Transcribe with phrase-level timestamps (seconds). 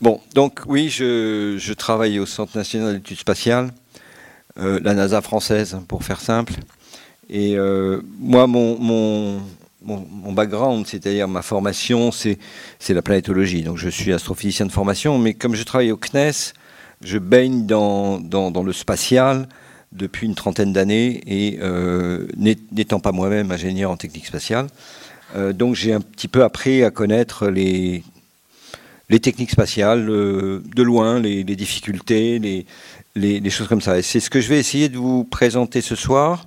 [0.00, 3.70] Bon, donc oui, je, travaille au Centre national d'études spatiales,
[4.58, 6.54] euh, la NASA française, pour faire simple.
[7.30, 9.40] Et euh, moi, mon,
[10.32, 12.38] background, c'est-à-dire ma formation, c'est
[12.88, 13.62] la planétologie.
[13.62, 16.52] Donc je suis astrophysicien de formation, mais comme je travaille au CNES,
[17.00, 19.48] je baigne dans, dans, le spatial
[19.92, 24.66] depuis une trentaine d'années et euh, n'étant pas moi-même ingénieur en technique spatiale,
[25.52, 28.04] donc j'ai un petit peu appris à connaître les,
[29.10, 32.38] les techniques spatiales euh, de loin, les, difficultés,
[33.14, 33.98] les, choses comme ça.
[33.98, 36.46] Et c'est ce que je vais essayer de vous présenter ce soir,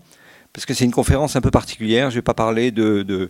[0.54, 2.10] parce que c'est une conférence un peu particulière.
[2.10, 3.30] Je ne vais pas parler de,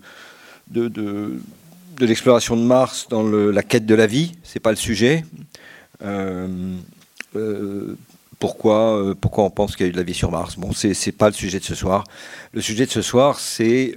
[1.99, 5.26] l'exploration de Mars dans la quête de la vie, ce n'est pas le sujet.
[6.04, 6.76] Euh,
[7.35, 7.98] euh,
[8.40, 10.57] pourquoi, pourquoi on pense qu'il y a eu de la vie sur Mars?
[10.57, 12.04] Bon, c'est n'est pas le sujet de ce soir.
[12.54, 13.96] Le sujet de ce soir, c'est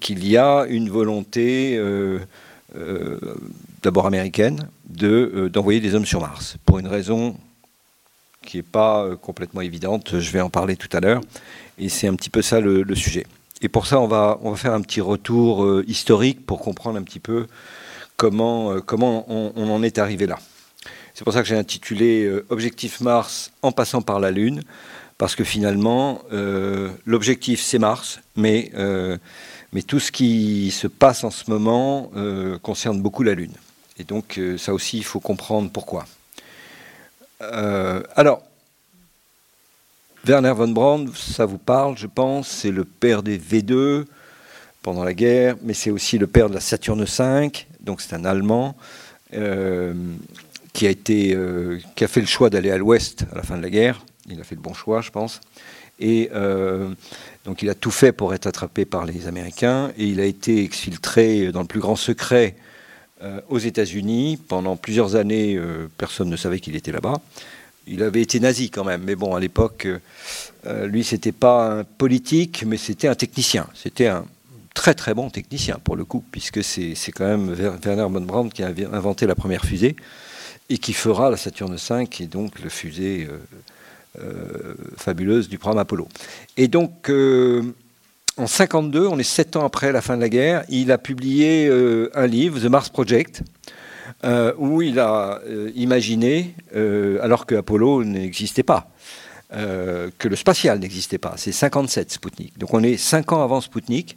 [0.00, 1.78] qu'il y a une volonté
[2.76, 3.18] euh,
[3.82, 4.68] d'abord américaine,
[5.02, 7.36] euh, d'envoyer des hommes sur Mars, pour une raison
[8.42, 11.20] qui n'est pas euh, complètement évidente, je vais en parler tout à l'heure,
[11.78, 13.26] et c'est un petit peu ça le, sujet.
[13.60, 17.02] Et pour ça, on va, on va faire un petit retour historique pour comprendre un
[17.02, 17.46] petit peu
[18.16, 20.38] comment, comment on, en est arrivé là.
[21.14, 24.62] C'est pour ça que j'ai intitulé Objectif Mars en passant par la Lune,
[25.16, 26.22] parce que finalement,
[27.06, 28.72] l'objectif c'est Mars, mais
[29.74, 33.52] mais tout ce qui se passe en ce moment euh, concerne beaucoup la Lune.
[33.98, 36.06] Et donc euh, ça aussi, il faut comprendre pourquoi.
[37.42, 38.42] Euh, alors,
[40.24, 44.06] Werner von Braun, ça vous parle, je pense, c'est le père des V2
[44.80, 48.24] pendant la guerre, mais c'est aussi le père de la Saturne V, donc c'est un
[48.24, 48.76] Allemand
[50.72, 51.36] qui, a été,
[51.96, 54.04] qui a fait le choix d'aller à l'ouest à la fin de la guerre.
[54.30, 55.40] Il a fait le bon choix, je pense.
[55.98, 56.30] Et
[57.44, 60.62] donc il a tout fait pour être attrapé par les Américains et il a été
[60.62, 62.56] exfiltré dans le plus grand secret
[63.22, 64.38] euh, aux États-Unis.
[64.48, 67.20] Pendant plusieurs années, euh, personne ne savait qu'il était là-bas.
[67.86, 69.86] Il avait été nazi quand même, mais bon, à l'époque,
[70.66, 73.66] euh, lui, c'était pas un politique, mais c'était un technicien.
[73.74, 74.24] C'était un
[74.72, 77.54] très très bon technicien pour le coup, puisque c'est quand même
[77.84, 79.96] Werner von Braun qui a inventé la première fusée
[80.68, 83.38] et qui fera la Saturne V et donc le fusée euh,
[84.96, 86.08] fabuleuse du programme Apollo.
[86.56, 87.62] Et donc, euh,
[88.36, 91.66] en 52, on est sept ans après la fin de la guerre, il a publié
[91.68, 93.42] euh, un livre, The Mars Project,
[94.58, 95.42] où il a
[95.74, 96.54] imaginé,
[97.22, 98.88] alors que Apollo n'existait pas,
[99.50, 101.34] que le spatial n'existait pas.
[101.36, 102.58] C'est 57 Sputnik.
[102.58, 104.16] Donc on est cinq ans avant Sputnik.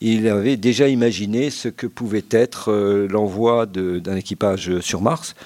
[0.00, 2.72] Il avait déjà imaginé ce que pouvait être
[3.08, 5.36] l'envoi d'un équipage sur Mars.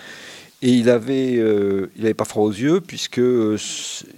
[0.60, 3.56] Et il avait, euh, il n'avait pas froid aux yeux, puisque euh,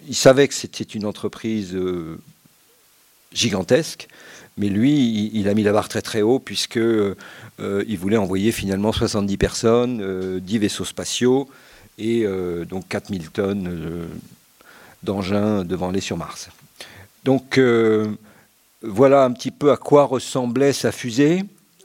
[0.08, 2.18] il savait que c'était une entreprise euh,
[3.32, 4.08] gigantesque,
[4.56, 6.80] mais lui, il, a mis la barre très très haut, puisque
[7.60, 11.48] il voulait envoyer finalement 70 personnes, 10 vaisseaux spatiaux,
[11.98, 12.26] et
[12.68, 14.08] donc 4000 tonnes
[15.02, 16.50] d'engins devant aller sur Mars.
[17.24, 17.58] Donc
[18.82, 21.44] voilà un petit peu à quoi ressemblait sa fusée.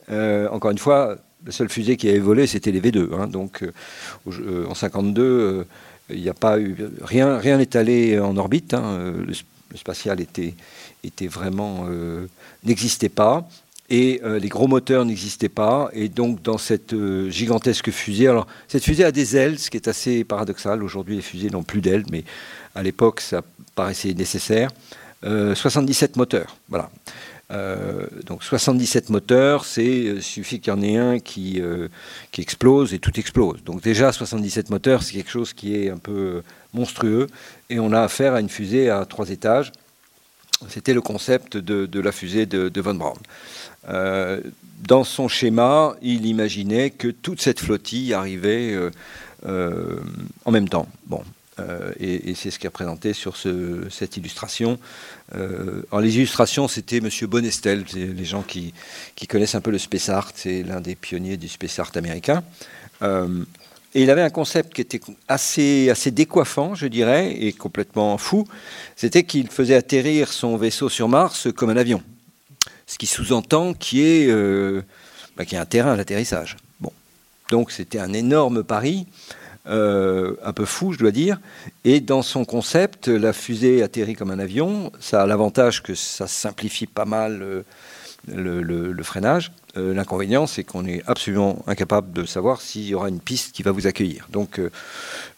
[0.10, 1.16] encore une fois,
[1.46, 3.14] la seule fusée qui avait volé, c'était les V2.
[3.14, 3.28] Hein.
[3.28, 3.72] donc, euh,
[4.28, 5.64] euh, en 52, euh,
[6.10, 8.74] il n'y a pas eu rien, rien n'est allé en orbite.
[8.74, 9.14] Hein.
[9.26, 9.34] le,
[9.76, 10.54] spatial était,
[11.04, 11.86] était vraiment
[12.64, 13.46] n'existait pas
[13.90, 15.90] et les gros moteurs n'existaient pas.
[15.92, 16.96] Et donc, dans cette
[17.30, 20.82] gigantesque fusée, alors cette fusée a des ailes, ce qui est assez paradoxal.
[20.82, 22.24] Aujourd'hui, les fusées n'ont plus d'ailes, mais
[22.74, 23.42] à l'époque, ça
[23.74, 24.70] paraissait nécessaire.
[25.24, 26.90] 77 moteurs, voilà.
[27.52, 31.90] Euh, donc 77 moteurs, c'est euh, suffit qu'il y en ait un qui, euh,
[32.38, 33.64] explose et tout explose.
[33.64, 36.42] Donc déjà 77 moteurs, c'est quelque chose qui est un peu
[36.74, 37.28] monstrueux
[37.70, 39.72] et on a affaire à une fusée à trois étages.
[40.70, 44.42] C'était le concept de, la fusée de, de Von Braun.
[44.88, 48.76] dans son schéma, il imaginait que toute cette flottille arrivait
[49.46, 50.88] en même temps.
[51.08, 51.24] Bon,
[51.60, 54.78] euh, et, c'est ce qui est représenté sur cette illustration.
[55.36, 57.10] Euh, les illustrations, c'était M.
[57.28, 58.74] Bonestel, les gens qui,
[59.28, 62.44] connaissent un peu le space art, c'est l'un des pionniers du space art américain.
[63.02, 63.44] Euh,
[63.94, 65.00] et il avait un concept qui était
[65.30, 68.46] assez, décoiffant, je dirais, et complètement fou.
[68.98, 72.04] C'était qu'il faisait atterrir son vaisseau sur Mars comme un avion.
[72.88, 74.28] Ce qui sous-entend qu'il y,
[75.38, 76.58] bah, qu ait un terrain d'atterrissage.
[76.82, 76.92] Bon.
[77.50, 79.08] Donc c'était un énorme pari.
[79.68, 81.40] Euh, un peu fou, je dois dire.
[81.86, 84.92] Et dans son concept, la fusée atterrit comme un avion.
[85.00, 87.64] Ça a l'avantage que ça simplifie pas mal euh,
[88.28, 89.52] le, freinage.
[89.78, 93.64] Euh, l'inconvénient, c'est qu'on est absolument incapable de savoir s'il y aura une piste qui
[93.64, 94.28] va vous accueillir.
[94.32, 94.62] Donc,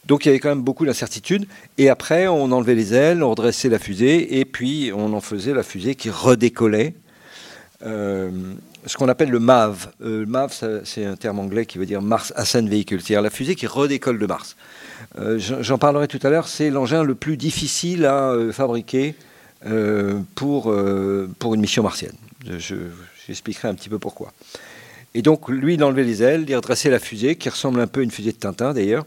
[0.06, 1.47] donc il y avait quand même beaucoup d'incertitudes.
[1.77, 5.53] Et après, on enlevait les ailes, on redressait la fusée, et puis on en faisait
[5.53, 6.94] la fusée qui redécollait.
[8.88, 9.89] Ce qu'on appelle le MAV.
[10.00, 13.56] le MAV, c'est un terme anglais qui veut dire Mars Ascent Vehicle, c'est-à-dire la fusée
[13.56, 14.56] qui redécolle de Mars.
[15.38, 19.16] J'en parlerai tout à l'heure, c'est l'engin le plus difficile à fabriquer
[20.36, 20.75] pour,
[21.39, 22.16] pour une mission martienne.
[23.28, 24.31] J'expliquerai un petit peu pourquoi.
[25.13, 28.01] Et donc, lui, il enlevait les ailes, il redressait la fusée, qui ressemble un peu
[28.01, 29.06] à une fusée de Tintin d'ailleurs.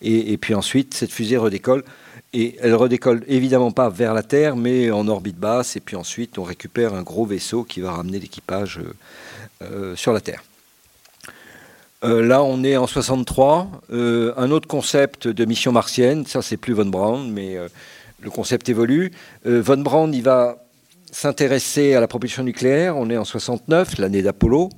[0.00, 1.84] Et, puis ensuite, cette fusée redécolle.
[2.34, 5.76] Et elle redécolle évidemment pas vers la Terre, mais en orbite basse.
[5.76, 8.94] Et puis ensuite, on récupère un gros vaisseau qui va ramener l'équipage euh,
[9.62, 10.42] euh, sur la Terre.
[12.04, 13.70] Euh, là, on est en 63.
[13.90, 17.56] un autre concept de mission martienne, ça c'est plus Von Braun, mais
[18.20, 19.12] le concept évolue.
[19.44, 20.56] Von Braun, il va
[21.12, 22.96] s'intéresser à la propulsion nucléaire.
[22.96, 24.70] On est en 69, l'année d'Apollo.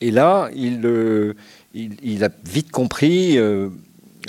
[0.00, 3.38] Et là, il, a vite compris,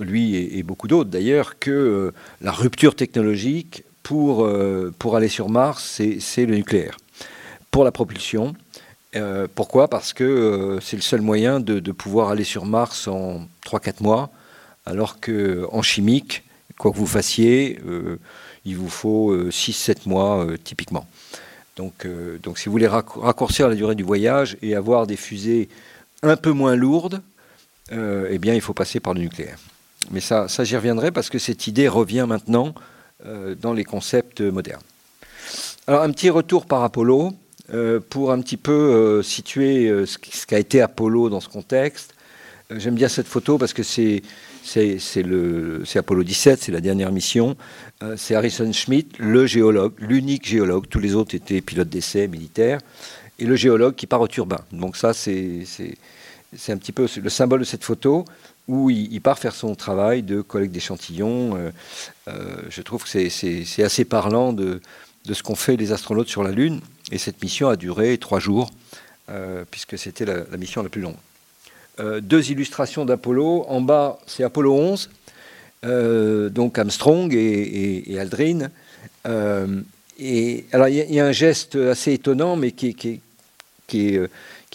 [0.02, 4.50] lui et, beaucoup d'autres d'ailleurs, que euh, la rupture technologique pour,
[4.98, 6.98] pour aller sur Mars, c'est le nucléaire.
[7.70, 8.56] Pour la propulsion.
[9.54, 9.88] pourquoi?
[9.88, 14.32] Parce que c'est le seul moyen de, pouvoir aller sur Mars en 3-4 mois,
[14.88, 16.44] alors qu'en chimique,
[16.80, 17.78] quoi que vous fassiez,
[18.66, 21.06] il vous faut 6-7 mois typiquement.
[21.80, 25.70] Donc, euh, donc si vous voulez raccourcir la durée du voyage et avoir des fusées
[26.24, 27.22] un peu moins lourdes,
[27.94, 29.58] euh, eh bien il faut passer par le nucléaire.
[30.12, 32.74] Mais ça, ça j'y reviendrai parce que cette idée revient maintenant
[33.26, 34.82] euh, dans les concepts modernes.
[35.88, 37.34] Alors un petit retour par Apollo
[38.10, 42.16] pour un petit peu situer ce qu'a été Apollo dans ce contexte.
[42.76, 44.22] J'aime bien cette photo parce que c'est
[45.96, 47.58] Apollo 17, c'est la dernière mission.
[48.04, 50.88] Euh, c'est Harrison Schmitt, le géologue, l'unique géologue.
[50.88, 52.80] Tous les autres étaient pilotes d'essai militaires.
[53.40, 54.60] Et le géologue qui part au turbin.
[54.72, 55.64] Donc ça, c'est
[56.68, 58.26] un petit peu le symbole de cette photo
[58.70, 61.58] où il, part faire son travail de collecte d'échantillons.
[61.58, 61.72] Euh,
[62.28, 64.80] euh, je trouve que c'est assez parlant de,
[65.30, 66.80] ce qu'ont fait les astronautes sur la Lune.
[67.12, 68.70] Et cette mission a duré trois jours,
[69.72, 71.16] puisque c'était la, mission la plus longue.
[72.00, 73.66] Euh, deux illustrations d'Apollo.
[73.68, 75.10] En bas, c'est Apollo 11,
[75.86, 78.70] euh, donc Armstrong et, Aldrin.
[79.26, 79.82] Euh,
[80.20, 82.94] et alors, il y, a un geste assez étonnant, mais qui,
[83.88, 84.20] qui,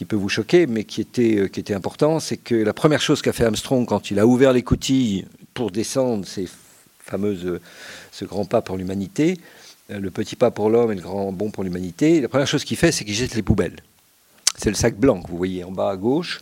[0.05, 3.33] peut vous choquer, mais qui était, qui était important, c'est que la première chose qu'a
[3.33, 6.49] fait Armstrong quand il a ouvert les coutilles pour descendre ces
[6.99, 7.61] fameuses,
[8.11, 9.39] ce grand pas pour l'humanité,
[9.89, 12.77] le petit pas pour l'homme et le grand bond pour l'humanité, la première chose qu'il
[12.77, 13.77] fait, c'est qu'il jette les poubelles.
[14.57, 16.41] C'est le sac blanc que vous voyez en bas à gauche.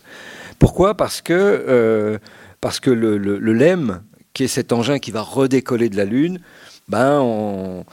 [0.59, 0.95] Pourquoi?
[0.95, 2.17] Parce que, euh,
[2.61, 4.01] parce que le, LEM,
[4.33, 6.39] qui est cet engin qui va redécoller de la Lune,
[6.87, 7.83] ben, euh,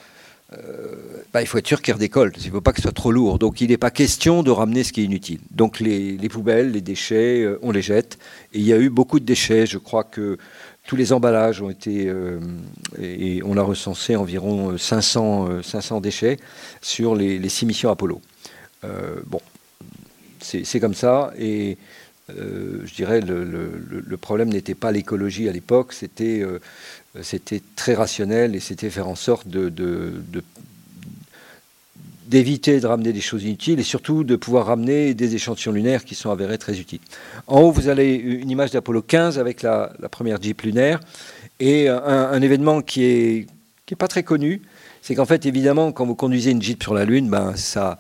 [1.33, 2.33] ben il faut être sûr qu'il redécolle.
[2.39, 3.39] Il ne faut pas que ce soit trop lourd.
[3.39, 5.41] Donc il n'est pas question de ramener ce qui est inutile.
[5.51, 8.19] Donc les, poubelles, les déchets, euh, on les jette.
[8.53, 9.67] Et il y a eu beaucoup de déchets.
[9.67, 10.39] Je crois que
[10.87, 12.13] tous les emballages ont été,
[13.01, 16.39] et on a recensé environ 500, 500 déchets
[16.81, 18.21] sur les, six missions Apollo.
[19.27, 19.41] bon,
[20.41, 21.33] c'est comme ça.
[21.39, 21.79] Et
[22.39, 26.61] euh, je dirais, le, le, problème n'était pas l'écologie à l'époque, c'était euh,
[27.23, 29.49] c'était très rationnel et c'était faire en sorte
[32.29, 36.15] d'éviter de, ramener des choses inutiles et surtout de pouvoir ramener des échantillons lunaires qui
[36.15, 37.01] sont avérés très utiles.
[37.47, 41.01] En haut, vous avez une image d'Apollo 15 avec la, première Jeep lunaire
[41.59, 43.47] et un, événement qui est,
[43.87, 44.63] qui est pas très connu,
[45.03, 47.99] c'est qu'en fait, évidemment, quand vous conduisez une Jeep sur la Lune, ben, ça,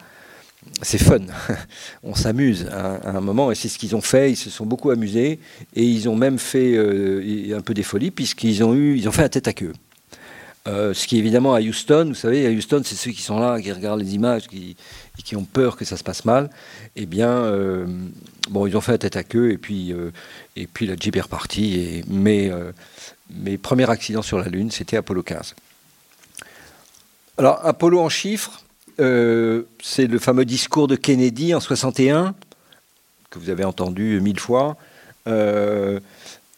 [0.82, 1.20] c'est fun.
[2.02, 4.32] On s'amuse à, un moment et c'est ce qu'ils ont fait.
[4.32, 5.38] Ils se sont beaucoup amusés
[5.74, 9.24] et ils ont même fait euh, un peu des folies puisqu'ils ont eu, ont fait
[9.24, 9.72] un tête à queue.
[10.68, 13.58] Euh, ce qui évidemment à Houston, vous savez, à Houston, c'est ceux qui sont là,
[13.60, 14.76] qui regardent les images, qui,
[15.24, 16.50] qui ont peur que ça se passe mal.
[16.96, 17.86] Eh bien, euh,
[18.50, 19.94] bon, ils ont fait un tête à queue et puis,
[20.56, 21.80] et puis la Jeep est repartie.
[21.80, 22.50] Et, mais
[23.30, 25.54] mes premiers accidents sur la Lune, c'était Apollo 15.
[27.38, 28.62] Alors, Apollo en chiffres,
[29.00, 32.34] euh, c'est le fameux discours de Kennedy en 61,
[33.30, 34.76] que vous avez entendu mille fois,
[35.26, 36.00] euh,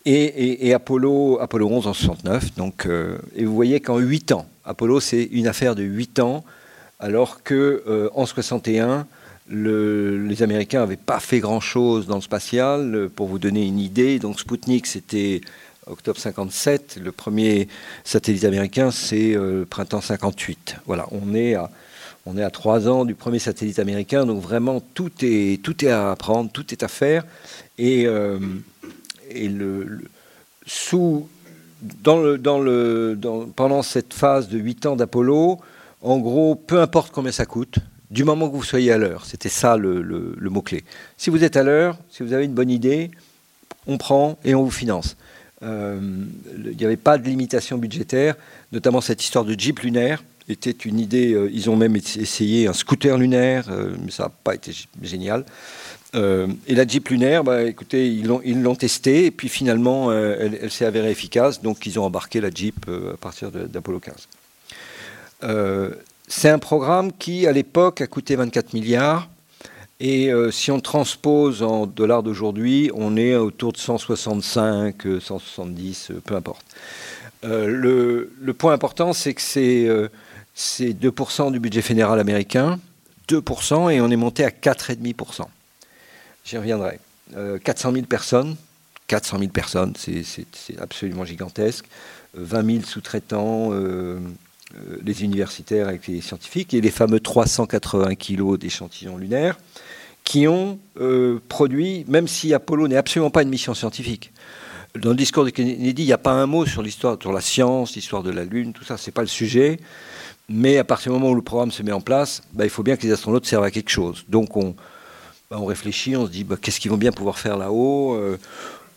[0.05, 2.55] et, Apollo, Apollo 11 en 69.
[2.57, 6.45] Donc, euh, et vous voyez qu'en 8 ans, Apollo, c'est une affaire de 8 ans,
[6.99, 9.07] alors que en 61,
[9.49, 13.09] les Américains n'avaient pas fait grand-chose dans le spatial.
[13.15, 15.41] Pour vous donner une idée, donc Sputnik, c'était
[15.87, 16.99] octobre 57.
[17.03, 17.69] Le premier
[18.05, 19.37] satellite américain, c'est
[19.69, 20.77] printemps 58.
[20.87, 21.71] Voilà, on est à
[22.26, 25.91] on est à trois ans du premier satellite américain, donc vraiment tout est, tout est
[25.91, 27.25] à apprendre, tout est à faire.
[27.79, 28.38] Et, euh,
[29.35, 30.00] le,
[30.67, 31.29] sous,
[32.02, 33.19] dans le, dans le,
[33.57, 35.59] pendant cette phase de huit ans d'Apollo,
[36.02, 37.79] en gros, peu importe combien ça coûte,
[38.11, 40.85] du moment que vous soyez à l'heure, c'était ça le, mot-clé.
[41.17, 43.11] Si vous êtes à l'heure, si vous avez une bonne idée,
[43.87, 45.17] on prend et on vous finance.
[45.62, 45.99] Euh,
[46.57, 48.35] il n'y avait pas de limitation budgétaire,
[48.71, 51.37] notamment cette histoire de Jeep lunaire était une idée.
[51.53, 53.71] ils ont même essayé un scooter lunaire,
[54.05, 54.73] mais ça n'a pas été
[55.03, 55.45] génial.
[56.15, 60.71] et la Jeep lunaire, bah, écoutez, ils l'ont, ils l'ont testé et puis finalement, elle,
[60.71, 61.63] s'est avérée efficace.
[61.63, 64.29] Donc, ils ont embarqué la Jeep à partir d'Apollo 15.
[66.29, 69.29] c'est un programme qui, à l'époque, a coûté 24 milliards.
[70.05, 76.21] Et euh, si on transpose en dollars d'aujourd'hui, on est autour de 165, 170, euh,
[76.25, 76.65] peu importe.
[77.45, 79.89] Euh, le, point important, c'est que c'est
[80.81, 82.78] 2% du budget fédéral américain,
[83.28, 85.42] 2%, et on est monté à 4,5%.
[86.45, 86.99] J'y reviendrai.
[87.64, 88.57] 400 000 personnes,
[89.07, 91.87] 400 000 personnes, c'est absolument gigantesque.
[92.35, 93.71] 20 000 sous-traitants,
[95.02, 99.57] les universitaires avec les scientifiques, et les fameux 380 kilos d'échantillons lunaires
[100.25, 104.33] qui ont euh, produit, même si Apollo n'est absolument pas une mission scientifique.
[104.99, 107.40] Dans le discours de Kennedy, il n'y a pas un mot sur l'histoire, sur la
[107.40, 109.81] science, l'histoire de la Lune, tout ça, c'est pas le sujet.
[110.49, 112.83] Mais à partir du moment où le programme se met en place, bah, il faut
[112.83, 114.25] bien que les astronautes servent à quelque chose.
[114.29, 114.75] Donc on,
[115.51, 118.39] bah, réfléchit, on se dit bah, qu'est-ce qu'ils vont bien pouvoir faire là-haut euh,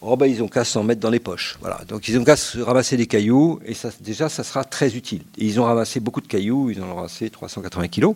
[0.02, 1.58] Oh bah, ils ont qu'à s'en mettre dans les poches.
[1.62, 1.80] Voilà.
[1.88, 5.24] Donc ils ont qu'à se ramasser des cailloux et déjà ça sera très utile.
[5.38, 8.16] Ils ont ramassé beaucoup de cailloux, ils en ont ramassé 380 kilos.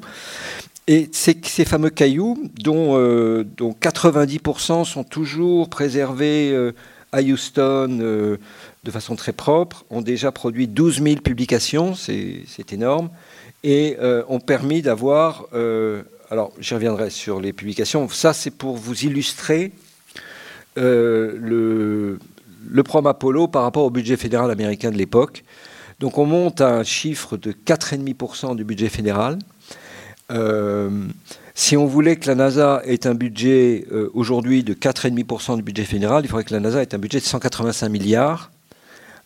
[0.87, 6.71] Et ces, fameux cailloux, dont, 90% euh, sont toujours préservés euh,
[7.11, 8.37] à Houston
[8.83, 13.09] de façon très propre, ont déjà produit 12 000 publications, c'est énorme,
[13.63, 13.97] et
[14.29, 15.47] ont permis d'avoir...
[16.31, 18.07] alors, j'y reviendrai sur les publications.
[18.07, 19.73] Ça, c'est pour vous illustrer
[20.77, 22.19] le,
[22.69, 25.43] le programme Apollo par rapport au budget fédéral américain de l'époque.
[25.99, 29.37] Donc, on monte à un chiffre de 4,5% du budget fédéral.
[30.31, 30.89] Euh,
[31.55, 35.83] si on voulait que la NASA ait un budget euh, aujourd'hui de 4,5% du budget
[35.83, 38.51] fédéral, il faudrait que la NASA ait un budget de 185 milliards,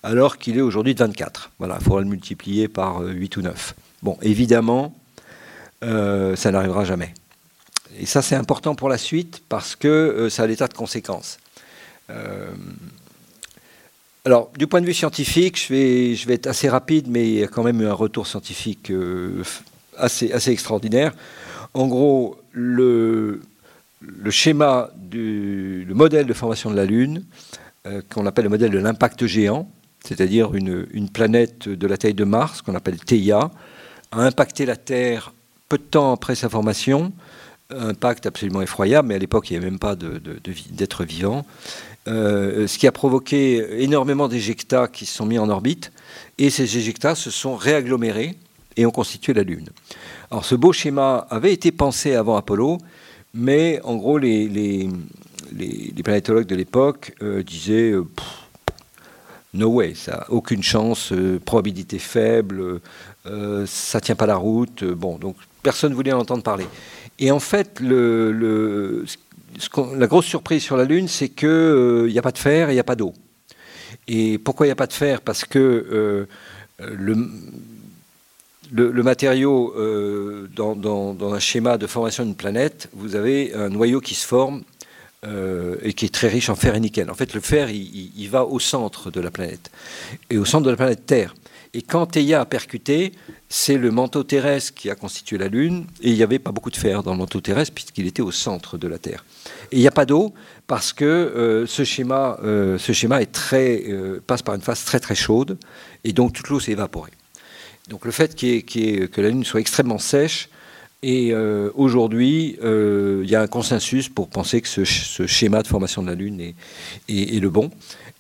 [0.03, 1.51] alors qu'il est aujourd'hui de 24.
[1.59, 3.75] Voilà, il faudrait le multiplier par 8 euh, ou 9.
[4.01, 4.93] Bon, évidemment,
[5.81, 7.13] ça n'arrivera jamais.
[7.99, 11.39] Et ça, c'est important pour la suite parce que ça a tas de conséquences.
[14.25, 17.47] alors, du point de vue scientifique, je vais, être assez rapide, mais il y a
[17.47, 18.91] quand même eu un retour scientifique
[19.97, 21.13] assez, extraordinaire.
[21.73, 23.41] En gros, le,
[24.29, 27.23] schéma du le modèle de formation de la Lune,
[27.87, 29.69] euh, qu'on appelle le modèle de l'impact géant,
[30.03, 33.51] c'est-à-dire une, planète de la taille de Mars, qu'on appelle Theia,
[34.11, 35.33] a impacté la Terre
[35.69, 37.13] peu de temps après sa formation,
[37.69, 41.45] impact absolument effroyable, mais à l'époque il n'y avait même pas d'êtres de, vivants,
[42.07, 45.91] euh, ce qui a provoqué énormément d'éjectats qui se sont mis en orbite,
[46.37, 48.35] et ces éjectats se sont réagglomérés
[48.75, 49.69] et ont constitué la Lune.
[50.31, 52.79] Alors ce beau schéma avait été pensé avant Apollo,
[53.33, 54.89] mais en gros les,
[56.03, 58.05] planétologues de l'époque euh, disaient euh,
[59.53, 62.81] no way, ça aucune chance, euh, probabilité faible,
[63.65, 64.83] ça tient pas la route.
[64.83, 66.67] bon, donc personne ne voulait en entendre parler.
[67.19, 69.07] Et en fait, la
[70.07, 72.81] grosse surprise sur la Lune, c'est qu'il n'y a pas de fer et il n'y
[72.81, 73.13] a pas d'eau.
[74.07, 75.21] Et pourquoi il n'y a pas de fer?
[75.21, 76.27] Parce que
[78.71, 84.15] le, matériau, euh, dans, un schéma de formation d'une planète, vous avez un noyau qui
[84.15, 84.63] se forme
[85.25, 87.09] euh, et qui est très riche en fer et nickel.
[87.09, 89.71] En fait, le fer, il, va au centre de la planète,
[90.29, 91.33] et au centre de la planète Terre.
[91.73, 93.13] Et quand Theia a percuté,
[93.49, 96.69] c'est le manteau terrestre qui a constitué la Lune, et il n'y avait pas beaucoup
[96.69, 99.25] de fer dans le manteau terrestre puisqu'il était au centre de la Terre.
[99.71, 100.33] Et il n'y a pas d'eau
[100.67, 103.19] parce que euh, ce schéma, ce schéma
[104.27, 105.57] passe par une phase très très chaude,
[106.03, 107.11] et donc toute l'eau s'est évaporée.
[107.89, 110.49] Donc le fait que la Lune soit extrêmement sèche,
[111.03, 115.67] et euh, aujourd'hui, euh, il y a un consensus pour penser que ce, schéma de
[115.67, 116.39] formation de la Lune
[117.09, 117.71] est, le bon.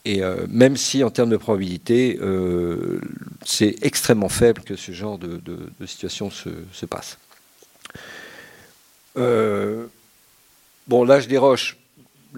[0.03, 2.19] Et euh, même si en termes de probabilité,
[3.45, 5.39] c'est extrêmement faible que ce genre de,
[5.85, 7.17] situation se, se passe.
[9.15, 11.77] bon, l'âge des roches,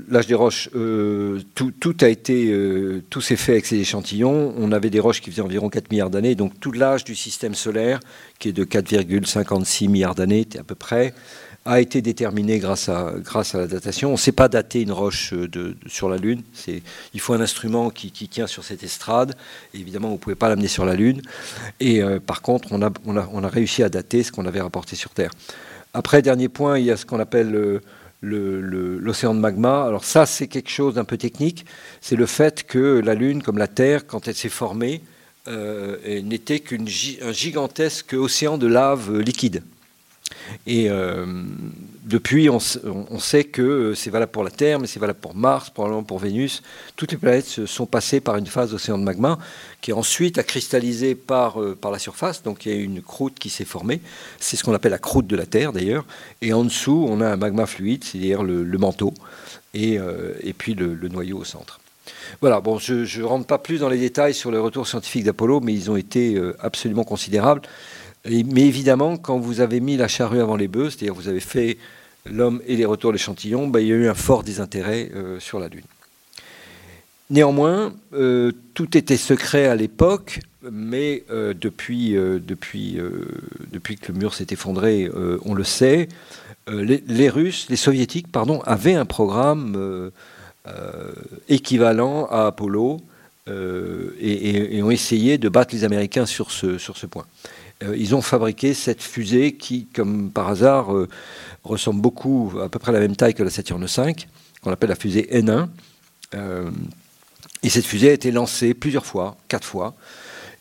[0.09, 4.53] l'âge des roches, euh, tout, a été, euh, tout s'est fait avec ces échantillons.
[4.57, 6.35] On avait des roches qui faisaient environ 4 milliards d'années.
[6.35, 7.99] Donc tout l'âge du système solaire,
[8.39, 11.13] qui est de 4,56 milliards d'années à peu près,
[11.65, 13.15] a été déterminé grâce à,
[13.53, 14.09] la datation.
[14.09, 16.43] On ne sait pas dater une roche de, sur la Lune.
[17.13, 19.35] Il faut un instrument qui, tient sur cette estrade.
[19.73, 21.23] évidemment, vous ne pouvez pas l'amener sur la Lune.
[21.79, 25.31] Et euh, par contre, on a, réussi à dater ce qu'on avait rapporté sur Terre.
[25.95, 27.81] Après, dernier point, il y a ce qu'on appelle
[28.25, 29.85] l'océan de magma.
[29.85, 31.65] Alors ça, c'est quelque chose d'un peu technique.
[32.01, 35.01] C'est le fait que la Lune, comme la Terre, quand elle s'est formée,
[35.47, 39.61] euh, n'était qu'un gigantesque océan de lave liquide.
[40.67, 41.25] Euh,
[42.05, 46.03] depuis, on, sait que c'est valable pour la Terre, mais c'est valable pour Mars, probablement
[46.03, 46.61] pour Vénus.
[46.95, 49.39] Toutes les planètes sont passées par une phase d'océan de magma
[49.81, 52.43] qui ensuite a cristallisé par, par la surface.
[52.43, 54.01] Donc il y a une croûte qui s'est formée.
[54.39, 56.05] C'est ce qu'on appelle la croûte de la Terre d'ailleurs.
[56.43, 59.13] Et en dessous, on a un magma fluide, c'est-à-dire le, manteau,
[59.73, 59.97] et,
[60.43, 61.79] et puis le, noyau au centre.
[62.39, 65.59] Voilà, bon, je ne rentre pas plus dans les détails sur les retours scientifiques d'Apollo,
[65.59, 67.63] mais ils ont été absolument considérables
[68.25, 71.77] mais évidemment, quand vous avez mis la charrue avant les bœufs, c'est-à-dire vous avez fait
[72.25, 75.59] l'homme et les retours d'échantillons, ben, il y a eu un fort désintérêt euh, sur
[75.59, 75.83] la Lune.
[77.29, 80.39] Néanmoins, euh, tout était secret à l'époque,
[80.71, 85.09] mais euh, depuis, que le mur s'est effondré,
[85.43, 86.07] on le sait,
[86.67, 90.11] les, Russes, les Soviétiques, pardon, avaient un programme
[91.47, 93.01] équivalent à Apollo
[93.47, 97.25] et, ont essayé de battre les Américains sur ce point.
[97.83, 101.09] Euh, ils ont fabriqué cette fusée qui, comme par hasard, euh,
[101.63, 104.15] ressemble beaucoup, à peu près à la même taille que la Saturne V,
[104.61, 105.67] qu'on appelle la fusée N1.
[106.35, 106.71] Euh,
[107.63, 109.95] et cette fusée a été lancée plusieurs fois, quatre fois,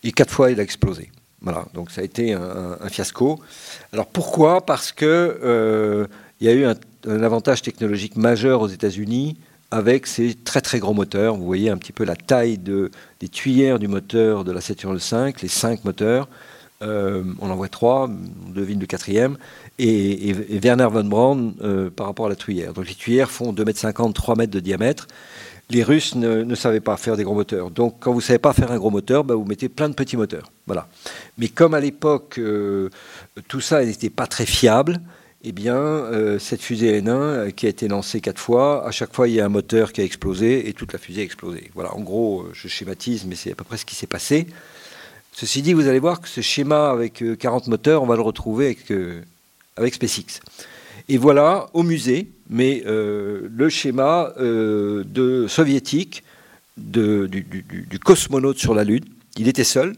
[0.02, 1.12] et quatre fois elle a explosé.
[1.40, 3.38] Voilà, donc ça a été un, fiasco.
[3.92, 4.64] Alors pourquoi?
[4.64, 6.08] Parce que
[6.40, 9.36] il y a eu un, avantage technologique majeur aux États-Unis
[9.70, 11.36] avec ces très très gros moteurs.
[11.36, 12.90] Vous voyez un petit peu la taille de,
[13.20, 16.28] des tuyères du moteur de la Saturne V, les cinq moteurs.
[16.84, 18.10] Euh, on en voit trois,
[18.46, 19.36] on devine le quatrième,
[19.78, 22.72] et, Werner von Braun euh, par rapport à la tuyère.
[22.72, 25.08] Donc les tuyères font 2,50 m, 3 mètres de diamètre.
[25.70, 27.70] Les Russes ne, savaient pas faire des gros moteurs.
[27.70, 29.94] Donc quand vous ne savez pas faire un gros moteur, bah, vous mettez plein de
[29.94, 30.52] petits moteurs.
[30.66, 30.88] Voilà.
[31.38, 32.90] Mais comme à l'époque, euh,
[33.48, 35.00] tout ça n'était pas très fiable,
[35.46, 36.06] eh bien,
[36.38, 39.44] cette fusée N1 qui a été lancée quatre fois, à chaque fois il y a
[39.44, 41.70] un moteur qui a explosé et toute la fusée a explosé.
[41.74, 44.46] Voilà, en gros, je schématise, mais c'est à peu près ce qui s'est passé.
[45.36, 48.22] Ceci dit, vous allez voir que ce schéma avec 40 euh, moteurs, on va le
[48.22, 49.20] retrouver avec, euh,
[49.76, 50.40] avec SpaceX.
[51.08, 56.22] Et voilà, au musée, mais euh, le schéma de soviétique
[56.76, 59.04] de, du, cosmonaute sur la Lune.
[59.36, 59.96] Il était seul.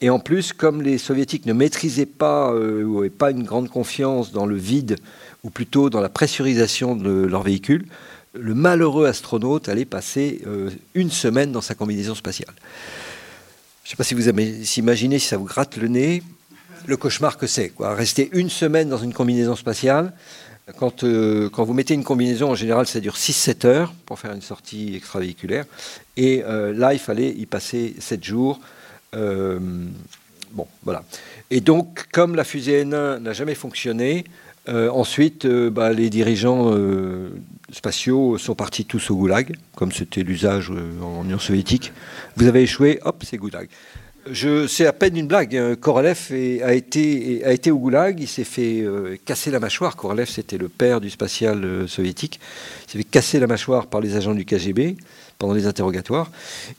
[0.00, 4.32] et en plus, comme les soviétiques ne maîtrisaient pas ou n'avaient pas une grande confiance
[4.32, 4.96] dans le vide,
[5.44, 7.86] ou plutôt dans la pressurisation de leur véhicule,
[8.34, 10.42] le malheureux astronaute allait passer
[10.94, 12.54] une semaine dans sa combinaison spatiale.
[13.88, 14.28] Je ne sais pas si vous
[14.78, 16.22] imaginez, si ça vous gratte le nez,
[16.84, 17.72] le cauchemar que c'est.
[17.78, 20.12] Rester une semaine dans une combinaison spatiale,
[20.76, 24.32] quand, euh, quand, vous mettez une combinaison, en général, ça dure 6-7 heures pour faire
[24.34, 25.64] une sortie extravéhiculaire.
[26.18, 28.60] Et euh, là, il fallait y passer 7 jours.
[29.14, 29.58] Euh,
[30.50, 31.02] bon, voilà.
[31.50, 34.26] Et donc, comme la fusée N1 n'a jamais fonctionné,
[34.68, 36.74] ensuite, bah, les dirigeants
[37.72, 40.70] spatiaux sont partis tous au goulag, comme c'était l'usage
[41.02, 41.92] en Union soviétique.
[42.36, 43.68] Vous avez échoué, hop, c'est goulag.
[44.34, 45.56] C'est à peine une blague.
[45.56, 45.74] Hein.
[45.76, 49.96] Korolev a, été, a été au goulag, il s'est fait euh, casser la mâchoire.
[49.96, 52.38] Korolev, c'était le père du spatial euh, soviétique.
[52.86, 54.96] Il s'est fait casser la mâchoire par les agents du KGB
[55.38, 56.30] pendant les interrogatoires.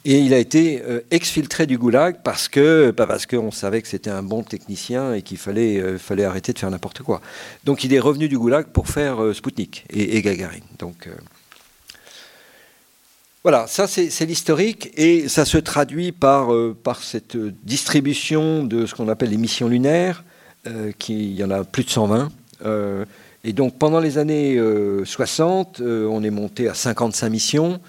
[0.06, 3.88] Et il a été euh, exfiltré du goulag parce que bah, parce qu'on savait que
[3.88, 7.22] c'était un bon technicien et qu'il fallait, fallait arrêter de faire n'importe quoi.
[7.64, 10.60] Donc il est revenu du goulag pour faire Spoutnik et, et Gagarin.
[10.78, 11.08] Donc.
[13.44, 18.94] Voilà, ça c'est l'historique et ça se traduit par, euh, par cette distribution de ce
[18.94, 20.26] qu'on appelle les missions lunaires,
[20.68, 22.30] euh, qui, il y en a plus de 120.
[22.66, 23.06] Euh,
[23.46, 24.62] et donc pendant les années
[25.06, 27.80] 60, on est monté à 55 missions,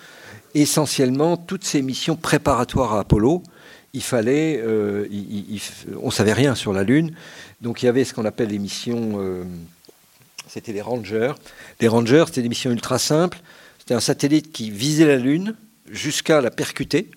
[0.54, 3.42] essentiellement toutes ces missions préparatoires à Apollo.
[3.92, 7.12] Il fallait, on ne savait rien sur la Lune,
[7.60, 9.18] donc il y avait ce qu'on appelle les missions,
[10.46, 11.32] c'était les Rangers.
[11.80, 13.40] Les Rangers, c'était des missions ultra simples
[13.90, 15.56] c'était un satellite qui visait la Lune
[15.90, 17.10] jusqu'à la percuter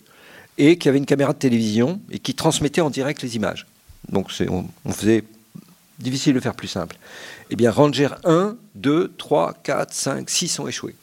[0.57, 3.67] et qui avait une caméra de télévision et qui transmettait en direct les images.
[4.09, 5.23] Donc on, on, faisait
[5.99, 6.97] difficile de faire plus simple.
[7.51, 10.95] Eh bien, Ranger 1, 2, 3, 4, 5, 6 ont échoué.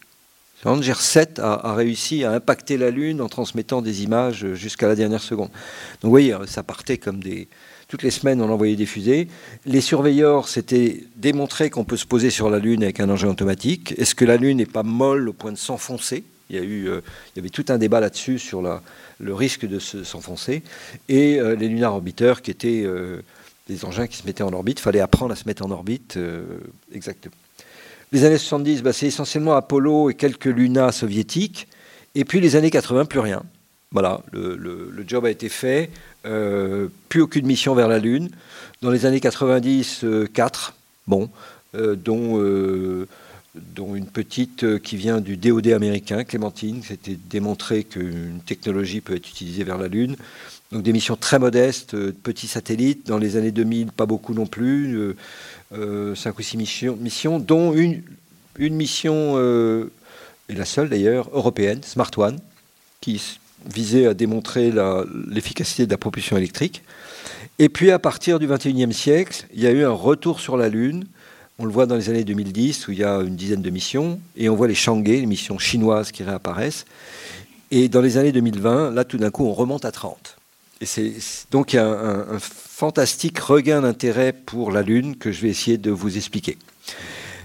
[0.63, 5.23] Ranger 7 a, réussi à impacter la Lune en transmettant des images jusqu'à la dernière
[5.23, 5.49] seconde.
[5.49, 7.49] Donc vous voyez, ça partait comme des,
[7.91, 9.27] toutes les semaines, on envoyait des fusées.
[9.67, 13.95] Les surveilleurs s'étaient démontré qu'on peut se poser sur la Lune avec un engin automatique.
[13.99, 16.23] Est-ce que la Lune n'est pas molle au point de s'enfoncer?
[16.51, 17.01] Il y, eu, euh,
[17.35, 20.63] il y avait tout un débat là-dessus sur le risque de s'enfoncer.
[21.09, 23.23] Et euh, les lunar orbiteurs qui étaient euh,
[23.69, 24.79] des engins qui se mettaient en orbite.
[24.79, 26.19] Il fallait apprendre à se mettre en orbite
[26.93, 27.35] exactement.
[28.13, 31.69] Les années 70, bah, c'est essentiellement Apollo et quelques lunas soviétiques.
[32.15, 33.43] Et puis les années 80, plus rien.
[33.93, 35.91] Voilà, le, job a été fait.
[36.27, 38.31] Euh, plus aucune mission vers la Lune.
[38.83, 41.31] Dans les années 90, 4, euh, bon,
[41.75, 42.39] euh, dont,
[43.55, 46.83] dont une petite qui vient du DOD américain, Clémentine.
[46.85, 50.17] C'était démontré qu'une technologie peut être utilisée vers la Lune.
[50.73, 53.07] Donc des missions très modestes, petits satellites.
[53.07, 55.15] Dans les années 2000, pas beaucoup non plus.
[55.73, 56.57] 5 ou 6
[56.99, 58.03] missions, dont une,
[58.59, 59.39] une mission,
[60.49, 62.39] et la seule d'ailleurs, européenne, Smart One,
[63.01, 63.21] qui
[63.67, 64.73] visait à démontrer
[65.29, 66.83] l'efficacité de la propulsion électrique.
[67.59, 70.69] Et puis à partir du 21e siècle, il y a eu un retour sur la
[70.69, 71.05] Lune.
[71.59, 74.19] On le voit dans les années 2010 où il y a une dizaine de missions.
[74.37, 76.87] Et on voit les Chang'e, les missions chinoises qui réapparaissent.
[77.71, 80.37] Et dans les années 2020, là tout d'un coup, on remonte à 30.
[80.81, 80.87] Et
[81.51, 82.39] donc il y a un,
[82.81, 86.57] fantastique regain d'intérêt pour la Lune que je vais essayer de vous expliquer.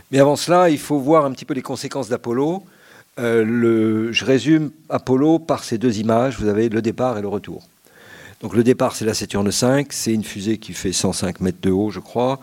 [0.10, 2.64] Mais avant cela, il faut voir un petit peu les conséquences d'Apollo.
[3.20, 6.40] Euh, je résume Apollo par ces deux images.
[6.40, 7.68] Vous avez le départ et le retour.
[8.40, 9.86] Donc le départ, c'est la Saturne V.
[9.90, 12.40] C'est une fusée qui fait 105 mètres de haut, je crois,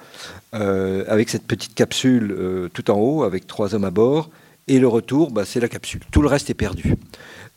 [0.52, 4.28] euh, avec cette petite capsule euh, tout en haut, avec trois hommes à bord.
[4.68, 6.02] Et le retour, bah, c'est la capsule.
[6.10, 6.96] Tout le reste est perdu.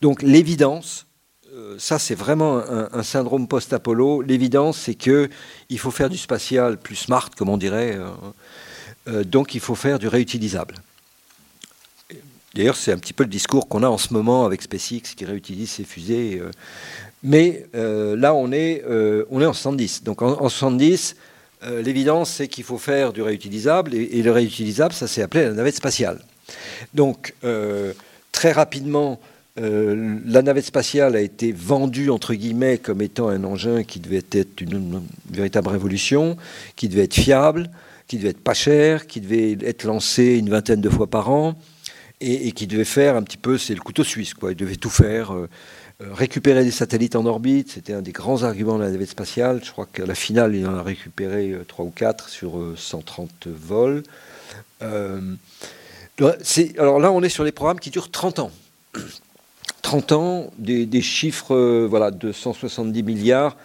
[0.00, 1.05] Donc l'évidence,
[1.78, 4.22] ça c'est vraiment un, syndrome post-Apollo.
[4.22, 5.28] L'évidence, c'est que
[5.68, 7.98] il faut faire du spatial plus smart, comme on dirait.
[9.24, 10.74] donc il faut faire du réutilisable.
[12.56, 15.26] D'ailleurs, c'est un petit peu le discours qu'on a en ce moment avec SpaceX qui
[15.26, 16.40] réutilise ses fusées.
[16.40, 16.50] Euh.
[17.22, 20.04] Mais euh, là, on est, euh, on est en 70.
[20.04, 21.16] Donc en, 70,
[21.82, 23.94] l'évidence, c'est qu'il faut faire du réutilisable.
[23.94, 26.20] Et, le réutilisable, ça s'est appelé la navette spatiale.
[26.94, 27.34] Donc,
[28.32, 29.20] très rapidement,
[29.56, 34.60] la navette spatiale a été vendue, entre guillemets, comme étant un engin qui devait être
[34.60, 36.36] une véritable révolution,
[36.76, 37.70] qui devait être fiable,
[38.06, 41.56] qui devait être pas cher, qui devait être lancé une vingtaine de fois par an
[42.20, 44.52] et, qui devait faire un petit peu, c'est le couteau suisse, quoi.
[44.52, 45.34] Il devait tout faire.
[45.34, 45.48] Euh,
[46.02, 49.60] euh, récupérer des satellites en orbite, c'était un des grands arguments de la navette spatiale.
[49.64, 53.46] Je crois qu'à la finale, il en a récupéré euh, trois ou quatre sur 130
[53.46, 54.02] vols.
[54.80, 55.20] alors
[57.00, 58.50] là, on est sur des programmes qui durent 30 ans.
[59.86, 63.56] 30 ans, des, chiffres voilà, de 170 milliards.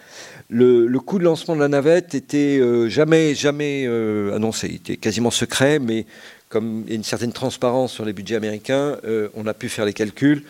[0.48, 3.86] Le, coût de lancement de la navette était jamais, jamais
[4.32, 4.68] annoncé.
[4.68, 6.06] Il était quasiment secret, mais
[6.52, 9.70] comme il y a une certaine transparence sur les budgets américains, euh, on a pu
[9.70, 10.44] faire les calculs.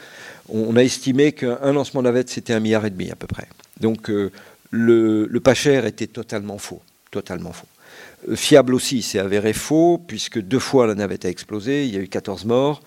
[0.49, 3.47] On, a estimé qu'un lancement de navette, c'était un milliard et demi à peu près.
[3.81, 4.33] Donc euh,
[4.73, 6.83] le, pas cher était totalement faux.
[7.13, 7.69] Totalement faux.
[8.29, 11.97] Euh, fiable aussi, c'est avéré faux, puisque deux fois la navette a explosé, il y
[11.97, 12.83] a eu 14 morts,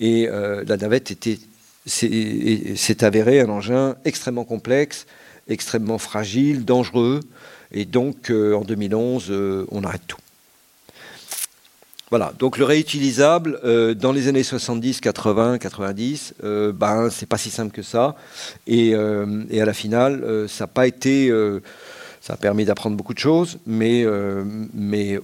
[0.00, 1.38] et la navette était,
[1.86, 5.06] s'est avéré un engin extrêmement complexe,
[5.48, 7.20] extrêmement fragile, dangereux,
[7.72, 9.32] et donc en 2011,
[9.70, 10.18] on arrête tout.
[12.10, 17.36] Voilà, donc le réutilisable, euh, dans les années 70, 80, 90, euh, ben, c'est pas
[17.36, 18.14] si simple que ça.
[18.68, 21.32] Et, euh, à la finale, euh, ça n'a pas été.
[22.20, 24.06] ça a permis d'apprendre beaucoup de choses, mais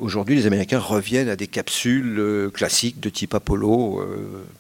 [0.01, 4.05] aujourd'hui, les Américains reviennent à des capsules classiques de type Apollo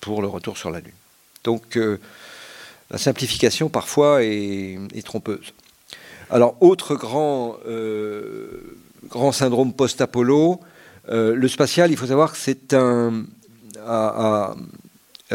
[0.00, 1.01] pour le retour sur la Lune.
[1.44, 1.78] Donc
[2.90, 5.52] la simplification, parfois, est, trompeuse.
[6.31, 7.57] Alors, autre grand,
[9.09, 10.61] grand syndrome post-Apollo,
[11.09, 13.24] euh, le spatial, il faut savoir que c'est un.
[13.87, 14.55] A,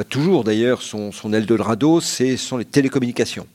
[0.09, 3.47] toujours d'ailleurs son, son Eldorado, ce sont les télécommunications.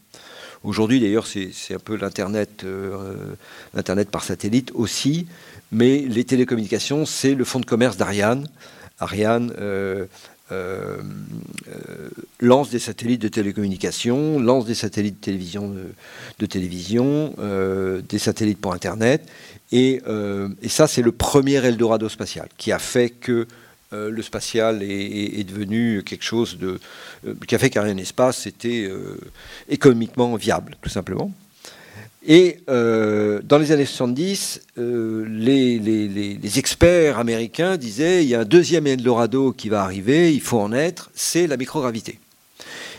[0.65, 5.27] Aujourd'hui, d'ailleurs, c'est un peu l'Internet euh, par satellite aussi,
[5.71, 8.49] mais les télécommunications, c'est le fonds de commerce d'Ariane.
[8.99, 10.07] Ariane, euh,
[12.41, 15.75] lance des satellites de télécommunications, lance des satellites de télévision,
[16.49, 17.35] télévision
[18.09, 19.29] des satellites pour Internet,
[19.73, 23.47] euh, et, ça, c'est le premier Eldorado spatial qui a fait que
[23.93, 26.79] euh, le spatial est, devenu quelque chose de.
[27.27, 28.91] Euh, qui a fait qu'Ariane Espace était
[29.69, 31.33] économiquement viable, tout simplement.
[32.27, 38.87] Et dans les années 70, les, les, experts américains disaient il y a un deuxième
[38.87, 42.21] Eldorado qui va arriver, il faut en être, c'est la microgravité.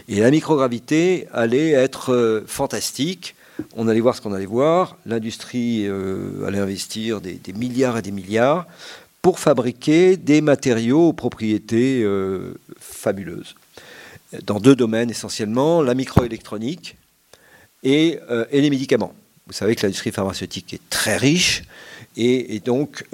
[0.09, 3.35] Et la microgravité allait être fantastique
[3.75, 4.97] on allait voir ce qu'on allait voir.
[5.05, 8.65] L'industrie euh, allait investir des, milliards et des milliards
[9.21, 13.55] pour fabriquer des matériaux aux propriétés euh, fabuleuses.
[14.45, 16.97] Dans deux domaines essentiellement, la microélectronique
[17.83, 19.13] et, euh, les médicaments.
[19.47, 21.63] Vous savez que l'industrie pharmaceutique est très riche
[22.15, 23.05] et, donc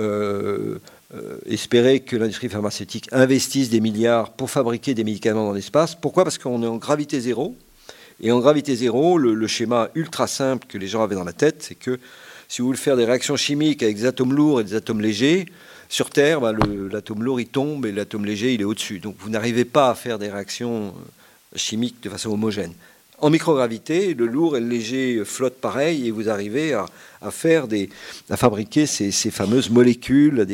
[1.50, 5.96] espérer que l'industrie pharmaceutique investisse des milliards pour fabriquer des médicaments dans l'espace.
[5.96, 6.24] Pourquoi?
[6.24, 7.56] Parce qu'on est en gravité zéro.
[8.22, 11.64] Et en gravité zéro, le, schéma ultra simple que les gens avaient dans la tête,
[11.64, 12.00] c'est que
[12.48, 15.46] si vous voulez faire des réactions chimiques avec des atomes lourds et des atomes légers,
[15.88, 16.54] sur Terre, bah,
[16.92, 19.00] l'atome lourd il tombe et l'atome léger il est au-dessus.
[19.00, 22.74] Donc vous n'arrivez pas à faire des réactions euh, chimiques de façon homogène.
[23.22, 27.90] En microgravité, le lourd et le léger flottent pareil et vous arrivez à, faire des,
[28.30, 30.46] à fabriquer ces, fameuses molécules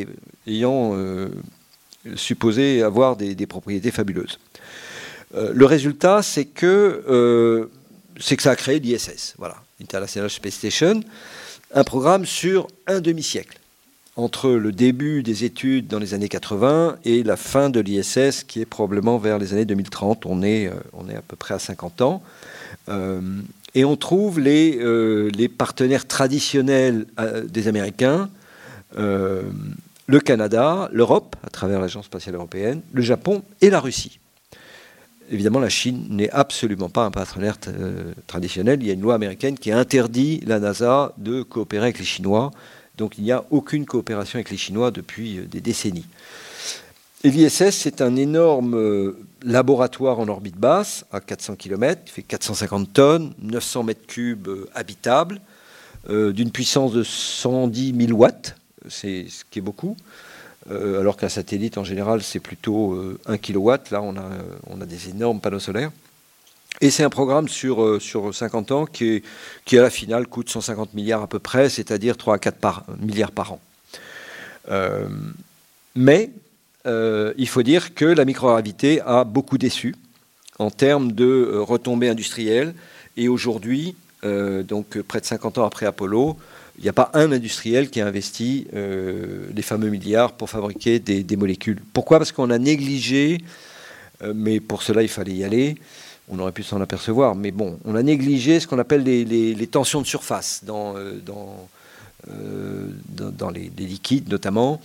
[0.46, 1.28] ayant euh,
[2.16, 4.38] supposé avoir des propriétés fabuleuses.
[5.34, 7.66] Euh, le résultat, c'est que, euh,
[8.14, 9.34] que ça a créé l'ISS.
[9.38, 9.56] Voilà.
[9.82, 11.00] International Space Station,
[11.74, 13.58] un programme sur un demi-siècle,
[14.16, 18.60] entre le début des études dans les années 80 et la fin de l'ISS, qui
[18.62, 20.24] est probablement vers les années 2030.
[20.24, 22.22] On est, on est à peu près à 50 ans.
[22.88, 24.78] Et on trouve les,
[25.30, 27.06] les partenaires traditionnels
[27.48, 28.30] des Américains,
[28.96, 34.18] le Canada, l'Europe, à travers l'Agence spatiale européenne, le Japon et la Russie.
[35.30, 38.80] Évidemment, la Chine n'est absolument pas un partenaire euh, traditionnel.
[38.80, 42.52] Il y a une loi américaine qui interdit la NASA de coopérer avec les Chinois.
[42.96, 46.06] Donc il n'y a aucune coopération avec les Chinois depuis euh, des décennies.
[47.24, 52.22] Et l'ISS, c'est un énorme euh, laboratoire en orbite basse, à 400 km, il fait
[52.22, 55.40] 450 tonnes, 900 mètres cubes habitables,
[56.08, 58.54] d'une puissance de 110 000 watts
[58.88, 59.96] c'est ce qui est beaucoup.
[60.70, 63.92] Euh, alors qu'un satellite, en général, c'est plutôt 1 euh, kW.
[63.92, 65.90] Là, on a, euh, des énormes panneaux solaires.
[66.80, 69.22] Et c'est un programme sur, sur 50 ans qui,
[69.64, 73.32] qui, à la finale, coûte 150 milliards à peu près, c'est-à-dire 3 à 4 milliards
[73.32, 73.60] par an.
[75.94, 76.30] mais
[76.86, 79.94] il faut dire que la microgravité a beaucoup déçu
[80.58, 82.74] en termes de retombées industrielles.
[83.16, 86.36] Et aujourd'hui, donc près de 50 ans après Apollo,
[86.78, 90.98] il n'y a pas un industriel qui a investi euh, les fameux milliards pour fabriquer
[90.98, 91.80] des, molécules.
[91.92, 92.18] Pourquoi?
[92.18, 93.38] Parce qu'on a négligé,
[94.22, 95.76] euh, mais pour cela il fallait y aller,
[96.28, 100.02] on aurait pu s'en apercevoir, mais bon, on a négligé ce qu'on appelle les, tensions
[100.02, 101.18] de surface dans, euh,
[102.28, 104.80] dans, dans, les, liquides notamment.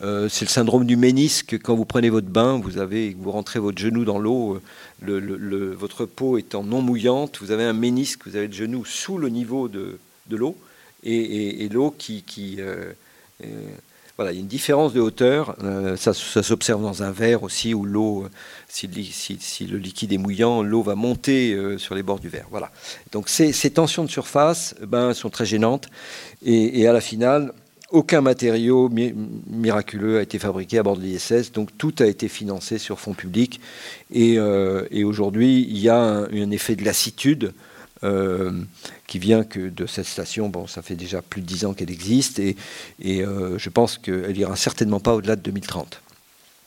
[0.00, 1.58] c'est le syndrome du ménisque.
[1.62, 4.60] Quand vous prenez votre bain, vous, avez, vous rentrez votre genou dans l'eau,
[5.02, 9.18] le, votre peau étant non mouillante, vous avez un ménisque, vous avez le genou sous
[9.18, 10.56] le niveau de, de l'eau
[11.04, 12.56] et, l'eau qui...
[12.58, 12.92] Euh,
[13.44, 13.46] euh,
[14.16, 15.56] voilà, il y a une différence de hauteur.
[15.64, 18.28] Euh, ça, s'observe dans un verre aussi où l'eau,
[18.68, 22.46] si, le liquide est mouillant, l'eau va monter sur les bords du verre.
[22.50, 22.70] Voilà.
[23.10, 25.88] Donc ces, tensions de surface ben, sont très gênantes.
[26.44, 27.52] Et, à la finale,
[27.90, 28.88] aucun matériau
[29.48, 31.50] miraculeux a été fabriqué à bord de l'ISS.
[31.52, 33.60] Donc tout a été financé sur fonds publics.
[34.12, 34.38] Et,
[35.04, 37.52] aujourd'hui, il y a un effet de lassitude
[38.04, 38.52] euh,
[39.06, 40.50] qui vient que de cette station.
[40.50, 42.56] Bon, ça fait déjà plus de dix ans qu'elle existe et,
[43.02, 46.02] euh, je pense qu'elle ira certainement pas au-delà de 2030.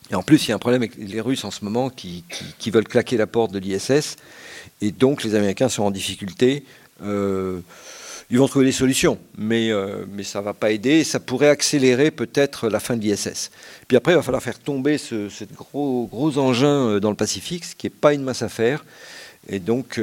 [0.10, 2.24] Et en plus, il y a un problème avec les Russes en ce moment qui,
[2.72, 4.16] veulent claquer la porte de l'ISS
[4.82, 6.64] et donc les Américains sont en difficulté.
[7.04, 7.60] Euh,
[8.32, 9.70] ils vont trouver des solutions, mais,
[10.12, 11.04] mais ça ne va pas aider.
[11.04, 13.52] ça pourrait accélérer peut-être la fin de l'ISS.
[13.88, 17.86] Puis après, il va falloir faire tomber ce, gros, engin dans le Pacifique, ce qui
[17.86, 18.84] n'est pas une masse à faire.
[19.50, 20.00] Et donc,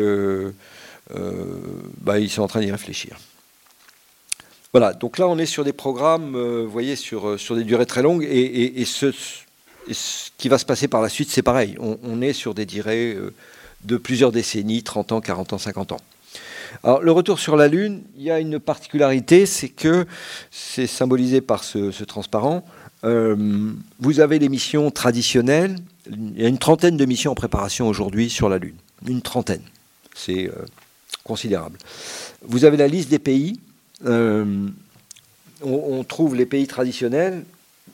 [1.11, 3.17] bah, ils sont en train d'y réfléchir.
[4.75, 7.63] Voilà, donc là on est sur des programmes, euh, vous voyez, sur, euh, sur des
[7.63, 9.13] durées très longues, et, ce,
[10.37, 11.77] qui va se passer par la suite, c'est pareil.
[11.79, 13.17] On, est sur des durées
[13.85, 16.01] de plusieurs décennies, 30 ans, 40 ans, 50 ans.
[16.83, 20.07] Alors le retour sur la Lune, il y a une particularité, c'est que
[20.51, 22.65] c'est symbolisé par ce, transparent.
[23.05, 25.77] vous avez les missions traditionnelles.
[26.11, 28.77] Il y a une trentaine de missions en préparation aujourd'hui sur la Lune.
[29.07, 29.63] Une trentaine.
[30.17, 30.51] C'est
[31.23, 31.79] considérable.
[32.43, 33.61] Vous avez la liste des pays.
[34.07, 34.67] Euh,
[35.63, 37.45] on, trouve les pays traditionnels,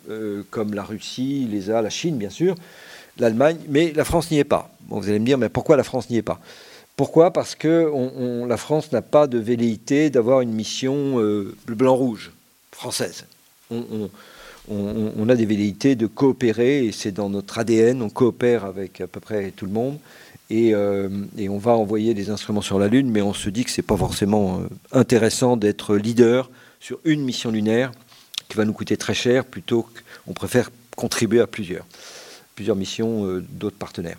[0.09, 2.57] euh, comme la Russie, l'ESA, la Chine, bien sûr,
[3.19, 4.71] l'Allemagne, mais la France n'y est pas.
[4.89, 6.41] vous allez me dire, mais pourquoi la France n'y est pas?
[6.97, 7.33] Pourquoi?
[7.33, 7.91] Parce que
[8.47, 12.33] la France n'a pas de velléité d'avoir une mission euh, blanc-rouge
[12.73, 13.25] française.
[13.71, 19.07] on, a des velléités de coopérer, et c'est dans notre ADN, on coopère avec à
[19.07, 19.99] peu près tout le monde.
[20.53, 21.09] Euh,
[21.39, 23.81] et, on va envoyer des instruments sur la Lune, mais on se dit que ce
[23.81, 27.93] n'est pas forcément euh, intéressant d'être leader sur une mission lunaire
[28.49, 29.87] qui va nous coûter très cher, plutôt
[30.27, 31.87] qu'on préfère contribuer à plusieurs,
[32.57, 34.17] plusieurs missions euh, d'autres partenaires.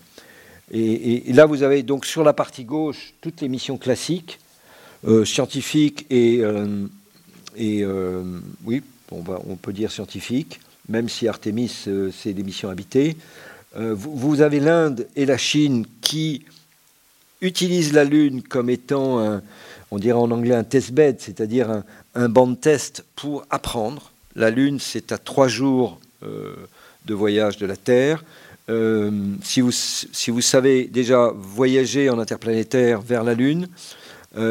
[0.73, 4.39] Et, là, vous avez donc sur la partie gauche toutes les missions classiques,
[5.25, 6.41] scientifiques et,
[8.63, 13.17] oui, on peut dire scientifiques, même si Artemis, c'est des missions habitées.
[13.77, 16.43] Euh, vous avez l'Inde et la Chine qui
[17.39, 19.41] utilisent la Lune comme étant, un,
[19.91, 24.11] on dirait en anglais, un test bed, c'est-à-dire un, banc de test pour apprendre.
[24.35, 26.53] La Lune, c'est à trois jours euh,
[27.05, 28.23] de voyage de la Terre.
[28.69, 29.71] Euh, si, vous,
[30.41, 33.67] savez déjà voyager en interplanétaire vers la Lune,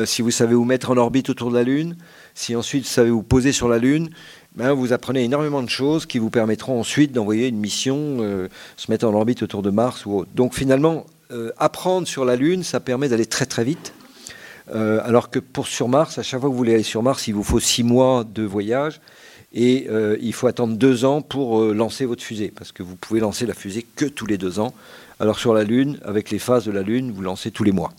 [0.05, 1.97] si vous savez vous mettre en orbite autour de la Lune,
[2.35, 4.11] si ensuite vous savez vous poser sur la Lune,
[4.57, 8.91] ben, vous apprenez énormément de choses qui vous permettront ensuite d'envoyer une mission, euh, se
[8.91, 10.31] mettre en orbite autour de Mars ou autre.
[10.35, 13.95] Donc finalement, euh, apprendre sur la Lune, ça permet d'aller très très vite.
[14.75, 17.29] Euh, alors que pour sur Mars, à chaque fois que vous voulez aller sur Mars,
[17.29, 19.01] il vous faut six mois de voyage
[19.53, 19.89] et
[20.21, 23.55] il faut attendre deux ans pour lancer votre fusée, parce que vous pouvez lancer la
[23.55, 24.73] fusée que tous les deux ans.
[25.19, 27.93] Alors sur la Lune, avec les phases de la Lune, vous lancez tous les mois.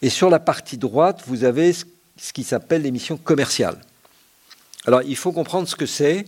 [0.00, 3.76] Et sur la partie droite, vous avez ce qui s'appelle l'émission commerciale.
[4.86, 6.26] Alors, il faut comprendre ce que c'est.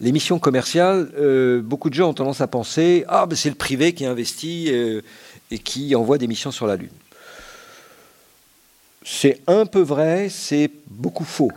[0.00, 3.92] L'émission commerciale, euh, beaucoup de gens ont tendance à penser Ah, ben c'est le privé
[3.92, 5.00] qui investit euh,
[5.52, 6.90] et qui envoie des missions sur la Lune.
[9.04, 11.52] C'est un peu vrai, c'est beaucoup faux.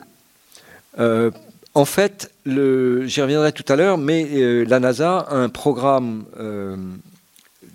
[0.99, 1.31] Euh,
[1.73, 6.23] en fait, j'y reviendrai tout à l'heure, mais la NASA a un programme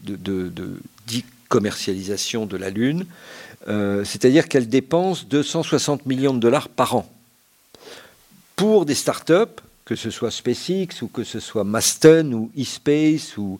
[0.04, 0.52] de, de,
[1.48, 3.04] commercialisation de la Lune,
[3.66, 7.06] c'est-à-dire qu'elle dépense 260 millions de dollars par an
[8.60, 13.58] pour des startups, que ce soit SpaceX ou que ce soit Masten ou eSpace ou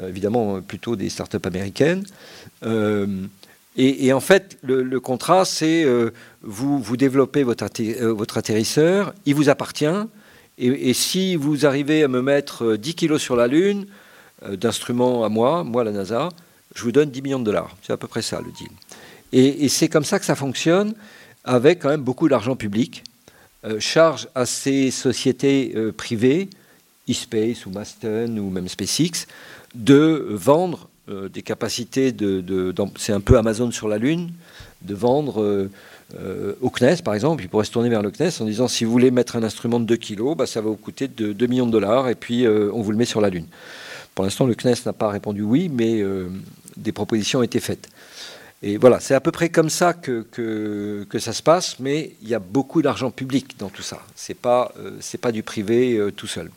[0.00, 2.04] euh, évidemment plutôt des startups américaines.
[2.62, 3.24] Euh,
[3.76, 6.10] et, en fait, le, contrat, c'est euh,
[6.42, 7.64] vous, vous développez votre,
[8.12, 9.86] votre atterrisseur, il vous appartient,
[10.56, 13.86] et, si vous arrivez à me mettre 10 kilos sur la Lune
[14.48, 16.28] d'instruments à moi, moi la NASA,
[16.76, 17.76] je vous donne 10 millions de dollars.
[17.82, 18.70] C'est à peu près ça le deal.
[19.32, 20.94] Et, et c'est comme ça que ça fonctionne,
[21.44, 23.02] avec quand même beaucoup d'argent public.
[23.64, 26.48] Euh, charge à ces sociétés euh, privées,
[27.08, 29.26] eSpace ou Masten ou même SpaceX,
[29.74, 34.30] de vendre euh, des capacités de, c'est un peu Amazon sur la Lune,
[34.82, 35.68] de vendre
[36.60, 38.92] au CNES par exemple, il pourrait se tourner vers le CNES en disant si vous
[38.92, 41.66] voulez mettre un instrument de 2 kg, bah, ça va vous coûter de 2 millions
[41.66, 43.46] de dollars et puis on vous le met sur la Lune.
[44.14, 46.04] Pour l'instant, le CNES n'a pas répondu oui, mais
[46.76, 47.88] des propositions ont été faites.
[48.62, 52.28] Et voilà, c'est à peu près comme ça que, que, ça se passe, mais il
[52.28, 54.00] y a beaucoup d'argent public dans tout ça.
[54.16, 56.50] Ce n'est pas, euh, pas du privé euh, tout seul.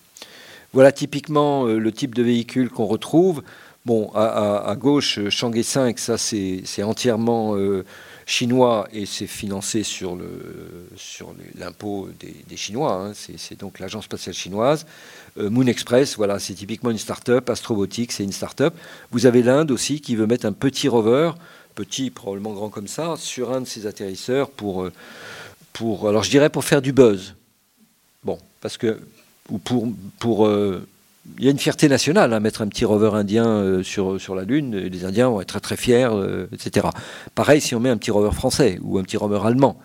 [0.73, 3.43] Voilà typiquement euh, le type de véhicule qu'on retrouve.
[3.85, 7.55] Bon, à, gauche, Chang'e 5, ça c'est entièrement
[8.27, 10.15] chinois et c'est financé sur
[11.57, 12.93] l'impôt sur des, des, Chinois.
[12.93, 13.13] Hein.
[13.15, 14.85] C'est donc l'agence spatiale chinoise.
[15.35, 17.49] Moon Express, voilà, c'est typiquement une start-up.
[17.49, 18.75] Astrobotics, c'est une start-up.
[19.09, 21.31] Vous avez l'Inde aussi qui veut mettre un petit rover
[21.83, 24.91] petit, probablement grand comme ça, sur un de ces atterrisseurs pour, euh,
[26.61, 27.35] faire du buzz.
[28.23, 28.99] Bon, parce que,
[29.49, 30.85] ou pour, euh,
[31.37, 34.35] il y a une fierté nationale à mettre un petit rover indien euh, sur, sur
[34.35, 36.09] la Lune, les Indiens vont être très très fiers,
[36.51, 36.87] etc.
[37.35, 39.79] Pareil si on met un petit rover français ou un petit rover allemand.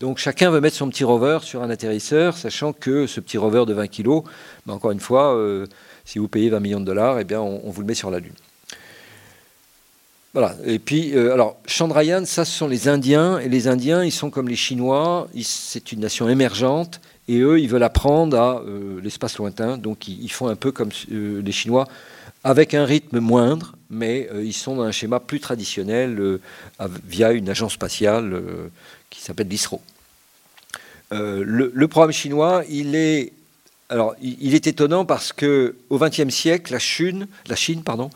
[0.00, 3.64] Donc chacun veut mettre son petit rover sur un atterrisseur, sachant que ce petit rover
[3.66, 4.22] de 20 kg,
[4.66, 5.36] ben, encore une fois,
[6.04, 8.20] si vous payez 20 millions de dollars, eh bien on vous le met sur la
[8.20, 8.34] Lune.
[10.38, 10.54] Voilà.
[10.64, 13.40] Et puis, euh, alors, Chandrayaan, ça, ce sont les Indiens.
[13.40, 15.26] Et les Indiens, ils sont comme les Chinois.
[15.42, 17.00] C'est une nation émergente.
[17.26, 19.78] Et eux, ils veulent apprendre à euh, l'espace lointain.
[19.78, 21.88] Donc, ils, font un peu comme euh, les Chinois,
[22.44, 23.74] avec un rythme moindre.
[23.90, 26.38] Mais ils sont dans un schéma plus traditionnel
[27.04, 28.40] via une agence spatiale
[29.10, 29.80] qui s'appelle l'ISRO.
[31.10, 33.32] Le, programme chinois, il est
[33.88, 38.10] alors, il, est étonnant parce que au XXe siècle, la Chine, la Chine pardon,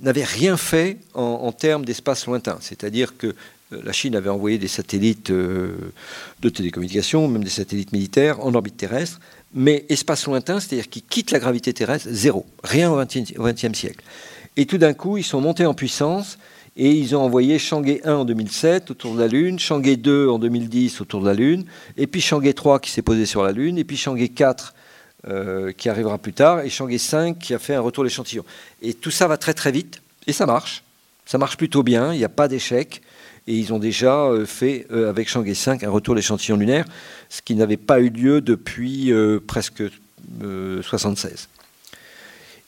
[0.00, 2.58] n'avait rien fait en, termes d'espace lointain.
[2.60, 5.76] C'est-à-dire que euh, la Chine avait envoyé des satellites euh,
[6.40, 9.20] de télécommunications, même des satellites militaires, en orbite terrestre,
[9.54, 12.44] mais espace lointain, c'est-à-dire qui quitte la gravité terrestre, zéro.
[12.64, 14.04] Rien au XXe siècle.
[14.56, 16.38] Et tout d'un coup, ils sont montés en puissance
[16.76, 20.38] et ils ont envoyé Chang'e 1 en 2007 autour de la Lune, Chang'e 2 en
[20.38, 21.64] 2010 autour de la Lune,
[21.96, 24.74] et puis Chang'e 3 qui s'est posé sur la Lune, et puis Chang'e 4
[25.26, 28.44] euh, qui arrivera plus tard, et Chang'e 5 qui a fait un retour d'échantillon.
[28.82, 30.82] Et tout ça va très très vite, et ça marche.
[31.24, 33.00] Ça marche plutôt bien, il n'y a pas d'échec.
[33.46, 36.84] Et ils ont déjà euh, fait euh, avec Chang'e 5 un retour d'échantillon lunaire,
[37.30, 39.12] ce qui n'avait pas eu lieu depuis
[39.46, 39.82] presque
[40.82, 41.48] 76.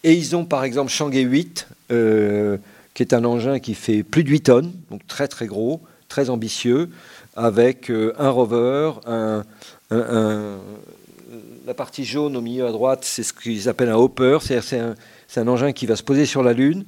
[0.04, 4.30] Et ils ont par exemple Chang'e 8, qui est un engin qui fait plus de
[4.30, 6.88] 8 tonnes, donc très très gros, très ambitieux,
[7.36, 9.44] avec un rover, un,
[11.66, 14.94] la partie jaune au milieu à droite, c'est ce qu'ils appellent un hopper, c'est un,
[15.36, 16.84] un, engin qui va se poser sur la Lune,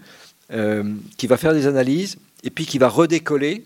[0.53, 3.65] euh, qui va faire des analyses, et puis qui va redécoller,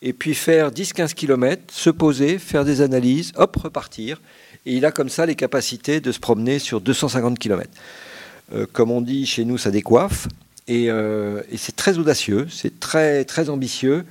[0.00, 4.22] et puis faire 10-15 km, se poser, faire des analyses, hop, repartir.
[4.64, 7.68] Et il a comme ça les capacités de se promener sur 250 km.
[8.54, 10.28] Euh, comme on dit chez nous, ça décoiffe.
[10.68, 14.04] Et, euh, c'est très audacieux, c'est très, très ambitieux.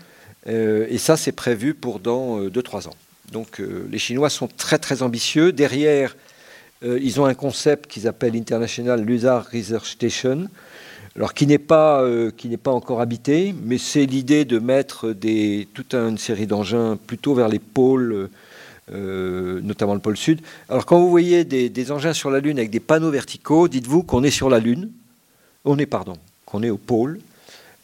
[0.45, 2.95] et ça, c'est prévu pour dans 2-3 ans.
[3.31, 5.53] Donc les Chinois sont très très ambitieux.
[5.53, 6.15] Derrière,
[6.83, 10.49] euh, ils ont un concept qu'ils appellent International Lunar Research Station,
[11.15, 15.93] alors qui n'est pas, euh, pas encore habité, mais c'est l'idée de mettre des, toute
[15.93, 18.29] une série d'engins plutôt vers les pôles,
[18.91, 20.41] euh, notamment le pôle sud.
[20.67, 24.23] Alors quand vous voyez des, engins sur la Lune avec des panneaux verticaux, dites-vous qu'on
[24.23, 24.91] est sur la Lune,
[25.63, 27.19] on est, pardon, qu'on est au pôle.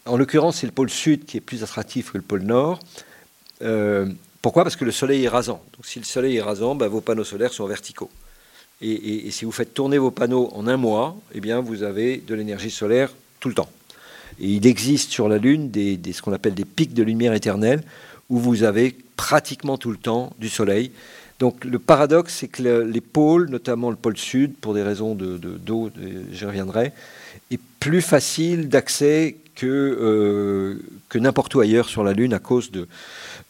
[0.04, 2.80] En l'occurrence, c'est le pôle sud qui est plus attractif que le pôle nord.
[4.42, 4.64] pourquoi?
[4.64, 5.62] Parce que le soleil est rasant.
[5.74, 8.10] Donc si le soleil est rasant, ben, vos panneaux solaires sont verticaux.
[8.82, 12.34] Et, si vous faites tourner vos panneaux en un mois, eh bien, vous avez de
[12.34, 13.68] l'énergie solaire tout le temps.
[14.40, 17.82] Et il existe sur la Lune des, ce qu'on appelle des pics de lumière éternelle,
[18.30, 20.92] où vous avez pratiquement tout le temps du Soleil.
[21.40, 25.90] Donc le paradoxe, c'est que les pôles, notamment le pôle sud, pour des raisons d'eau,
[25.90, 26.92] de, j'y reviendrai,
[27.50, 32.70] est plus facile d'accès que, euh, que n'importe où ailleurs sur la Lune à cause
[32.70, 32.88] de,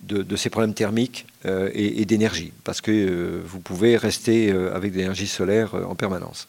[0.03, 4.98] de, ces problèmes thermiques euh, et, d'énergie, parce que euh, vous pouvez rester avec de
[4.98, 6.48] l'énergie solaire en permanence.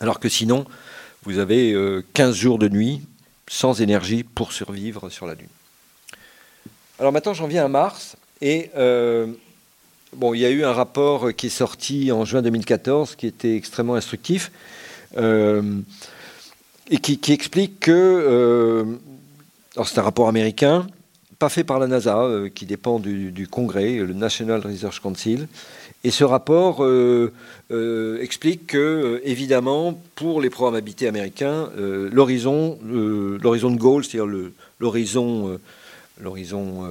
[0.00, 0.64] Alors que sinon,
[1.24, 1.76] vous avez
[2.14, 3.02] 15 jours de nuit
[3.48, 5.48] sans énergie pour survivre sur la Lune.
[6.98, 11.50] Alors maintenant, j'en viens à Mars, et il y a eu un rapport qui est
[11.50, 14.50] sorti en juin 2014 qui était extrêmement instructif
[16.92, 18.84] et qui, explique que, euh,
[19.84, 20.86] c'est un rapport américain,
[21.48, 25.48] fait par la NASA, euh, qui dépend du, Congrès, le National Research Council,
[26.04, 27.30] et ce rapport euh,
[28.20, 34.32] explique que, évidemment, pour les programmes habités américains, l'horizon, l'horizon de goal, c'est-à-dire
[34.80, 35.60] l'horizon,
[36.20, 36.88] l'horizon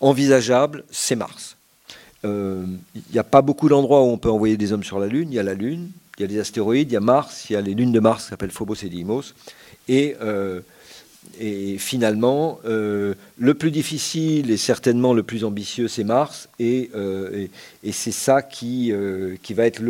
[0.00, 1.56] envisageable, c'est Mars.
[2.24, 5.28] Il n'y a pas beaucoup d'endroits où on peut envoyer des hommes sur la Lune.
[5.30, 7.52] Il y a la Lune, il y a des astéroïdes, il y a Mars, il
[7.52, 9.34] y a les lunes de Mars qui s'appellent Phobos et Deimos.
[9.88, 10.60] Et, euh,
[11.40, 16.48] et finalement, euh, le plus difficile et certainement le plus ambitieux, c'est Mars.
[16.58, 17.46] Et, euh,
[17.92, 18.92] c'est ça qui,
[19.42, 19.80] qui va être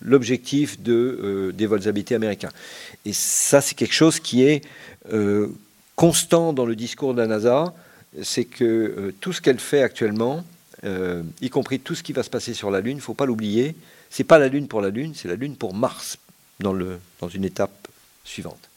[0.00, 2.50] l'objectif de, des vols habités américains.
[3.04, 4.62] Et ça, c'est quelque chose qui est
[5.96, 7.74] constant dans le discours de la NASA.
[8.22, 10.44] C'est que tout ce qu'elle fait actuellement,
[10.84, 13.26] y compris tout ce qui va se passer sur la Lune, il ne faut pas
[13.26, 13.74] l'oublier,
[14.10, 16.18] c'est pas la Lune pour la Lune, c'est la Lune pour Mars
[16.60, 17.88] dans, le, dans une étape
[18.24, 18.67] suivante.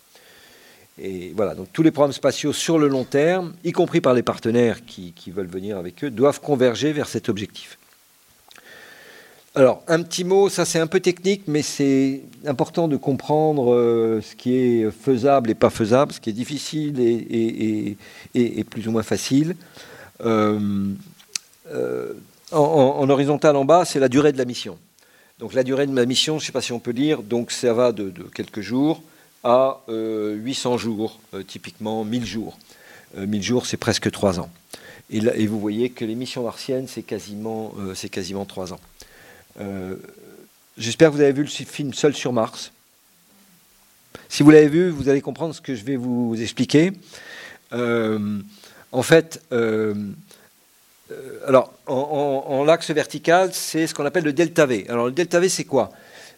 [1.00, 4.24] Et voilà, donc tous les programmes spatiaux sur le long terme, y compris par les
[4.24, 7.78] partenaires qui, veulent venir avec eux, doivent converger vers cet objectif.
[9.54, 14.22] Alors, un petit mot, ça c'est un peu technique, mais c'est important de comprendre euh,
[14.22, 19.04] ce qui est faisable et pas faisable, ce qui est difficile et, plus ou moins
[19.04, 19.56] facile.
[20.24, 20.88] Euh,
[21.70, 22.14] euh,
[22.52, 24.78] en, horizontal en bas, c'est la durée de la mission.
[25.40, 27.52] Donc la durée de ma mission, je ne sais pas si on peut dire, donc
[27.52, 29.02] ça va de, quelques jours
[29.44, 32.58] à 800 euh, jours, euh, typiquement 1000 jours.
[33.16, 34.50] 1000 euh, jours, c'est presque 3 ans.
[35.10, 38.80] Et, vous voyez que les missions martiennes, c'est quasiment, c'est quasiment 3 ans.
[40.78, 42.72] J'espère que vous avez vu le film Seul sur Mars.
[44.30, 46.94] Si vous l'avez vu, vous allez comprendre ce que je vais vous expliquer.
[47.74, 49.42] en fait,
[51.46, 54.86] alors, en, l'axe vertical, c'est ce qu'on appelle le delta V.
[54.88, 55.92] Alors, le delta V, c'est quoi?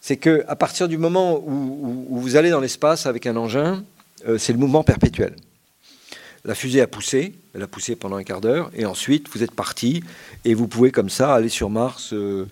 [0.05, 3.83] C'est qu'à partir du moment où, vous allez dans l'espace avec un engin,
[4.27, 5.33] euh, c'est le mouvement perpétuel.
[6.43, 9.53] La fusée a poussé, elle a poussé pendant un quart d'heure, et ensuite vous êtes
[9.53, 10.03] parti,
[10.43, 12.45] et vous pouvez comme ça aller sur Mars euh,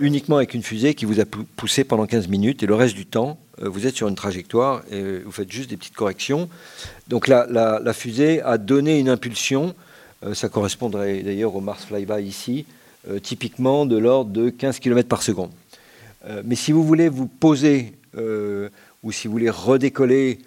[0.00, 1.24] uniquement avec une fusée qui vous a
[1.56, 5.18] poussé pendant 15 minutes, et le reste du temps, vous êtes sur une trajectoire, et
[5.18, 6.48] vous faites juste des petites corrections.
[7.08, 9.74] Donc la fusée a donné une impulsion
[10.24, 12.66] euh, ça correspondrait d'ailleurs au Mars Flyby ici,
[13.08, 15.50] euh, typiquement de l'ordre de 15 km par seconde.
[16.26, 17.94] Euh, mais si vous voulez vous poser
[19.02, 20.40] ou si vous voulez redécoller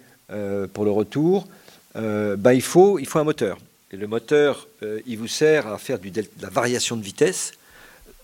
[0.74, 1.48] pour le retour,
[1.94, 3.58] bah, il, faut, il faut un moteur.
[3.90, 4.68] Et le moteur,
[5.06, 7.52] il vous sert à faire de la variation de vitesse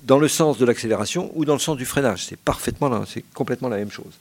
[0.03, 2.27] dans le sens de l'accélération ou dans le sens du freinage.
[2.27, 4.13] C'est parfaitement, c'est complètement la même chose.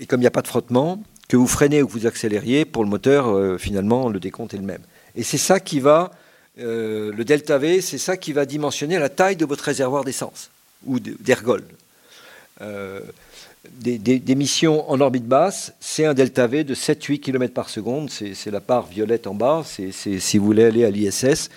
[0.00, 2.64] et comme il n'y a pas de frottement, que vous freinez ou que vous accélériez,
[2.64, 4.82] pour le moteur, finalement, le décompte est le même.
[5.14, 6.10] Et c'est ça qui va,
[6.60, 10.50] euh, le delta V, c'est ça qui va dimensionner la taille de votre réservoir d'essence
[10.86, 11.62] ou d'ergol.
[12.60, 13.00] Euh,
[13.70, 18.50] des, missions en orbite basse, c'est un delta V de 7-8 km par seconde, c'est
[18.50, 21.50] la part violette en bas, si vous voulez aller à l'ISS.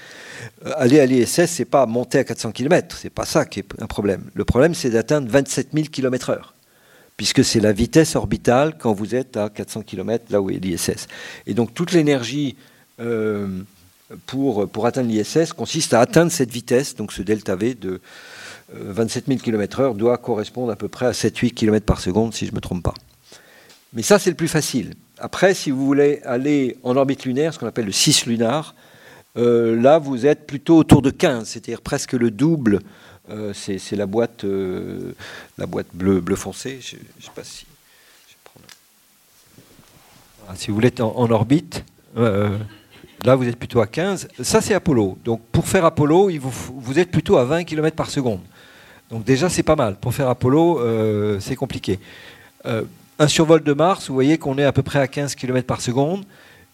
[0.66, 3.66] Euh, aller à l'ISS, c'est pas monter à 400 km, c'est pas ça qui est
[3.80, 4.24] un problème.
[4.34, 6.40] Le problème, c'est d'atteindre 27 000 km/h,
[7.18, 11.08] puisque c'est la vitesse orbitale quand vous êtes à 400 km, là où est l'ISS.
[11.48, 12.56] Et donc toute l'énergie
[13.00, 13.48] euh,
[14.26, 18.02] pour atteindre l'ISS consiste à atteindre cette vitesse, donc ce delta V de
[18.74, 22.52] 27 000 km/h doit correspondre à peu près à 7-8 km par seconde, si je
[22.52, 22.94] ne me trompe pas.
[23.94, 24.94] Mais ça, c'est le plus facile.
[25.18, 28.76] Après, si vous voulez aller en orbite lunaire, ce qu'on appelle le 6 lunar,
[29.38, 32.80] euh, là, vous êtes plutôt autour de 15, c'est-à-dire presque le double.
[33.30, 34.46] Euh, c'est la boîte,
[35.58, 36.80] boîte bleu, foncé.
[36.82, 37.66] Je, sais pas si.
[40.48, 41.84] Ah, si vous voulez être en, orbite,
[43.24, 44.30] Là, vous êtes plutôt à 15.
[44.42, 45.18] Ça, c'est Apollo.
[45.24, 48.40] Donc, pour faire Apollo, vous, êtes plutôt à 20 km par seconde.
[49.12, 49.98] Donc, déjà, c'est pas mal.
[49.98, 52.00] Pour faire Apollo, euh, c'est compliqué.
[52.66, 52.84] Euh,
[53.20, 55.82] un survol de Mars, vous voyez qu'on est à peu près à 15 km par
[55.82, 56.24] seconde.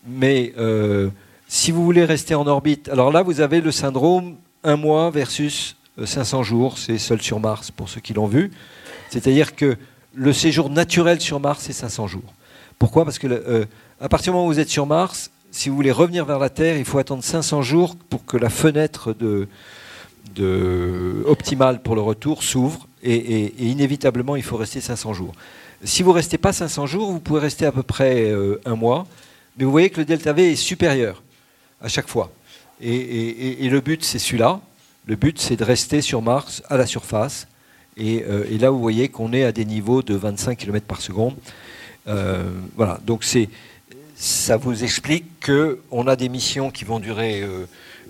[0.07, 1.09] Mais euh,
[1.47, 5.75] si vous voulez rester en orbite, alors là, vous avez le syndrome un mois versus
[6.03, 6.77] 500 jours.
[6.77, 8.51] C'est seul sur Mars, pour ceux qui l'ont vu.
[9.09, 9.75] C'est-à-dire que
[10.13, 12.33] le séjour naturel sur Mars, c'est 500 jours.
[12.77, 13.03] Pourquoi?
[13.03, 13.65] Parce que
[13.99, 16.49] à partir du moment où vous êtes sur Mars, si vous voulez revenir vers la
[16.49, 19.47] Terre, il faut attendre 500 jours pour que la fenêtre de,
[21.25, 22.87] optimale pour le retour s'ouvre.
[23.03, 25.33] Et, inévitablement, il faut rester 500 jours.
[25.83, 28.33] Si vous ne restez pas 500 jours, vous pouvez rester à peu près
[28.65, 29.07] un mois.
[29.57, 31.23] Mais vous voyez que le delta V est supérieur
[31.81, 32.31] à chaque fois.
[32.81, 34.61] Et, le but, c'est celui-là.
[35.05, 37.47] Le but, c'est de rester sur Mars à la surface.
[37.99, 41.35] Euh, et, là, vous voyez qu'on est à des niveaux de 25 km par seconde.
[42.07, 42.43] Euh,
[42.75, 42.99] voilà.
[43.05, 43.25] Donc,
[44.15, 47.65] ça vous explique qu'on a des missions qui vont durer, euh,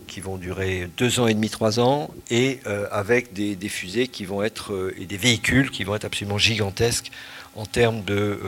[0.08, 2.60] qui vont durer deux ans et demi, trois ans, et
[2.92, 7.12] avec des, fusées qui vont être et des véhicules qui vont être absolument gigantesques
[7.56, 8.40] en termes de,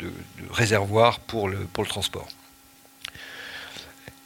[0.00, 0.08] de
[0.50, 2.28] réservoirs pour le, pour le transport.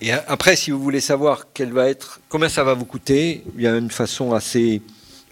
[0.00, 3.62] Et après, si vous voulez savoir quelle va être, combien ça va vous coûter, il
[3.62, 4.80] y a une façon assez,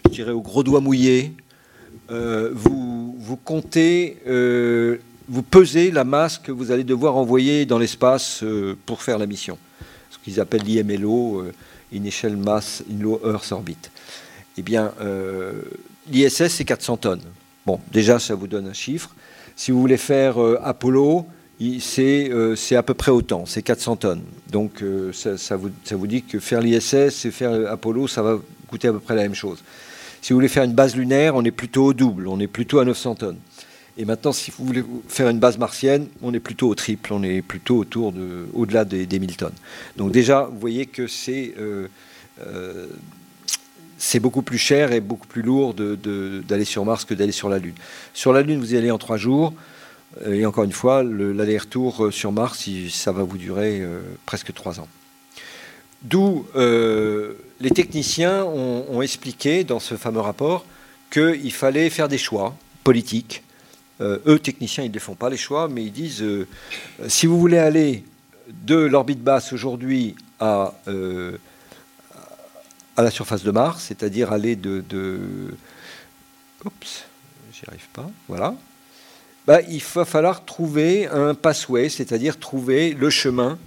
[0.05, 1.33] je dirais, au gros doigt mouillé.
[2.11, 4.97] Euh, vous, vous comptez, euh,
[5.29, 9.25] vous pesez la masse que vous allez devoir envoyer dans l'espace euh, pour faire la
[9.25, 9.57] mission.
[10.27, 11.45] Qu'ils appellent l'IMLO,
[11.93, 13.77] Initial Mass in Low Earth Orbit.
[14.57, 14.91] Eh bien,
[16.11, 17.21] l'ISS, c'est 400 tonnes.
[17.65, 19.15] Bon, déjà, ça vous donne un chiffre.
[19.55, 21.25] Si vous voulez faire Apollo,
[21.61, 24.21] euh, c'est à peu près autant, c'est 400 tonnes.
[24.51, 28.39] Donc euh, ça, vous, ça, vous, dit que faire l'ISS et faire Apollo, ça va
[28.67, 29.63] coûter à peu près la même chose.
[30.21, 32.79] Si vous voulez faire une base lunaire, on est plutôt au double, on est plutôt
[32.79, 33.37] à 900 tonnes.
[33.97, 37.23] Et maintenant, si vous voulez faire une base martienne, on est plutôt au triple, on
[37.23, 39.53] est plutôt autour de, au-delà des, 1000 tonnes.
[39.95, 41.87] Donc déjà, vous voyez que c'est euh,
[43.97, 47.57] c'est beaucoup plus cher et beaucoup plus lourd d'aller sur Mars que d'aller sur la
[47.57, 47.73] Lune.
[48.13, 49.53] Sur la Lune, vous y allez en trois jours.
[50.25, 54.79] Et encore une fois, l'aller-retour euh, sur Mars, ça va vous durer euh, presque trois
[54.79, 54.87] ans.
[56.01, 60.65] D'où euh, les techniciens ont, expliqué dans ce fameux rapport
[61.11, 63.43] qu'il fallait faire des choix politiques.
[64.01, 66.23] Eux, techniciens, ils ne font pas les choix, mais ils disent
[67.07, 68.03] si vous voulez aller
[68.47, 70.73] de l'orbite basse aujourd'hui à,
[72.95, 75.19] à la surface de Mars, c'est-à-dire aller de, de
[76.65, 77.05] oups,
[77.53, 78.55] j'y arrive pas, voilà,
[79.47, 83.57] bah, il va falloir trouver un pathway, c'est-à-dire trouver le chemin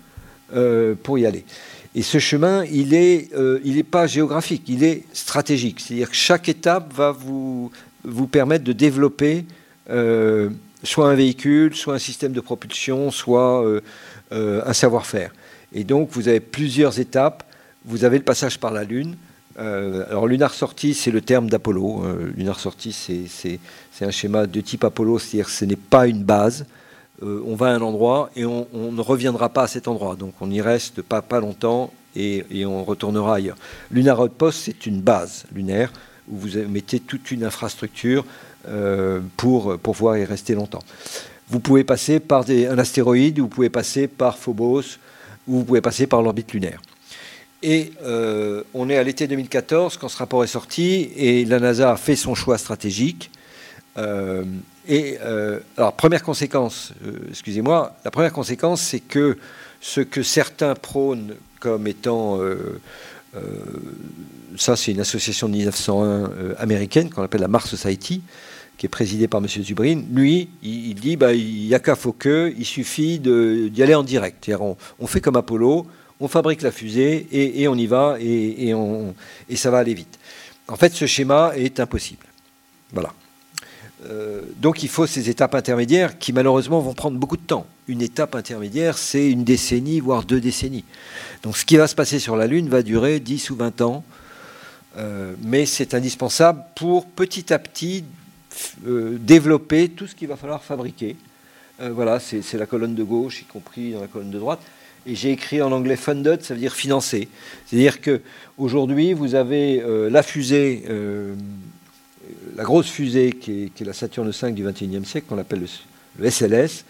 [0.52, 1.46] euh, pour y aller.
[1.94, 5.80] Et ce chemin, il n'est euh, pas géographique, il est stratégique.
[5.80, 7.70] C'est-à-dire que chaque étape va vous,
[8.04, 9.46] vous permettre de développer
[9.90, 10.50] euh,
[10.82, 13.64] soit un véhicule, soit un système de propulsion, soit
[14.30, 15.32] un savoir-faire.
[15.72, 17.44] Et donc, vous avez plusieurs étapes.
[17.84, 19.16] Vous avez le passage par la Lune.
[19.56, 22.02] alors, lunar sortie, c'est le terme d'Apollo.
[22.36, 26.64] lunar sortie, c'est un schéma de type Apollo, c'est-à-dire ce n'est pas une base.
[27.22, 30.16] Euh, on va à un endroit et on, ne reviendra pas à cet endroit.
[30.16, 33.56] Donc on y reste pas, longtemps et, on retournera ailleurs.
[33.90, 35.92] Lunar Outpost, c'est une base lunaire
[36.28, 38.49] où vous mettez toute une infrastructure euh,
[39.36, 40.82] pour, pour pouvoir y rester longtemps.
[41.48, 44.98] Vous pouvez passer par un astéroïde, vous pouvez passer par Phobos,
[45.48, 46.80] ou vous pouvez passer par l'orbite lunaire.
[47.62, 51.92] Et euh, on est à l'été 2014 quand ce rapport est sorti et la NASA
[51.92, 53.30] a fait son choix stratégique
[53.98, 54.44] euh,
[54.88, 59.36] et euh, alors, première conséquence, euh, excusez-moi, la première conséquence, c'est que
[59.80, 62.38] ce que certains prônent comme étant,
[64.56, 68.22] ça c'est une association de 1901 américaine qu'on appelle la Mars Society,
[68.80, 69.46] qui est présidée par M.
[69.46, 73.94] Zubrin, lui, il, dit bah, il n'y a qu'à faut que, il suffit d'y aller
[73.94, 74.50] en direct.
[74.58, 75.86] On, on, fait comme Apollo,
[76.18, 78.74] on fabrique la fusée et, on y va et
[79.54, 80.18] ça va aller vite.
[80.66, 82.24] En fait, ce schéma est impossible.
[82.94, 83.12] Voilà.
[84.06, 87.66] Euh, donc il faut ces étapes intermédiaires qui malheureusement vont prendre beaucoup de temps.
[87.86, 90.86] Une étape intermédiaire, c'est une décennie, voire deux décennies.
[91.42, 94.04] Donc ce qui va se passer sur la Lune va durer 10 ou 20 ans,
[94.96, 98.04] euh, mais c'est indispensable pour petit à petit
[98.86, 101.16] euh, développer tout ce qu'il va falloir fabriquer.
[101.78, 104.60] voilà, c'est la colonne de gauche, y compris dans la colonne de droite.
[105.06, 107.28] Et j'ai écrit en anglais funded, ça veut dire financé.
[107.64, 108.20] C'est-à-dire que
[108.58, 110.84] aujourd'hui, vous avez la fusée
[112.56, 115.66] la grosse fusée qui est, la Saturne V du XXIe siècle, qu'on appelle
[116.18, 116.84] le, SLS,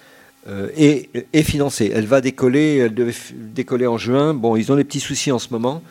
[0.49, 1.93] euh, est, financée.
[1.95, 4.35] Elle va décoller, elle devait décoller en juin.
[4.35, 5.83] Bon, ils ont des petits soucis en ce moment,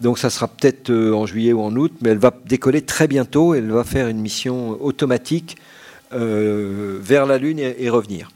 [0.00, 3.08] donc ça sera peut-être euh, en juillet ou en août, mais elle va décoller très
[3.08, 3.54] bientôt.
[3.54, 5.56] Elle va faire une mission automatique
[6.12, 8.30] euh, vers la Lune et, revenir.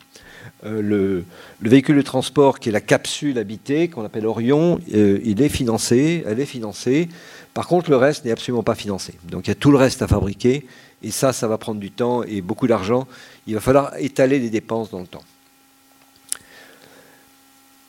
[0.63, 1.25] Le,
[1.61, 6.23] le, véhicule de transport qui est la capsule habitée, qu'on appelle Orion, il est financé,
[6.27, 7.09] elle est financée.
[7.55, 9.15] Par contre, le reste n'est absolument pas financé.
[9.25, 10.67] Donc il y a tout le reste à fabriquer,
[11.03, 13.07] et ça, ça va prendre du temps et beaucoup d'argent.
[13.47, 15.25] Il va falloir étaler les dépenses dans le temps.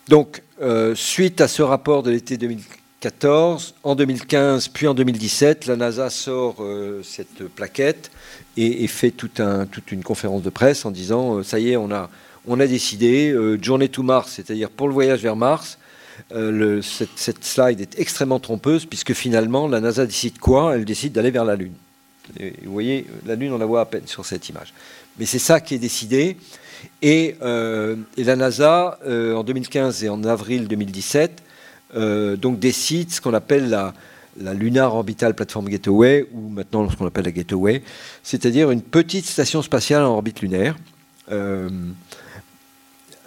[0.07, 2.37] Donc, euh, suite à ce rapport de l'été
[3.01, 8.11] 2014, en 2015, puis en 2017, la NASA sort euh, cette plaquette
[8.57, 9.41] et, fait toute
[9.91, 14.03] une conférence de presse en disant, euh, ça y est, on a, décidé, journée to
[14.03, 15.79] Mars, c'est-à-dire pour le voyage vers Mars,
[16.29, 20.75] cette, slide est extrêmement trompeuse puisque finalement la NASA décide quoi?
[20.75, 21.73] Elle décide d'aller vers la Lune.
[22.39, 24.75] vous voyez, la Lune, on la voit à peine sur cette image.
[25.17, 26.37] Mais c'est ça qui est décidé.
[27.01, 31.41] Et, la NASA, en 2015 et en avril 2017,
[31.95, 33.93] donc décide ce qu'on appelle la,
[34.53, 37.83] Lunar Orbital Platform Gateway, ou maintenant ce qu'on appelle la Gateway,
[38.23, 40.77] c'est-à-dire une petite station spatiale en orbite lunaire,
[41.31, 41.69] euh,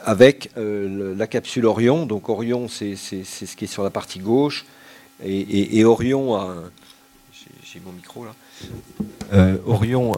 [0.04, 2.06] avec euh, la capsule Orion.
[2.06, 4.64] Donc Orion, c'est ce qui est sur la partie gauche,
[5.24, 6.54] et, Orion a...
[7.62, 8.34] J'ai mon micro là.
[9.32, 10.12] Euh, Orion,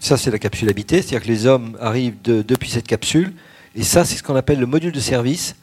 [0.00, 3.32] ça c'est la capsule habitée, c'est-à-dire que les hommes arrivent depuis cette capsule,
[3.76, 5.54] et ça c'est ce qu'on appelle le module de service,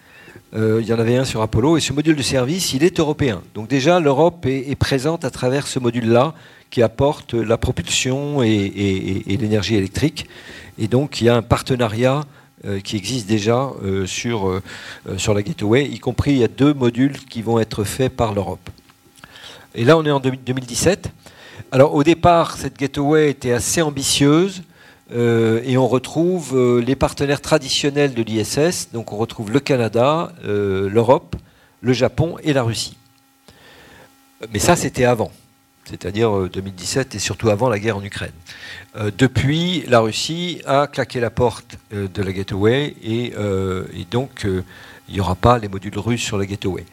[0.53, 2.99] euh, il y en avait un sur Apollo, et ce module de service, il est
[2.99, 3.41] européen.
[3.53, 6.33] Donc déjà, l'Europe est, présente à travers ce module-là
[6.69, 10.27] qui apporte la propulsion et, l'énergie électrique.
[10.77, 12.21] Et donc, il y a un partenariat
[12.65, 14.61] euh, qui existe déjà euh, sur,
[15.17, 18.33] sur la Gateway, y compris il y a deux modules qui vont être faits par
[18.33, 18.69] l'Europe.
[19.73, 21.09] Et là, on est en 2017.
[21.71, 24.63] Alors, au départ, cette Gateway était assez ambitieuse.
[25.11, 30.31] Euh, et on retrouve euh, les partenaires traditionnels de l'ISS, donc on retrouve le Canada,
[30.45, 31.35] euh, l'Europe,
[31.81, 32.97] le Japon et la Russie.
[34.51, 35.31] Mais ça, c'était avant,
[35.85, 38.33] c'est-à-dire 2017 et surtout avant la guerre en Ukraine.
[39.17, 43.33] depuis, la Russie a claqué la porte de la Gateway et,
[44.11, 44.45] donc
[45.07, 46.85] il n'y aura pas les modules russes sur la Gateway.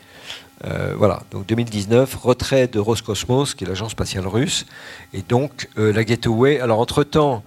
[0.96, 4.66] voilà, donc 2019, retrait de Roscosmos, qui est l'agence spatiale russe,
[5.12, 6.60] et donc la Gateway.
[6.60, 7.42] Alors entre-temps,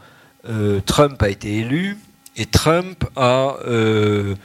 [0.47, 1.97] euh, Trump a été élu
[2.35, 4.35] et Trump a, euh,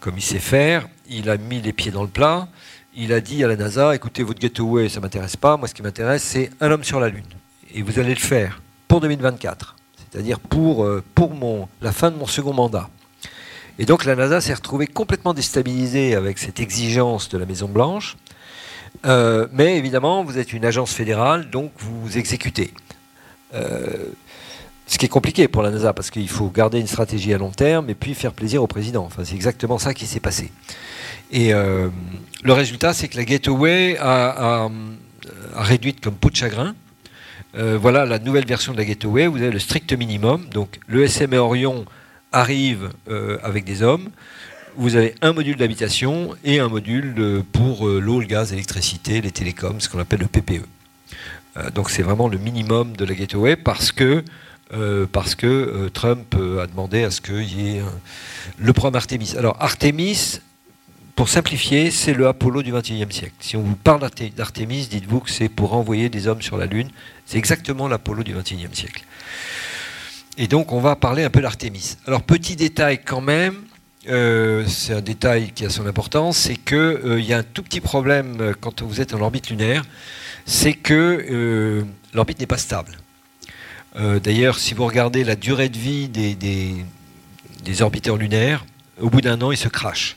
[0.00, 2.48] comme il sait faire, il a mis les pieds dans le plat.
[2.96, 5.56] Il a dit à la NASA écoutez, votre gateway, ça ne m'intéresse pas.
[5.56, 7.24] Moi, ce qui m'intéresse, c'est un homme sur la Lune.
[7.74, 12.16] Et vous allez le faire pour 2024, c'est-à-dire pour, euh, pour mon, la fin de
[12.16, 12.88] mon second mandat.
[13.78, 18.16] Et donc la NASA s'est retrouvée complètement déstabilisée avec cette exigence de la Maison-Blanche.
[19.04, 22.72] mais évidemment, vous êtes une agence fédérale, donc vous exécutez.
[24.86, 27.50] Ce qui est compliqué pour la NASA, parce qu'il faut garder une stratégie à long
[27.50, 29.08] terme et puis faire plaisir au président.
[29.24, 30.52] C'est exactement ça qui s'est passé.
[31.30, 31.88] Et euh,
[32.42, 34.68] le résultat, c'est que la Gateway a,
[35.54, 36.74] réduite comme peau de chagrin.
[37.56, 39.26] Euh, voilà la nouvelle version de la Gateway.
[39.26, 40.46] Vous avez le strict minimum.
[40.50, 41.86] Donc le SMA Orion
[42.32, 44.10] arrive euh, avec des hommes.
[44.76, 49.78] Vous avez un module d'habitation et un module pour l'eau, le gaz, l'électricité, les télécoms,
[49.78, 50.64] ce qu'on appelle le PPE.
[51.72, 54.24] donc c'est vraiment le minimum de la Gateway parce que
[54.72, 57.82] euh, parce que euh, Trump euh, a demandé à ce qu'il y ait
[58.58, 59.34] le programme Artemis.
[59.36, 60.40] Alors Artemis,
[61.16, 63.34] pour simplifier, c'est le Apollo du XXIe siècle.
[63.40, 64.00] Si on vous parle
[64.34, 66.88] d'Artemis, dites-vous que c'est pour envoyer des hommes sur la Lune.
[67.26, 69.04] C'est exactement l'Apollo du XXIe siècle.
[70.38, 71.98] Et donc on va parler un peu d'Artemis.
[72.06, 73.56] Alors petit détail quand même,
[74.06, 78.54] c'est un détail qui a son importance, c'est qu'il y a un tout petit problème
[78.60, 79.84] quand vous êtes en orbite lunaire,
[80.46, 82.98] c'est que l'orbite n'est pas stable.
[83.96, 88.64] Euh, d'ailleurs, si vous regardez la durée de vie des, orbiteurs lunaires,
[89.00, 90.16] au bout d'un an, ils se crachent.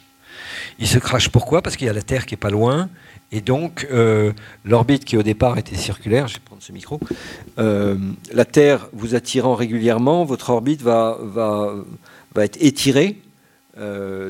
[0.79, 1.61] Ils se crachent pourquoi?
[1.61, 2.89] Parce qu'il y a la Terre qui est pas loin.
[3.31, 4.31] Et donc, euh,
[4.63, 6.99] l'orbite qui au départ était circulaire, je vais prendre ce micro,
[7.59, 7.97] euh,
[8.33, 11.17] la Terre vous attirant régulièrement, votre orbite va,
[12.37, 13.17] être étirée,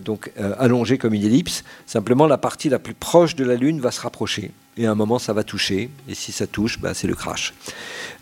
[0.03, 1.63] donc allongée comme une ellipse.
[1.85, 4.95] Simplement, la partie la plus proche de la Lune va se rapprocher et à un
[4.95, 7.53] moment ça va toucher, et si ça touche, bah, c'est le crash.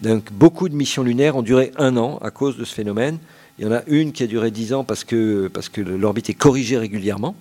[0.01, 3.19] Donc beaucoup de missions lunaires ont duré un an à cause de ce phénomène.
[3.59, 6.29] Il y en a une qui a duré dix ans parce que, parce que l'orbite
[6.29, 7.35] est corrigée régulièrement.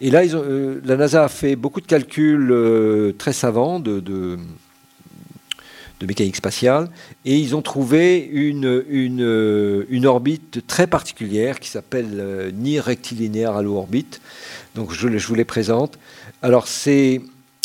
[0.00, 4.38] Et là, euh, la NASA a fait beaucoup de calculs euh, très savants de,
[6.04, 6.90] mécanique spatiale,
[7.24, 13.56] et ils ont trouvé une, une, une orbite très particulière qui s'appelle euh, NIR rectilinéaire
[13.56, 14.20] Halo orbite.
[14.74, 15.98] Donc je, je vous les présente.
[16.42, 17.22] Alors c'est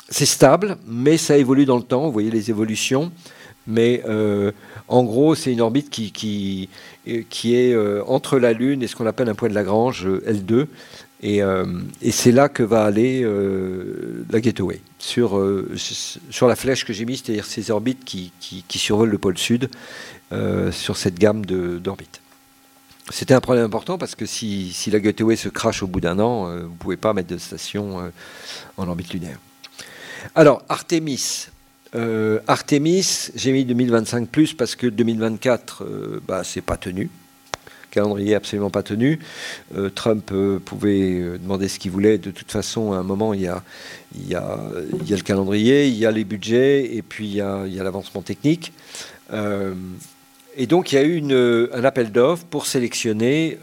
[0.09, 2.05] stable, mais ça évolue dans le temps.
[2.05, 3.11] Vous voyez les évolutions.
[3.67, 4.51] Mais euh,
[4.87, 6.69] en gros, c'est une orbite qui, qui,
[7.29, 10.23] qui est euh, entre la Lune et ce qu'on appelle un point de Lagrange, euh,
[10.27, 10.67] L2.
[11.23, 11.41] Et,
[12.01, 13.23] et c'est là que va aller
[14.31, 15.39] la Gateway, sur,
[16.31, 19.69] sur la flèche que j'ai mise, c'est-à-dire ces orbites qui, qui, survolent le pôle sud,
[20.71, 22.21] sur cette gamme d'orbites.
[23.11, 26.17] C'était un problème important parce que si, si, la Gateway se crache au bout d'un
[26.17, 28.11] an, vous ne pouvez pas mettre de station
[28.77, 29.37] en orbite lunaire.
[30.35, 31.47] Alors, Artemis.
[31.93, 37.09] Euh, Artemis, j'ai mis 2025 plus parce que 2024, euh, bah, c'est pas tenu.
[37.91, 39.19] Calendrier absolument pas tenu.
[39.75, 40.31] Euh, Trump
[40.65, 42.17] pouvait demander ce qu'il voulait.
[42.17, 43.63] De toute façon, à un moment, il y, a,
[44.17, 48.73] le calendrier, il y a les budgets et puis il y a, l'avancement technique.
[49.31, 51.21] et donc, il y a eu
[51.73, 53.57] un appel d'offres pour sélectionner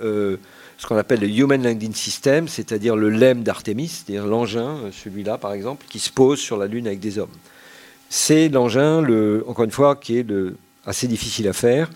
[0.79, 5.53] ce qu'on appelle le Human Landing System, c'est-à-dire le LEM d'Artemis, c'est-à-dire l'engin, celui-là par
[5.53, 7.35] exemple, qui se pose sur la Lune avec des hommes.
[8.09, 9.05] C'est l'engin,
[9.47, 10.27] encore une fois, qui est
[10.87, 11.91] assez difficile à faire.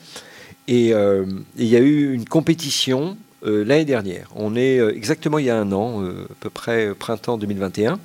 [0.69, 4.29] Et il y a eu une compétition l'année dernière.
[4.37, 7.99] On est exactement il y a un an, à peu près printemps 2021.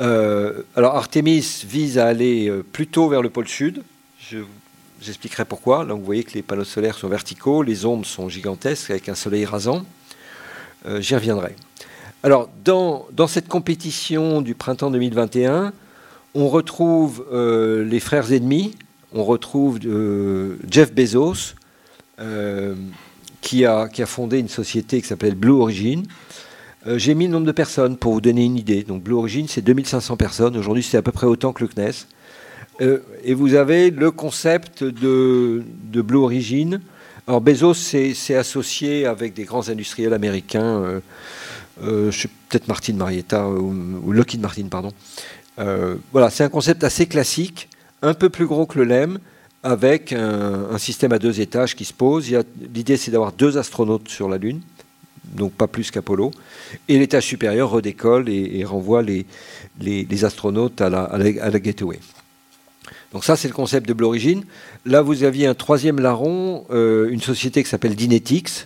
[0.00, 3.82] Euh, alors Artemis vise à aller euh, plutôt vers le pôle sud.
[4.18, 5.84] Je vous expliquerai pourquoi.
[5.84, 9.14] Là, vous voyez que les panneaux solaires sont verticaux, les ombres sont gigantesques avec un
[9.14, 9.84] soleil rasant.
[10.86, 11.54] Euh, j'y reviendrai.
[12.22, 15.72] Alors, dans, cette compétition du printemps 2021,
[16.34, 18.76] on retrouve les frères ennemis,
[19.14, 19.78] on retrouve
[20.68, 21.54] Jeff Bezos,
[23.40, 26.04] qui, a, qui, a, fondé une société qui s'appelle Blue Origin,
[26.86, 28.82] euh, j'ai mis le nombre de personnes pour vous donner une idée.
[28.82, 30.56] Donc Blue Origin, c'est 2500 personnes.
[30.56, 32.06] Aujourd'hui, c'est à peu près autant que le CNES.
[32.80, 36.80] Euh, et vous avez le concept de, Blue Origin.
[37.28, 41.00] Alors Bezos s'est associé avec des grands industriels américains,
[41.80, 42.10] euh,
[42.48, 44.90] peut-être Martin Marietta ou, Lockheed Martin, pardon.
[45.56, 47.68] voilà, c'est un concept assez classique,
[48.02, 49.18] un peu plus gros que le LEM,
[49.62, 52.28] avec un, système à deux étages qui se pose.
[52.74, 54.60] L'idée, c'est d'avoir deux astronautes sur la Lune
[55.32, 56.30] donc pas plus qu'Apollo.
[56.88, 61.98] Et l'étage supérieur redécolle et, renvoie les, astronautes à la, Gateway.
[63.12, 64.08] Donc ça, c'est le concept de Blue.
[64.86, 68.64] Là, vous aviez un troisième larron, euh, une société qui s'appelle Dynetics,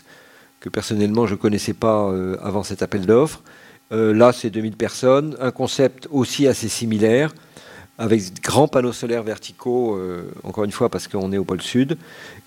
[0.61, 3.43] que personnellement, je ne connaissais pas euh, avant cet appel d'offres.
[3.93, 5.37] Euh, là, c'est 2000 personnes.
[5.41, 7.35] Un concept aussi assez similaire,
[7.99, 9.99] avec grands panneaux solaires verticaux,
[10.43, 11.97] encore une fois, parce qu'on est au pôle sud,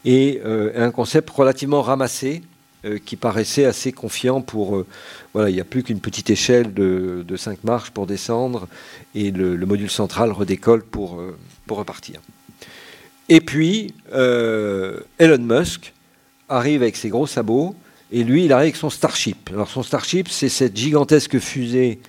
[0.06, 2.44] et un concept relativement ramassé,
[2.86, 4.78] euh, qui paraissait assez confiant pour...
[4.78, 4.88] Euh,
[5.34, 8.70] voilà, il n'y a plus qu'une petite échelle de, 5 marches pour descendre
[9.14, 11.36] et le, module central redécolle pour, euh,
[11.68, 12.22] pour repartir.
[13.28, 15.94] Et puis, Elon Musk
[16.48, 17.76] arrive avec ses gros sabots
[18.14, 19.50] et lui, il arrive avec son Starship.
[19.52, 22.00] Alors son Starship, c'est cette gigantesque fusée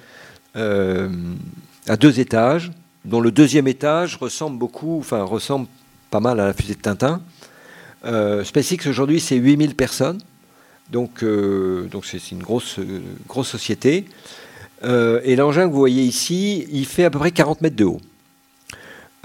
[0.55, 2.71] à deux étages,
[3.05, 5.67] dont le deuxième étage ressemble beaucoup, enfin ressemble
[6.11, 7.21] pas mal à la fusée de Tintin.
[8.03, 10.21] SpaceX aujourd'hui, c'est 8000 personnes.
[10.91, 12.81] Donc, euh, c'est une grosse,
[13.29, 14.07] grosse société.
[14.83, 17.85] Euh, et l'engin que vous voyez ici, il fait à peu près 40 mètres de
[17.85, 18.01] haut.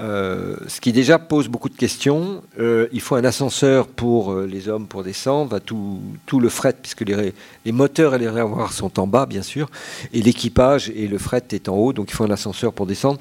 [0.01, 2.43] Euh, ce qui déjà pose beaucoup de questions.
[2.57, 7.71] il faut un ascenseur pour les hommes pour descendre, tout, tout, le fret, puisque les,
[7.71, 9.69] moteurs et les réservoirs sont en bas, bien sûr,
[10.11, 13.19] et l'équipage et le fret est en haut, donc il faut un ascenseur pour descendre.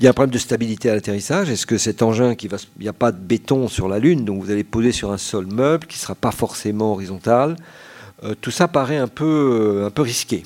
[0.00, 1.50] Il y a un problème de stabilité à l'atterrissage.
[1.50, 4.24] Est-ce que cet engin, qui va, il n'y a pas de béton sur la Lune,
[4.24, 7.56] donc vous allez poser sur un sol meuble qui ne sera pas forcément horizontal,
[8.24, 10.42] euh, tout ça paraît un peu, euh, un peu risqué.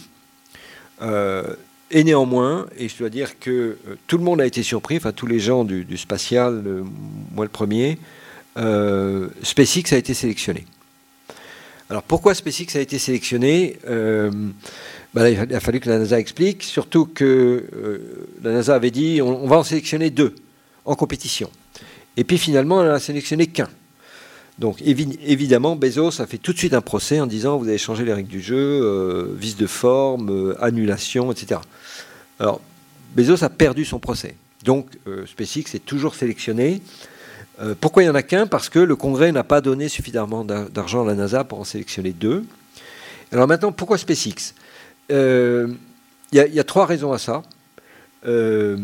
[1.03, 1.55] Euh,
[1.95, 5.27] et néanmoins, et je dois dire que tout le monde a été surpris, enfin tous
[5.27, 6.63] les gens du, spatial,
[7.35, 7.99] moi le premier,
[8.57, 10.67] SpaceX a été sélectionné.
[11.89, 13.79] Alors pourquoi SpaceX a été sélectionné
[15.15, 19.23] bah il a fallu que la NASA explique, surtout que euh, la NASA avait dit
[19.23, 20.35] on, va en sélectionner deux
[20.85, 21.51] en compétition.
[22.17, 23.69] Et puis finalement, elle n'en a sélectionné qu'un.
[24.59, 28.05] Donc évidemment, Bezos a fait tout de suite un procès en disant vous avez changé
[28.05, 31.61] les règles du jeu, euh, de forme, euh, annulation, etc.
[32.39, 32.61] Alors,
[33.17, 34.37] Bezos a perdu son procès.
[34.65, 34.89] Donc
[35.27, 36.81] SpaceX est toujours sélectionné.
[37.81, 38.47] pourquoi il n'y en a qu'un?
[38.47, 42.13] Parce que le Congrès n'a pas donné suffisamment d'argent à la NASA pour en sélectionner
[42.13, 42.45] deux.
[43.31, 44.55] Alors maintenant, pourquoi SpaceX?
[45.11, 45.69] Il euh,
[46.33, 47.43] y, a trois raisons à ça.
[48.27, 48.79] Euh,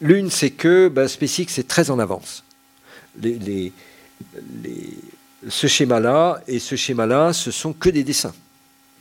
[0.00, 2.44] l'une, c'est que bah, SpaceX est très en avance.
[5.48, 8.34] Ce schéma-là et ce schéma-là, ce sont que des dessins.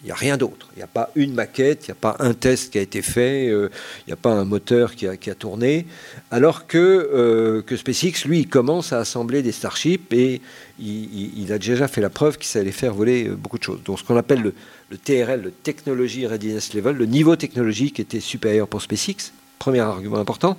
[0.03, 0.69] Il n'y a rien d'autre.
[0.73, 3.03] Il n'y a pas une maquette, il n'y a pas un test qui a été
[3.03, 3.69] fait, euh,
[3.99, 5.85] il n'y a pas un moteur qui a, tourné.
[6.31, 10.41] Alors que, que, SpaceX, lui, il commence à assembler des Starships et
[10.79, 13.83] il, a déjà fait la preuve qu'il savait faire voler beaucoup de choses.
[13.83, 14.55] Donc ce qu'on appelle le,
[14.89, 19.31] le TRL, le Technology Readiness Level, le niveau technologique était supérieur pour SpaceX.
[19.59, 20.57] Premier argument important.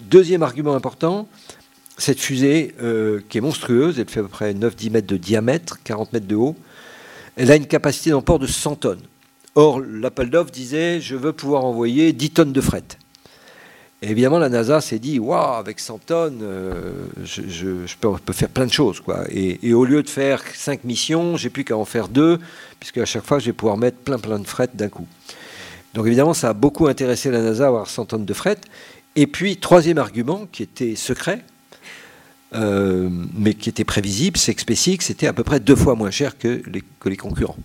[0.00, 1.28] Deuxième argument important,
[2.00, 5.78] cette fusée euh, qui est monstrueuse, elle fait à peu près 9-10 mètres de diamètre,
[5.84, 6.56] 40 mètres de haut,
[7.36, 9.02] elle a une capacité d'emport de 100 tonnes.
[9.54, 12.84] Or, l'appel d'offres disait je veux pouvoir envoyer 10 tonnes de fret.
[14.02, 18.64] Et évidemment, la NASA s'est dit, waouh, avec 100 tonnes, euh, je, peux, faire plein
[18.64, 19.00] de choses.
[19.00, 19.24] Quoi.
[19.28, 22.38] Et, au lieu de faire 5 missions, j'ai plus qu'à en faire 2,
[22.78, 25.06] puisque à chaque fois, je vais pouvoir mettre plein plein de fret d'un coup.
[25.92, 28.58] Donc évidemment, ça a beaucoup intéressé la NASA avoir 100 tonnes de fret.
[29.16, 31.44] Et puis, troisième argument, qui était secret,
[32.52, 36.10] euh, mais qui était prévisible, c'est que SpaceX était à peu près deux fois moins
[36.10, 37.58] cher que les, concurrents.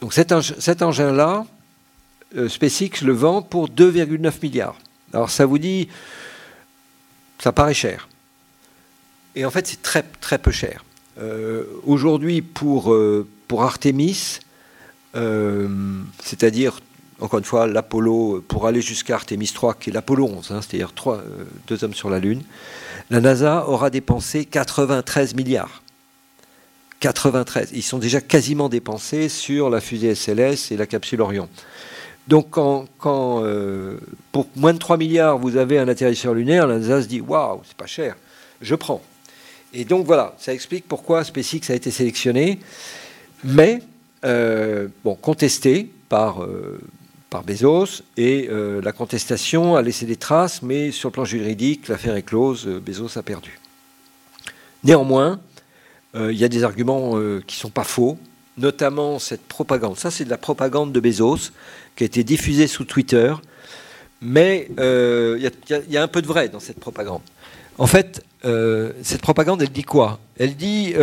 [0.00, 1.44] Donc cet, engin-là,
[2.36, 4.78] euh, SpaceX le vend pour 2,9 milliards.
[5.12, 5.88] Alors ça vous dit,
[7.38, 8.08] ça paraît cher.
[9.36, 10.84] Et en fait, c'est très très peu cher.
[11.18, 12.96] Euh, aujourd'hui, pour,
[13.48, 14.40] pour Artemis,
[15.12, 16.80] c'est-à-dire
[17.20, 20.92] encore une fois, l'Apollo, pour aller jusqu'à Artemis 3, qui est l'Apollo 11, hein, c'est-à-dire
[21.66, 22.42] deux hommes sur la Lune,
[23.10, 25.82] la NASA aura dépensé 93 milliards.
[27.00, 27.70] 93.
[27.72, 31.48] Ils sont déjà quasiment dépensés sur la fusée SLS et la capsule Orion.
[32.28, 32.86] Donc, quand,
[33.42, 33.96] euh,
[34.30, 37.62] pour moins de 3 milliards, vous avez un atterrisseur lunaire, la NASA se dit Waouh,
[37.66, 38.16] c'est pas cher,
[38.60, 39.02] je prends.
[39.72, 42.60] Et donc, voilà, ça explique pourquoi SpaceX a été sélectionné,
[43.42, 43.82] mais,
[44.24, 46.78] euh, bon, contesté par, euh,
[47.30, 52.16] par Bezos, et la contestation a laissé des traces, mais sur le plan juridique, l'affaire
[52.16, 53.60] est close, Bezos a perdu.
[54.84, 55.40] Néanmoins,
[56.16, 58.18] euh, il y a des arguments euh, qui ne sont pas faux,
[58.56, 59.96] notamment cette propagande.
[59.96, 61.52] Ça, c'est de la propagande de Bezos
[61.96, 63.34] qui a été diffusée sous Twitter,
[64.20, 67.22] mais euh, il y, a un peu de vrai dans cette propagande.
[67.78, 68.22] En fait,
[69.02, 70.18] cette propagande, elle dit quoi?
[70.38, 70.94] Elle dit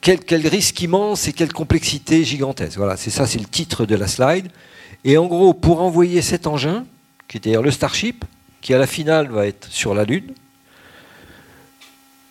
[0.00, 2.76] quel, risque immense et quelle complexité gigantesque.
[2.76, 4.48] Voilà, c'est ça, c'est le titre de la slide.
[5.04, 6.84] Et en gros, pour envoyer cet engin,
[7.28, 8.24] qui est d'ailleurs le Starship,
[8.60, 10.34] qui à la finale va être sur la Lune,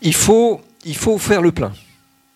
[0.01, 0.61] il faut
[1.17, 1.71] faire le plein.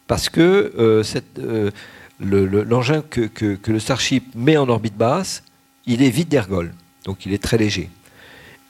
[0.07, 1.03] Parce que euh,
[1.39, 1.71] euh,
[2.19, 5.43] l'engin que, le Starship met en orbite basse,
[5.85, 6.73] il est vide d'ergol.
[7.05, 7.89] Donc il est très léger.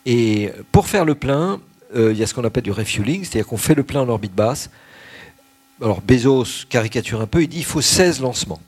[0.05, 1.59] Et pour faire le plein,
[1.95, 4.09] euh, il y a ce qu'on appelle du refueling, c'est-à-dire qu'on fait le plein en
[4.09, 4.69] orbite basse.
[5.83, 8.61] Alors Bezos caricature un peu, il dit il faut 16 lancements.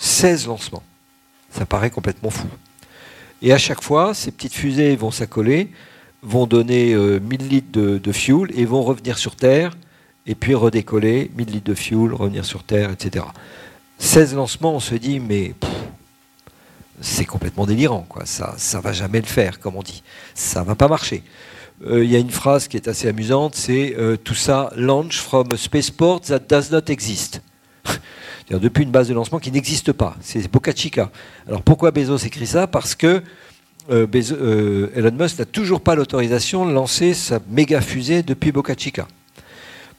[0.00, 0.82] 16 lancements.
[1.50, 2.46] Ça paraît complètement fou.
[3.40, 5.70] Et à chaque fois, ces petites fusées vont s'accoler,
[6.22, 9.72] vont donner 1000 litres de, de, fuel et vont revenir sur Terre
[10.26, 13.24] et puis redécoller, 1000 litres de fuel, revenir sur Terre, etc.
[13.98, 15.54] 16 lancements, on se dit, mais
[17.00, 18.26] c'est complètement délirant, quoi.
[18.26, 20.02] ça ne va jamais le faire, comme on dit.
[20.34, 21.22] Ça ne va pas marcher.
[21.86, 25.18] Euh, il y a une phrase qui est assez amusante, c'est euh, tout ça launch
[25.18, 27.40] from a spaceport that does not exist.
[28.50, 30.16] depuis une base de lancement qui n'existe pas.
[30.20, 31.10] C'est Boca Chica.
[31.48, 32.66] Alors pourquoi Bezos écrit ça?
[32.66, 33.22] Parce que
[33.90, 39.08] euh, Elon Musk n'a toujours pas l'autorisation de lancer sa méga fusée depuis Boca Chica.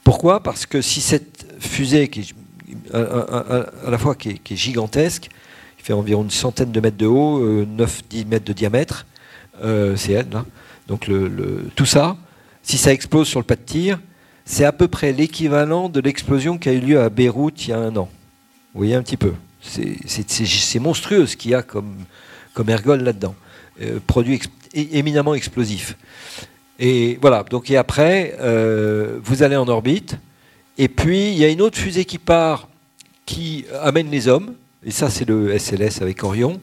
[0.04, 0.44] Pourquoi?
[0.44, 5.30] Parce que si cette fusée, qui est à, la fois qui est, gigantesque,
[5.78, 9.08] qui fait environ une centaine de mètres de haut, 9-10 euh, mètres de diamètre,
[9.96, 10.46] c'est elle, là.
[10.88, 11.10] Donc
[11.76, 12.18] tout ça,
[12.64, 14.00] si ça explose sur le pas de tir,
[14.46, 17.74] c'est à peu près l'équivalent de l'explosion qui a eu lieu à Beyrouth il y
[17.74, 18.10] a un an.
[18.74, 19.34] Vous voyez un petit peu.
[19.62, 21.96] C'est monstrueux ce qu'il y a comme,
[22.54, 23.36] comme ergol là-dedans.
[23.82, 24.42] Euh, produit
[24.74, 25.96] éminemment explosif.
[26.80, 30.18] Et voilà, donc et après, euh, vous allez en orbite,
[30.78, 32.68] et puis il y a une autre fusée qui part,
[33.26, 34.54] qui amène les hommes,
[34.86, 36.60] et ça c'est le SLS avec Orion,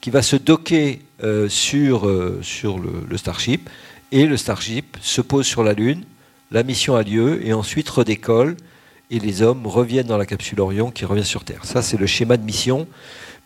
[0.00, 3.68] qui va se docker euh, sur, euh, sur le, Starship,
[4.12, 6.04] et le Starship se pose sur la Lune,
[6.50, 8.56] la mission a lieu, et ensuite redécolle,
[9.10, 11.64] et les hommes reviennent dans la capsule Orion qui revient sur Terre.
[11.64, 12.86] Ça c'est le schéma de mission,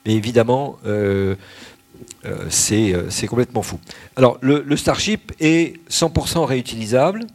[0.06, 0.78] mais évidemment...
[0.86, 1.36] Euh,
[2.50, 3.80] c'est complètement fou.
[4.16, 7.26] Alors, le, Starship est 100% réutilisable.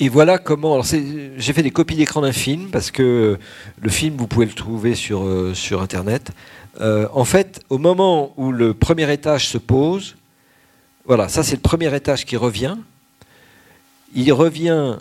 [0.00, 0.80] Et voilà comment.
[0.82, 3.38] J'ai fait des copies d'écran d'un film parce que
[3.80, 6.30] le film, vous pouvez le trouver sur, sur Internet.
[6.80, 10.16] En fait, au moment où le premier étage se pose,
[11.04, 12.76] voilà, ça c'est le premier étage qui revient.
[14.14, 14.96] Il revient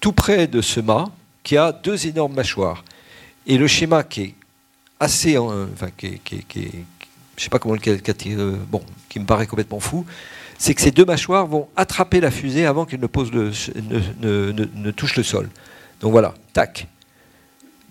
[0.00, 1.10] tout près de ce mât
[1.42, 2.84] qui a deux énormes mâchoires.
[3.46, 4.34] Et le schéma qui est
[4.98, 6.20] assez, enfin, qui,
[7.36, 10.04] sais pas comment le euh, bon, qui me paraît complètement fou,
[10.58, 15.22] c'est que ces deux mâchoires vont attraper la fusée avant qu'elle ne, ne, touche le
[15.22, 15.48] sol.
[16.00, 16.88] Donc voilà, tac.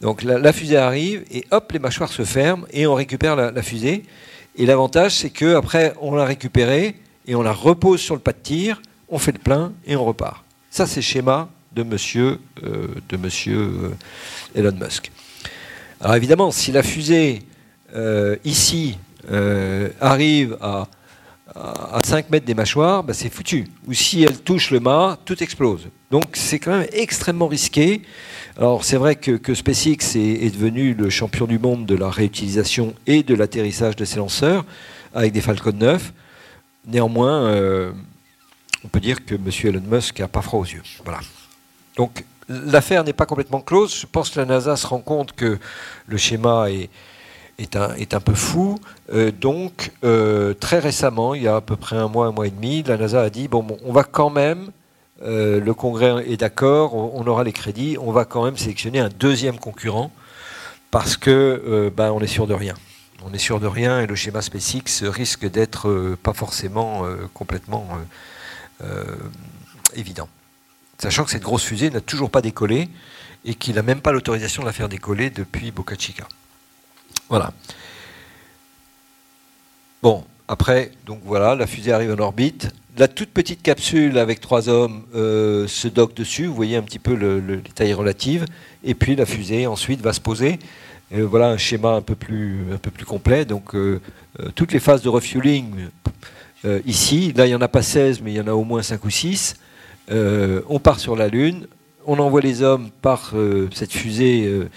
[0.02, 4.04] Donc la, fusée arrive et hop, les mâchoires se ferment et on récupère la, fusée.
[4.58, 6.96] Et l'avantage, c'est que après, on l'a récupérée
[7.28, 10.06] et on la repose sur le pas de tir, on fait le plein et on
[10.06, 10.44] repart.
[10.70, 13.90] Ça, c'est le schéma de monsieur, euh, de monsieur euh,
[14.56, 15.12] Elon Musk.
[16.00, 17.44] Alors évidemment, si la fusée
[17.96, 18.98] euh, ici
[20.02, 20.88] arrive à,
[21.54, 23.68] à, 5 mètres des mâchoires, bah, c'est foutu.
[23.88, 25.90] Ou si elle touche le mât, tout explose.
[26.10, 28.02] Donc c'est quand même extrêmement risqué.
[28.58, 33.22] Alors c'est vrai que, SpaceX est, devenu le champion du monde de la réutilisation et
[33.22, 34.66] de l'atterrissage de ses lanceurs
[35.14, 36.14] avec des Falcon 9.
[36.88, 37.92] Néanmoins, euh,
[38.84, 39.50] on peut dire que M.
[39.64, 40.84] Elon Musk n'a pas froid aux yeux.
[41.04, 41.20] Voilà.
[41.96, 44.00] Donc l'affaire n'est pas complètement close.
[44.02, 45.60] Je pense que la NASA se rend compte que
[46.08, 46.90] le schéma est,
[47.58, 48.80] est, un, peu fou.
[49.14, 52.48] Euh, donc, euh, très récemment, il y a à peu près un mois, un mois
[52.48, 54.72] et demi, la NASA a dit, bon, on va quand même,
[55.24, 59.10] euh, le Congrès est d'accord, on, aura les crédits, on va quand même sélectionner un
[59.10, 60.12] deuxième concurrent,
[60.92, 62.76] parce que ben, on est sûr de rien.
[63.26, 67.04] On est sûr de rien et le schéma SpaceX risque d'être pas forcément
[67.34, 67.88] complètement
[69.96, 70.30] évident.
[71.00, 72.88] sachant que cette grosse fusée n'a toujours pas décollé
[73.44, 76.28] et qu'il n'a même pas l'autorisation de la faire décoller depuis Boca Chica.
[77.30, 77.52] Voilà.
[80.04, 82.72] Bon, après, donc voilà, la fusée arrive en orbite.
[82.98, 86.46] La toute petite capsule avec trois hommes euh, se dock dessus.
[86.46, 88.46] Vous voyez un petit peu le, les tailles relatives.
[88.84, 90.60] Et puis la fusée ensuite va se poser.
[91.12, 93.44] voilà un schéma un peu plus, un peu plus complet.
[93.46, 94.00] Donc euh,
[94.40, 95.88] euh, toutes les phases de refueling
[96.86, 97.32] ici.
[97.36, 99.04] Là, il n'y en a pas 16, mais il y en a au moins 5
[99.06, 99.56] ou 6.
[100.10, 101.68] on part sur la Lune.
[102.08, 103.34] On envoie les hommes par
[103.72, 104.68] cette fusée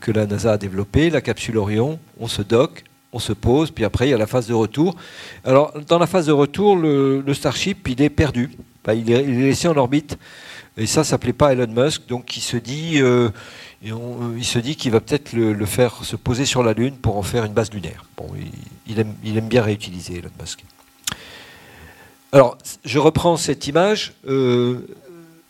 [0.00, 1.98] que la NASA a développée, la capsule Orion.
[2.18, 2.84] On se dock
[3.16, 4.94] on se pose, puis après il y a la phase de retour.
[5.44, 8.50] Alors dans la phase de retour, le, Starship il est perdu,
[8.88, 10.18] il, est, laissé en orbite,
[10.76, 13.30] et ça ça plaît pas à Elon Musk, donc il se dit, euh,
[13.82, 17.54] dit qu'il va peut-être le, faire se poser sur la Lune pour en faire une
[17.54, 18.04] base lunaire.
[18.86, 20.64] Il, aime, bien réutiliser Elon Musk.
[22.32, 24.12] Alors je reprends cette image.
[24.28, 24.86] Euh,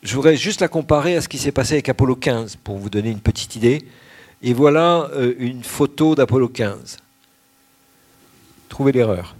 [0.05, 2.91] je voudrais juste la comparer à ce qui s'est passé avec Apollo 15 pour vous
[2.91, 3.87] donner une petite idée.
[4.43, 6.99] Et voilà euh, une photo d'Apollo 15.
[8.68, 9.34] Trouvez l'erreur.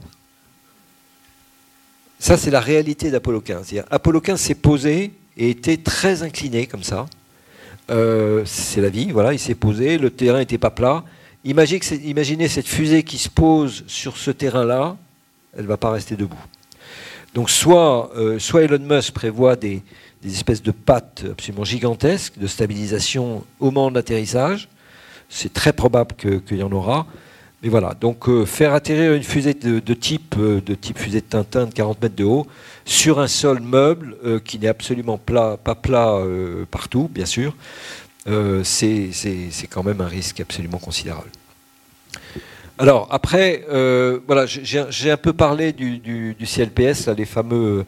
[2.19, 3.75] Ça, c'est la réalité d'Apollo 15.
[3.91, 7.07] Apollo 15 s'est posé et était très incliné comme ça.
[7.91, 11.05] Euh, c'est la vie, voilà, il s'est posé, le terrain n'était pas plat.
[11.45, 14.97] Imaginez, cette fusée qui se pose sur ce terrain-là,
[15.57, 16.43] elle ne va pas rester debout.
[17.35, 19.83] Donc soit, euh, soit Elon Musk prévoit des,
[20.25, 24.69] espèces de pattes absolument gigantesques de stabilisation au moment de l'atterrissage,
[25.29, 27.07] c'est très probable qu'il y en aura,
[27.63, 31.27] et voilà, donc euh, faire atterrir une fusée de, type, euh, de type fusée de
[31.27, 32.47] Tintin de 40 mètres de haut
[32.85, 36.21] sur un sol meuble euh, qui n'est absolument pas plat
[36.71, 37.57] partout, bien sûr,
[38.63, 39.11] c'est
[39.71, 41.31] quand même un risque absolument considérable.
[42.79, 43.65] Alors après,
[44.27, 47.85] voilà, j'ai un peu parlé du, CLPS, les fameux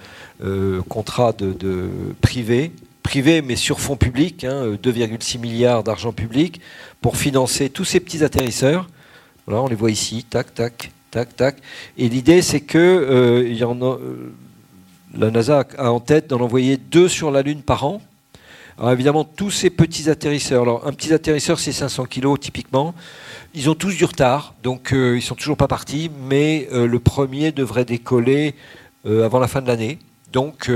[0.88, 1.88] contrats de,
[2.20, 2.72] privés,
[3.08, 6.60] privés mais sur fonds publics, 2,6 hein, milliards d'argent public
[7.00, 8.86] pour financer tous ces petits atterrisseurs
[9.56, 11.56] on les voit ici, tac, tac, tac, tac.
[11.96, 14.32] Et l'idée, c'est que euh, y en a, euh,
[15.16, 18.02] la NASA a en tête d'en envoyer deux sur la Lune par an.
[18.78, 22.94] Alors évidemment, tous ces petits atterrisseurs, alors un petit atterrisseur c'est 500 kg typiquement,
[23.54, 27.50] ils ont tous du retard, donc euh, ils sont toujours pas partis, mais le premier
[27.50, 28.54] devrait décoller
[29.04, 29.98] avant la fin de l'année.
[30.32, 30.70] Donc,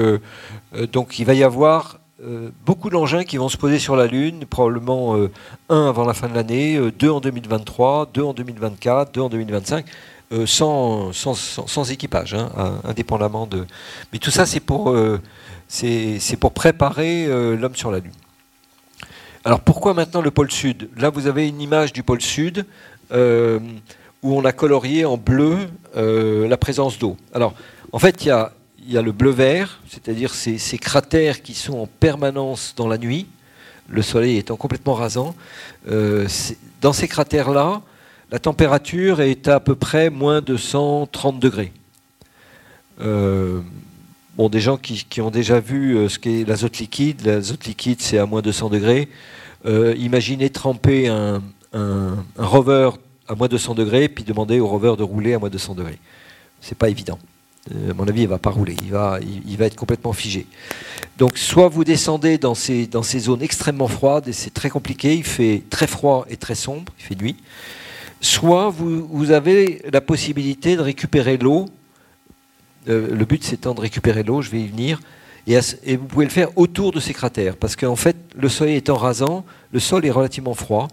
[0.92, 4.44] donc il va y avoir euh, beaucoup d'engins qui vont se poser sur la Lune,
[4.48, 5.28] probablement euh,
[5.68, 9.28] un avant la fin de l'année, euh, deux en 2023, deux en 2024, deux en
[9.28, 9.84] 2025,
[10.46, 11.10] sans,
[11.90, 13.66] équipage, hein, indépendamment de...
[14.12, 14.96] Mais tout ça, c'est pour,
[15.68, 18.12] c'est pour préparer l'homme sur la Lune.
[19.44, 20.88] Alors pourquoi maintenant le pôle sud?
[20.96, 22.64] Là, vous avez une image du pôle sud
[23.10, 23.16] où
[24.22, 25.58] on a colorié en bleu
[25.94, 27.18] la présence d'eau.
[27.34, 27.52] Alors,
[27.92, 28.52] en fait, il y a
[28.86, 33.26] il y a le bleu-vert, c'est-à-dire ces, cratères qui sont en permanence dans la nuit,
[33.88, 35.34] le soleil étant complètement rasant.
[35.88, 36.26] Euh,
[36.80, 37.82] dans ces cratères-là,
[38.30, 41.72] la température est à, peu près moins de 130 degrés.
[43.00, 43.60] Euh,
[44.36, 48.18] bon, des gens qui, ont déjà vu euh, ce qu'est l'azote liquide, l'azote liquide c'est
[48.18, 49.08] à moins de 100 degrés.
[49.64, 51.42] imaginez tremper un,
[52.36, 52.90] rover
[53.28, 55.74] à moins de 100 degrés, puis demander au rover de rouler à moins de 100
[55.74, 55.98] degrés.
[56.60, 57.18] C'est pas évident.
[57.70, 59.20] Euh, mon avis, il ne va pas rouler, il va,
[59.60, 60.46] être complètement figé.
[61.16, 62.88] Donc, soit vous descendez dans ces,
[63.18, 67.04] zones extrêmement froides, et c'est très compliqué, il fait très froid et très sombre, il
[67.04, 67.36] fait nuit,
[68.20, 71.66] soit vous, avez la possibilité de récupérer l'eau.
[72.88, 75.00] Euh, le but, c'est de récupérer l'eau, je vais y venir,
[75.46, 78.76] et, et, vous pouvez le faire autour de ces cratères, parce qu'en fait, le soleil
[78.76, 80.88] étant rasant, le sol est relativement froid,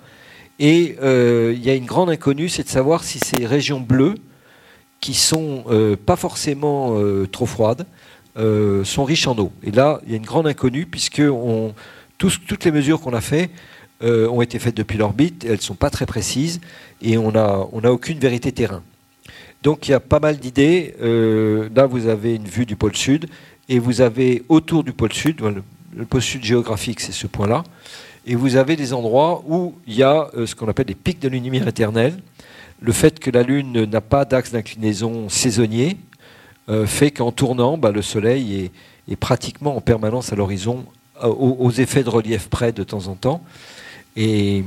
[0.59, 4.15] et euh, il y a une grande inconnue, c'est de savoir si ces régions bleues,
[4.99, 7.85] qui sont euh, pas forcément euh, trop froides,
[8.37, 9.51] euh, sont riches en eau.
[9.63, 11.73] Et là, il y a une grande inconnue puisque on,
[12.17, 13.49] toutes les mesures qu'on a faites
[14.01, 16.61] ont été faites depuis l'orbite, elles ne sont pas très précises
[17.01, 18.81] et on n'a on a aucune vérité terrain.
[19.61, 20.95] Donc il y a pas mal d'idées.
[21.01, 23.27] là, vous avez une vue du pôle sud
[23.67, 27.65] et vous avez autour du pôle sud, le, le pôle sud géographique, c'est ce point-là,
[28.25, 31.27] et vous avez des endroits où il y a ce qu'on appelle des pics de
[31.27, 32.17] lumière éternelle
[32.81, 35.97] le fait que la Lune n'a pas d'axe d'inclinaison saisonnier
[36.69, 38.71] euh, fait qu'en tournant, bah, le Soleil
[39.07, 40.85] est, pratiquement en permanence à l'horizon,
[41.23, 43.41] euh, aux, effets de relief près de temps en temps.
[44.15, 44.63] mais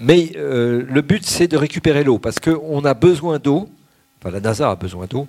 [0.00, 3.68] euh, le but, c'est de récupérer l'eau, parce qu'on a besoin d'eau,
[4.24, 5.28] la NASA a besoin d'eau,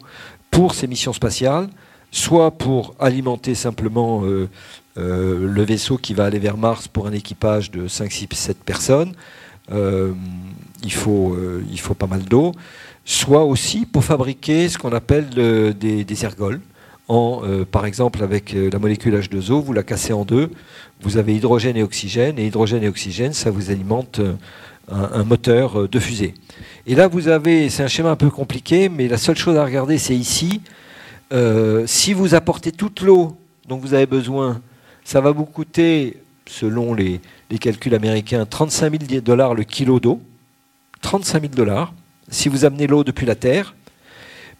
[0.49, 1.69] pour ses missions spatiales,
[2.09, 4.23] soit pour alimenter simplement
[4.95, 9.13] le vaisseau qui va aller vers Mars pour un équipage de 5, 6, 7 personnes,
[9.71, 12.53] il faut, euh, il faut pas mal d'eau,
[13.05, 16.61] soit aussi pour fabriquer ce qu'on appelle des, ergols
[17.07, 20.49] en, par exemple, avec la molécule H2O, vous la cassez en deux,
[21.01, 24.21] vous avez hydrogène et oxygène, et hydrogène et oxygène, ça vous alimente
[24.89, 26.33] un, moteur de fusée.
[26.87, 29.65] Et là, vous avez, c'est un schéma un peu compliqué, mais la seule chose à
[29.65, 30.61] regarder, c'est ici.
[31.85, 33.35] si vous apportez toute l'eau
[33.67, 34.61] dont vous avez besoin,
[35.03, 37.19] ça va vous coûter, selon les,
[37.53, 40.19] les calculs américains, 35 000 dollars le kilo d'eau.
[41.01, 41.93] 35 000 dollars
[42.29, 43.75] si vous amenez l'eau depuis la Terre.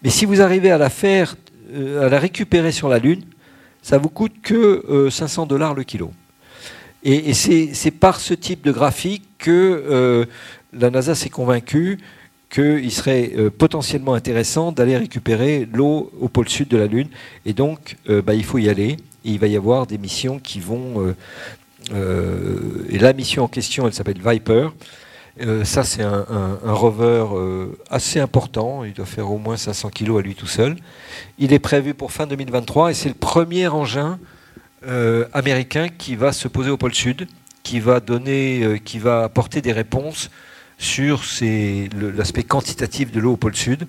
[0.04, 1.34] Mais si vous arrivez à la faire,
[1.74, 3.22] euh, à la récupérer sur la Lune,
[3.82, 6.12] ça vous coûte que 500 euh, dollars le kilo.
[7.02, 10.24] Et, c'est par ce type de graphique que euh,
[10.72, 11.98] la NASA s'est convaincue
[12.48, 17.08] qu'il serait potentiellement intéressant d'aller récupérer l'eau au pôle sud de la Lune.
[17.44, 18.96] Et donc, bah, il faut y aller.
[19.24, 21.12] il va y avoir des missions qui vont...
[21.90, 24.68] et la mission en question, elle s'appelle Viper.
[25.40, 28.84] Euh, ça, c'est un, rover euh, assez important.
[28.84, 30.76] Il doit faire au moins 500 kg à lui tout seul.
[31.38, 34.18] Il est prévu pour fin 2023 et c'est le premier engin
[34.86, 37.26] euh, américain qui va se poser au pôle Sud,
[37.62, 40.30] qui va donner, qui va apporter des réponses
[40.78, 41.22] sur
[42.16, 43.86] l'aspect quantitatif de l'eau au pôle Sud.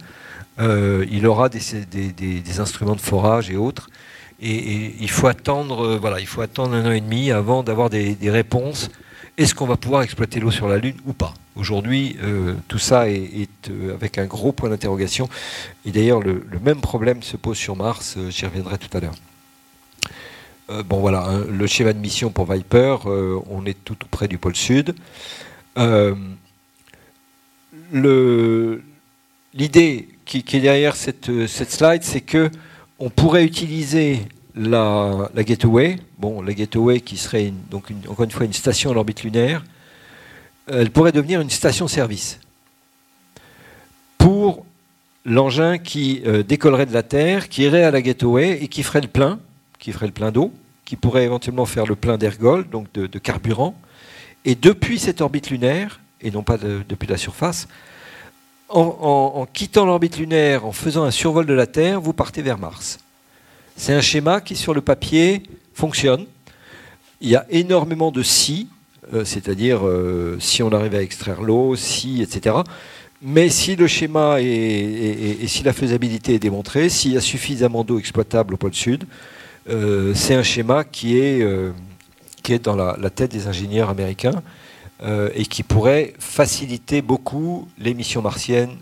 [0.60, 3.90] il aura des, instruments de forage et autres.
[4.42, 8.18] Et, il faut attendre, voilà, il faut attendre un an et demi avant d'avoir des
[8.30, 8.90] réponses
[9.38, 11.34] est-ce qu'on va pouvoir exploiter l'eau sur la Lune ou pas?
[11.58, 15.28] Aujourd'hui, euh, tout ça est, euh, avec un gros point d'interrogation.
[15.86, 18.16] Et d'ailleurs, le, même problème se pose sur Mars.
[18.18, 19.16] Euh, j'y reviendrai tout à l'heure.
[20.86, 22.98] bon voilà, hein, le schéma de mission pour Viper,
[23.50, 24.96] on est tout près du pôle sud.
[29.54, 32.50] L'idée qui, qui, est derrière cette, cette slide, c'est que
[33.00, 34.22] on pourrait utiliser
[34.56, 37.54] la, Gateway, bon, la Gateway qui serait
[38.08, 39.64] encore une fois une station à l'orbite lunaire,
[40.68, 42.40] elle pourrait devenir une station-service
[44.18, 44.66] pour
[45.26, 49.02] l'engin qui euh, décollerait de la Terre, qui irait à la Gateway et qui ferait
[49.02, 49.40] le plein,
[49.80, 50.52] qui ferait le plein d'eau,
[50.86, 53.76] qui pourrait éventuellement faire le plein d'ergol, donc de, carburant,
[54.46, 57.68] et depuis cette orbite lunaire, et non pas depuis la surface,
[58.70, 63.00] en quittant l'orbite lunaire, en faisant un survol de la Terre, vous partez vers Mars.
[63.78, 65.44] C'est un schéma qui, sur le papier,
[65.74, 66.26] fonctionne.
[67.22, 68.70] Il y a énormément de si,
[69.14, 72.58] euh, c'est-à-dire euh, si on arrive à extraire l'eau, si, etc.
[73.22, 77.98] Mais si le schéma et si la faisabilité est démontrée, s'il y a suffisamment d'eau
[77.98, 79.06] exploitable au pôle sud,
[79.70, 81.46] euh, c'est un schéma qui est,
[82.44, 84.44] qui est dans la, tête des ingénieurs américains
[85.04, 88.78] et qui pourrait faciliter beaucoup les missions martiennes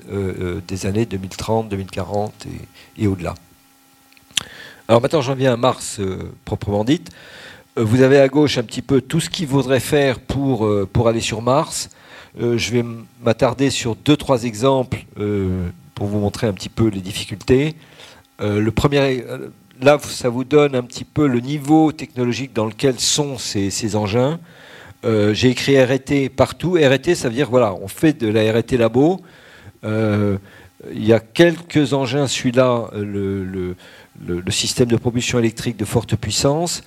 [0.67, 2.45] des années 2030, 2040
[2.97, 3.33] et au-delà.
[4.87, 7.09] Alors maintenant, j'en viens à Mars euh, proprement dite.
[7.77, 10.89] Euh, vous avez à gauche un petit peu tout ce qu'il faudrait faire pour, euh,
[11.05, 11.89] aller sur Mars.
[12.37, 12.83] je vais
[13.23, 15.05] m'attarder sur deux, trois exemples
[15.95, 17.75] pour vous montrer un petit peu les difficultés.
[18.39, 19.23] le premier,
[19.81, 24.39] là, ça vous donne un petit peu le niveau technologique dans lequel sont ces engins.
[25.03, 26.75] J'ai écrit RT partout.
[26.75, 29.19] RT, ça veut dire, voilà, on fait de la RT labo.
[29.83, 30.39] il
[30.95, 33.75] y a quelques engins, celui-là, le
[34.49, 36.83] système de propulsion électrique de forte puissance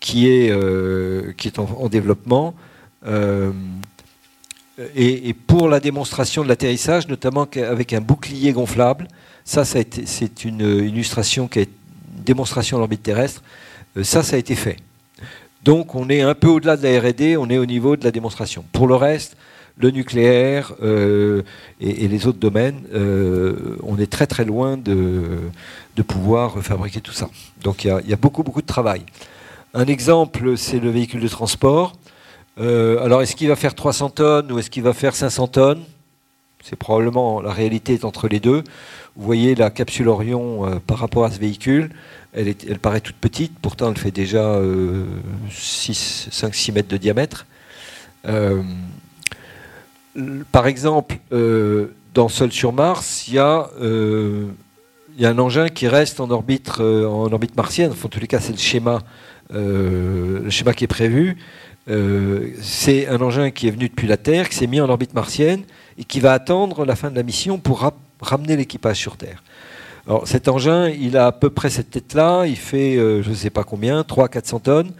[0.00, 2.54] qui est, euh, qui est en, développement.
[3.06, 3.52] Euh,
[4.96, 9.06] et, pour la démonstration de l'atterrissage, notamment avec un bouclier gonflable,
[9.44, 11.70] ça, ça c'est une, illustration qui est
[12.16, 13.42] une démonstration à l'orbite terrestre.
[13.98, 14.76] Euh, ça, ça a été fait.
[15.64, 18.10] Donc, on est un peu au-delà de la R&D, on est au niveau de la
[18.10, 18.64] démonstration.
[18.72, 19.36] Pour le reste,
[19.76, 22.82] le nucléaire et, les autres domaines,
[23.82, 25.38] on est très très loin de,
[25.96, 27.28] de pouvoir fabriquer tout ça.
[27.62, 29.02] Donc il y, a, beaucoup, beaucoup de travail.
[29.74, 31.92] Un exemple, c'est le véhicule de transport.
[32.58, 35.82] Euh, alors est-ce qu'il va faire 300 tonnes ou est-ce qu'il va faire 500 tonnes?
[36.62, 38.64] C'est probablement la réalité est entre les deux.
[39.16, 41.90] Vous voyez la capsule Orion euh, par rapport à ce véhicule,
[42.32, 44.60] elle, elle, paraît toute petite, pourtant elle fait déjà
[45.50, 47.46] 5-6 mètres de diamètre.
[48.26, 48.62] Euh,
[50.52, 51.16] par exemple,
[52.14, 53.38] dans Sol sur Mars, il y
[55.26, 57.92] a un engin qui reste en orbite, euh, en orbite martienne.
[57.92, 59.00] en tous les cas, c'est le schéma,
[59.52, 61.36] euh, le schéma qui est prévu.
[61.90, 65.14] Euh, c'est un engin qui est venu depuis la Terre, qui s'est mis en orbite
[65.14, 65.62] martienne
[65.98, 69.42] et qui va attendre la fin de la mission pour ramener l'équipage sur Terre.
[70.24, 73.64] Cet engin, il a à peu près cette tête-là, il fait je ne sais pas
[73.64, 74.92] combien, 300-400 tonnes.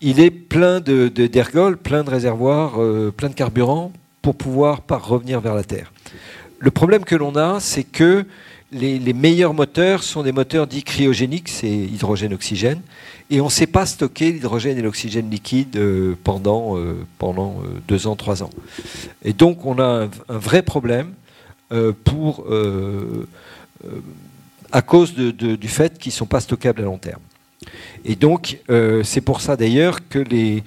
[0.00, 2.78] Il est plein d'ergols, de, plein de réservoirs,
[3.16, 3.92] plein de carburant
[4.22, 5.92] pour pouvoir revenir vers la Terre.
[6.58, 8.24] Le problème que l'on a, c'est que
[8.72, 12.80] les, meilleurs moteurs sont des moteurs dits cryogéniques, c'est hydrogène-oxygène,
[13.30, 17.80] et on ne sait pas stocker l'hydrogène et l'oxygène liquide euh, pendant, euh, pendant euh,
[17.86, 18.50] deux ans, trois ans.
[19.24, 21.14] Et donc on a un, vrai problème
[22.04, 22.46] pour
[24.72, 27.20] à cause du fait qu'ils ne sont pas stockables à long terme.
[28.04, 28.58] Et donc,
[29.04, 30.64] c'est pour ça d'ailleurs que les,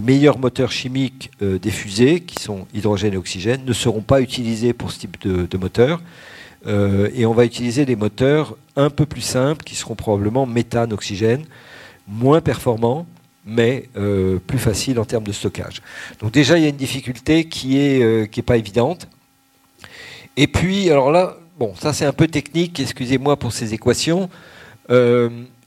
[0.00, 4.92] meilleurs moteurs chimiques des fusées, qui sont hydrogène et oxygène, ne seront pas utilisés pour
[4.92, 6.00] ce type de, moteur.
[6.68, 11.44] Et on va utiliser des moteurs un peu plus simples, qui seront probablement méthane, oxygène,
[12.08, 13.06] moins performants,
[13.44, 13.88] mais
[14.46, 15.82] plus faciles en termes de stockage.
[16.20, 19.08] Donc déjà, il y a une difficulté qui n'est qui est pas évidente.
[20.36, 24.28] Et puis, alors là, bon, ça c'est un peu technique, excusez-moi pour ces équations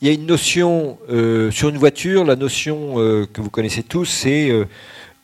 [0.01, 3.83] il y a une notion euh, sur une voiture, la notion euh, que vous connaissez
[3.83, 4.65] tous, c'est euh,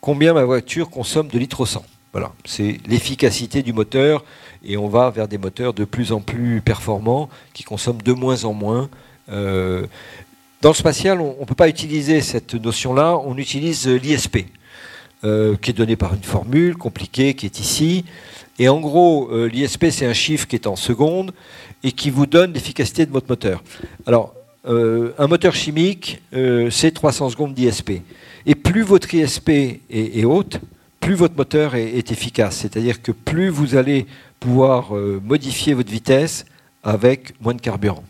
[0.02, 1.84] combien ma voiture consomme de litres au 100.
[2.12, 4.24] Voilà, c'est l'efficacité du moteur
[4.64, 8.46] et on va vers des moteurs de plus en plus performants qui consomment de moins
[8.46, 8.90] en moins.
[10.68, 14.48] Dans le spatial, on ne peut pas utiliser cette notion-là, on utilise l'ISP,
[15.22, 18.04] qui est donné par une formule compliquée qui est ici.
[18.60, 21.32] Et en gros, l'ISP, c'est un chiffre qui est en secondes
[21.84, 23.64] et qui vous donne l'efficacité de votre moteur.
[24.06, 24.34] Alors,
[24.68, 28.02] euh, un moteur chimique, euh, c'est 300 secondes d'ISP.
[28.46, 30.60] Et plus votre ISP est, haute,
[31.00, 32.58] plus votre moteur est, efficace.
[32.58, 34.06] C'est-à-dire que plus vous allez
[34.42, 36.44] pouvoir euh, modifier votre vitesse
[36.84, 38.04] avec moins de carburant.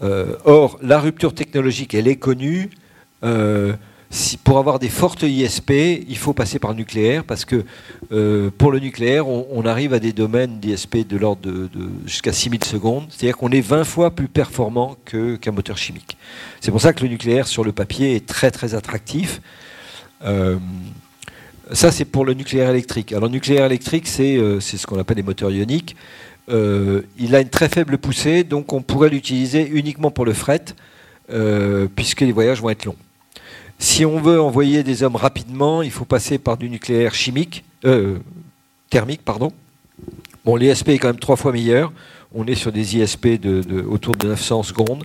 [0.00, 2.70] Or, la rupture technologique, elle est connue
[4.44, 5.70] pour avoir des fortes ISP,
[6.08, 7.64] il faut passer par le nucléaire parce que
[8.12, 11.68] euh, pour le nucléaire, on, arrive à des domaines d'ISP de l'ordre de,
[12.06, 13.06] jusqu'à 6000 secondes.
[13.10, 16.16] C'est-à-dire qu'on est 20 fois plus performant qu'un moteur chimique.
[16.60, 19.40] C'est pour ça que le nucléaire sur le papier est très très attractif.
[20.24, 20.56] Euh,
[21.72, 23.12] ça, c'est pour le nucléaire électrique.
[23.12, 25.96] Alors, nucléaire électrique, c'est euh, ce qu'on appelle les moteurs ioniques.
[26.48, 30.64] Il a une très faible poussée, donc on pourrait l'utiliser uniquement pour le fret,
[31.96, 32.96] puisque les voyages vont être longs.
[33.78, 38.18] Si on veut envoyer des hommes rapidement, il faut passer par du nucléaire chimique, euh,
[38.88, 39.52] thermique, pardon.
[40.44, 41.92] Bon, l'ISP est quand même trois fois meilleur.
[42.34, 45.04] On est sur des ISP de, autour de 900 secondes.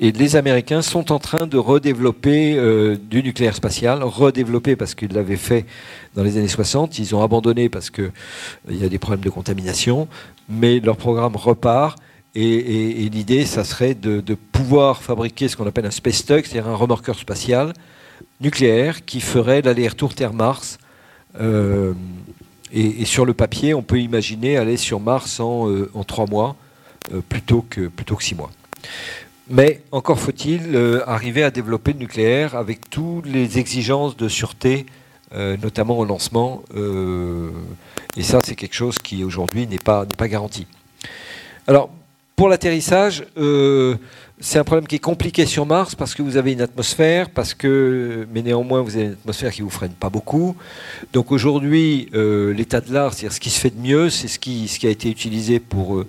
[0.00, 5.36] Les Américains sont en train de redévelopper euh, du nucléaire spatial, redévelopper parce qu'ils l'avaient
[5.36, 5.66] fait
[6.14, 6.98] dans les années 60.
[6.98, 10.08] Ils ont abandonné parce qu'il euh, y a des problèmes de contamination.
[10.48, 11.98] Mais leur programme repart.
[12.36, 14.22] Et, l'idée, ça serait de,
[14.52, 17.72] pouvoir fabriquer ce qu'on appelle un space tug, c'est-à-dire un remorqueur spatial
[18.40, 20.78] nucléaire qui ferait l'aller-retour Terre-Mars.
[21.40, 21.92] Euh,
[22.72, 26.54] et, sur le papier, on peut imaginer aller sur Mars en, trois mois
[27.28, 27.90] plutôt que
[28.20, 28.52] six mois.
[29.50, 34.86] Mais encore faut-il arriver à développer le nucléaire avec toutes les exigences de sûreté,
[35.34, 36.62] notamment au lancement.
[38.16, 40.66] et ça, c'est quelque chose qui aujourd'hui n'est pas, pas garanti.
[41.66, 41.90] Alors,
[42.40, 43.96] pour l'atterrissage, euh,
[44.40, 47.52] c'est un problème qui est compliqué sur Mars parce que vous avez une atmosphère, parce
[47.52, 50.56] que, mais néanmoins vous avez une atmosphère qui vous freine pas beaucoup.
[51.12, 54.38] Donc aujourd'hui, euh, l'état de l'art, c'est-à-dire ce qui se fait de mieux, c'est ce
[54.38, 56.08] qui, ce qui a été utilisé pour, euh,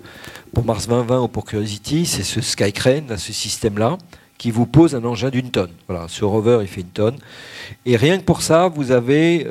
[0.52, 3.98] pour Mars 2020 ou pour Curiosity, c'est ce Skycrane, ce système-là,
[4.38, 5.70] qui vous pose un engin d'une tonne.
[5.88, 7.16] Voilà, ce rover, il fait une tonne.
[7.86, 9.46] Et rien que pour ça, vous avez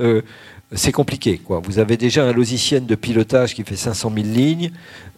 [0.74, 1.38] c'est compliqué.
[1.38, 1.62] Quoi.
[1.64, 4.72] Vous avez déjà un logiciel de pilotage qui fait 500 000 lignes,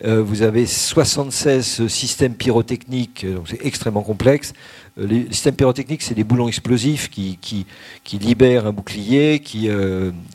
[0.04, 4.54] euh, vous avez 76 systèmes pyrotechniques, euh, donc c'est extrêmement complexe.
[4.98, 7.68] Euh, les systèmes pyrotechniques, c'est des boulons explosifs qui
[8.12, 9.70] libèrent un bouclier, qui,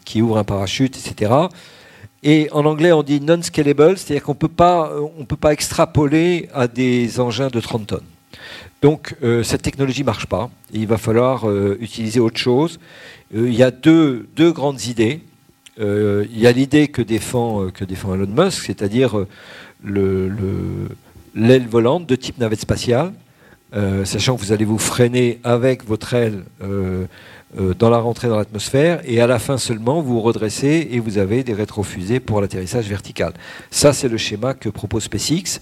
[0.05, 1.33] qui ouvrent un parachute, etc.
[2.23, 7.49] Et en anglais, on dit non-scalable, c'est-à-dire qu'on ne peut pas extrapoler à des engins
[7.49, 8.01] de 30 tonnes.
[8.82, 10.51] Donc cette technologie ne marche pas.
[10.73, 11.49] il va falloir
[11.81, 12.78] utiliser autre chose.
[13.35, 15.20] Euh, il y a deux, grandes idées.
[15.81, 19.27] Euh, il y a l'idée que défend, euh, que défend Elon Musk, c'est-à-dire
[19.85, 23.12] l'aile volante de type navette spatiale,
[24.05, 26.43] sachant que vous allez vous freiner avec votre aile
[27.57, 31.43] dans la rentrée dans l'atmosphère, et à la fin seulement, vous redressez et vous avez
[31.43, 33.33] des rétrofusées pour l'atterrissage vertical.
[33.70, 35.61] Ça, c'est le schéma que propose SpaceX.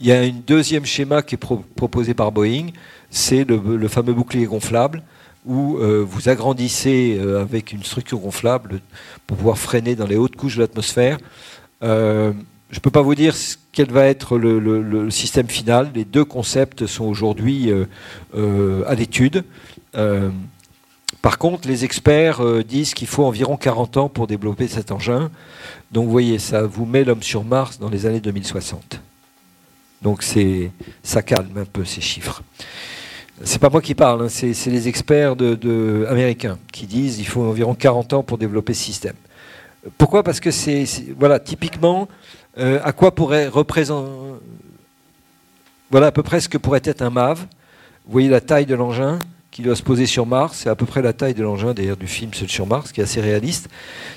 [0.00, 2.68] Il y a un deuxième schéma qui est proposé par Boeing,
[3.10, 5.02] c'est le, fameux bouclier gonflable,
[5.46, 8.80] où euh, vous agrandissez euh, avec une structure gonflable
[9.26, 11.18] pour pouvoir freiner dans les hautes couches de l'atmosphère.
[11.82, 12.32] Euh,
[12.70, 13.34] je ne peux pas vous dire
[13.70, 15.90] quel va être le, système final.
[15.94, 17.70] Les deux concepts sont aujourd'hui
[18.34, 19.44] à l'étude.
[21.24, 25.30] Par contre, les experts disent qu'il faut environ 40 ans pour développer cet engin.
[25.90, 29.00] Donc vous voyez, ça vous met l'homme sur Mars dans les années 2060.
[30.02, 30.22] Donc
[31.02, 32.42] ça calme un peu ces chiffres.
[33.42, 35.34] C'est pas moi qui parle, hein, c'est les experts
[36.10, 39.16] américains qui disent qu'il faut environ 40 ans pour développer ce système.
[39.96, 40.24] Pourquoi?
[40.24, 40.84] Parce que c'est,
[41.18, 42.06] voilà, typiquement,
[42.58, 44.10] euh, à quoi pourrait représenter,
[45.90, 47.38] voilà à peu près ce que pourrait être un MAV.
[47.38, 49.20] Vous voyez la taille de l'engin?
[49.54, 51.96] Qui doit se poser sur Mars, c'est à peu près la taille de l'engin d'ailleurs
[51.96, 53.68] du film sur Mars, qui est assez réaliste.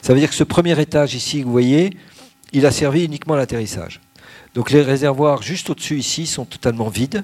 [0.02, 1.92] Ça veut dire que ce premier étage ici, vous voyez,
[2.54, 4.02] il a servi uniquement à l'atterrissage.
[4.56, 7.24] Donc les réservoirs juste au-dessus ici sont totalement vides.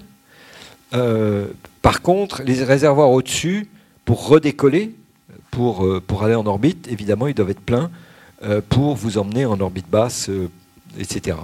[0.94, 1.48] Euh,
[1.81, 3.68] par contre, les réservoirs au-dessus,
[4.06, 4.94] pour redécoller,
[5.49, 7.90] pour, euh, pour aller en orbite, évidemment, ils doivent être pleins
[8.44, 10.30] euh, pour vous emmener en orbite basse,
[10.99, 11.38] etc.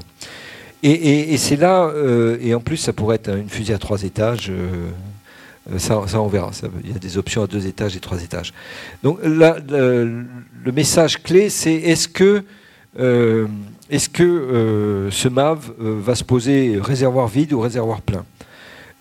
[0.83, 1.91] Et, c'est là,
[2.39, 4.49] et en plus, ça pourrait être une fusée à trois étages.
[5.77, 6.51] Ça, on verra.
[6.83, 8.53] il y a des options à deux étages et trois étages.
[9.03, 10.25] Donc le,
[10.71, 12.43] message clé, c'est est-ce que,
[13.89, 18.25] est-ce que ce MAV va se poser réservoir vide ou réservoir plein?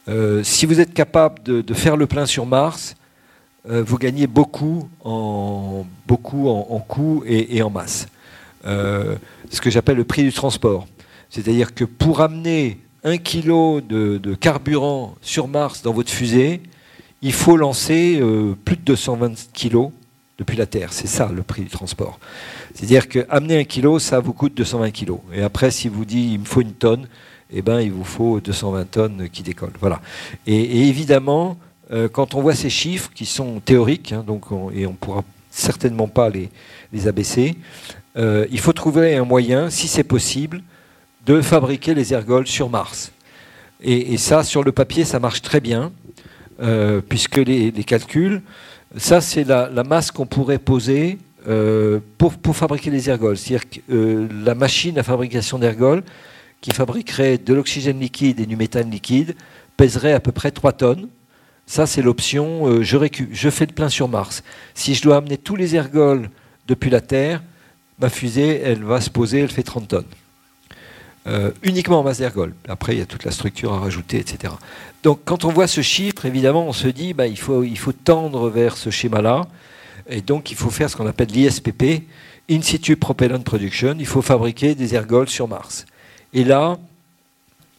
[0.09, 2.97] Euh, si vous êtes capable de, faire le plein sur Mars,
[3.69, 8.07] euh, vous gagnez beaucoup en, beaucoup en, coût et, en masse.
[8.67, 9.17] Euh,
[9.51, 10.87] ce que j'appelle le prix du transport.
[11.29, 16.61] C'est-à-dire que pour amener un kilo de, carburant sur Mars dans votre fusée,
[17.23, 18.21] il faut lancer
[18.65, 19.91] plus de 220 kilos
[20.39, 20.93] depuis la Terre.
[20.93, 22.19] C'est ça le prix du transport.
[22.75, 25.19] C'est-à-dire qu'amener un kilo, ça vous coûte 220 kilos.
[25.35, 27.09] Et après, si vous dites il me faut une tonne,
[27.51, 29.73] eh ben, il vous faut 220 tonnes qui décollent.
[29.81, 30.01] Voilà.
[30.47, 31.57] Et, évidemment,
[31.91, 34.25] euh, quand on voit ces chiffres qui sont théoriques, hein,
[34.75, 36.51] et on ne pourra certainement pas les,
[36.93, 37.57] les abaisser,
[38.17, 40.63] euh, il faut trouver un moyen, si c'est possible,
[41.29, 43.13] de fabriquer les ergols sur Mars.
[43.81, 45.93] Et, ça, sur le papier, ça marche très bien,
[46.61, 48.43] euh, puisque les, calculs,
[48.97, 51.19] ça c'est la, masse qu'on pourrait poser
[52.17, 53.37] pour, pour, fabriquer les ergols.
[53.37, 56.03] C'est-à-dire que la machine à fabrication d'ergols,
[56.61, 59.37] qui fabriquerait de l'oxygène liquide et du méthane liquide
[59.77, 61.09] pèserait à peu près 3 tonnes.
[61.67, 62.97] Ça, c'est l'option euh, je,
[63.31, 64.43] je fais le plein sur Mars.
[64.75, 66.31] Si je dois amener tous les ergols
[66.67, 67.43] depuis la Terre,
[68.01, 70.05] ma fusée, elle va se poser, elle fait 30 tonnes.
[71.27, 72.55] Euh, uniquement en masse d'ergols.
[72.69, 74.55] Après, il y a toute la structure à rajouter, etc.
[75.03, 77.93] Donc, quand on voit ce chiffre, évidemment, on se dit bah, il, faut, il faut
[77.93, 79.47] tendre vers ce schéma-là.
[80.09, 82.05] Et donc, il faut faire ce qu'on appelle l'ISPP,
[82.51, 83.95] In situ propellant production.
[83.99, 85.85] Il faut fabriquer des ergols sur Mars.
[86.33, 86.79] Et là,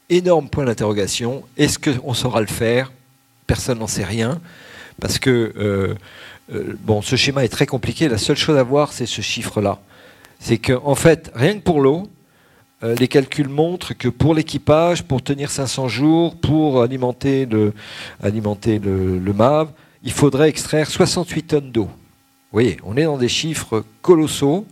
[0.09, 1.43] énorme point d'interrogation.
[1.57, 2.91] Est-ce qu'on saura le faire?
[3.47, 4.39] Personne n'en sait rien.
[5.01, 5.95] Parce que euh,
[6.53, 8.07] euh, bon, ce schéma est très compliqué.
[8.07, 9.79] La seule chose à voir, c'est ce chiffre-là.
[10.39, 12.07] C'est qu'en en fait, rien que pour l'eau,
[12.83, 17.73] euh, les calculs montrent que pour l'équipage, pour tenir 500 jours, pour alimenter le,
[19.33, 19.69] MAV,
[20.03, 21.85] il faudrait extraire 68 tonnes d'eau.
[21.85, 24.65] Vous voyez, on est dans des chiffres colossaux.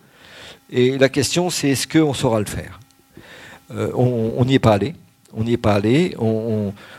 [0.72, 2.80] Et la question, c'est est-ce qu'on saura le faire?
[3.72, 4.96] Euh, on n'y est pas allé.
[5.34, 5.80] On n'y est pas.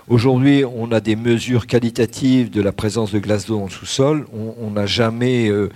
[0.06, 4.26] Aujourd'hui, on a des mesures qualitatives de la présence de glace d'eau le sous-sol.
[4.32, 5.70] On n'a jamais, euh,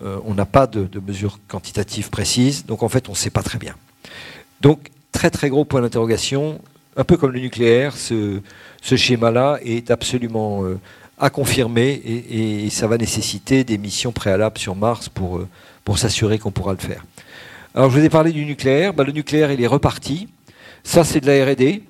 [0.00, 2.66] on n'a pas de, mesures quantitatives précises.
[2.66, 3.74] Donc en fait, on ne sait pas très bien.
[4.60, 6.60] Donc très très gros point d'interrogation.
[6.96, 8.40] Un peu comme le nucléaire, ce,
[8.82, 10.64] schéma-là est absolument
[11.16, 15.42] à confirmer et, ça va nécessiter des missions préalables sur Mars pour,
[15.84, 17.04] pour s'assurer qu'on pourra le faire.
[17.74, 18.92] Alors je vous ai parlé du nucléaire.
[18.94, 20.28] Bah, le nucléaire, il est reparti.
[20.82, 21.82] Ça, c'est de la RD.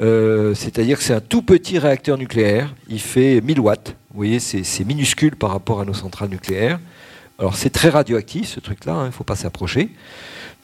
[0.00, 2.74] Euh, c'est-à-dire que c'est un tout petit réacteur nucléaire.
[2.88, 3.96] Il fait 1000 watts.
[4.12, 6.78] Vous voyez, c'est minuscule par rapport à nos centrales nucléaires.
[7.38, 8.94] Alors, c'est très radioactif, ce truc-là.
[8.94, 9.90] Hein, il ne faut pas s'approcher.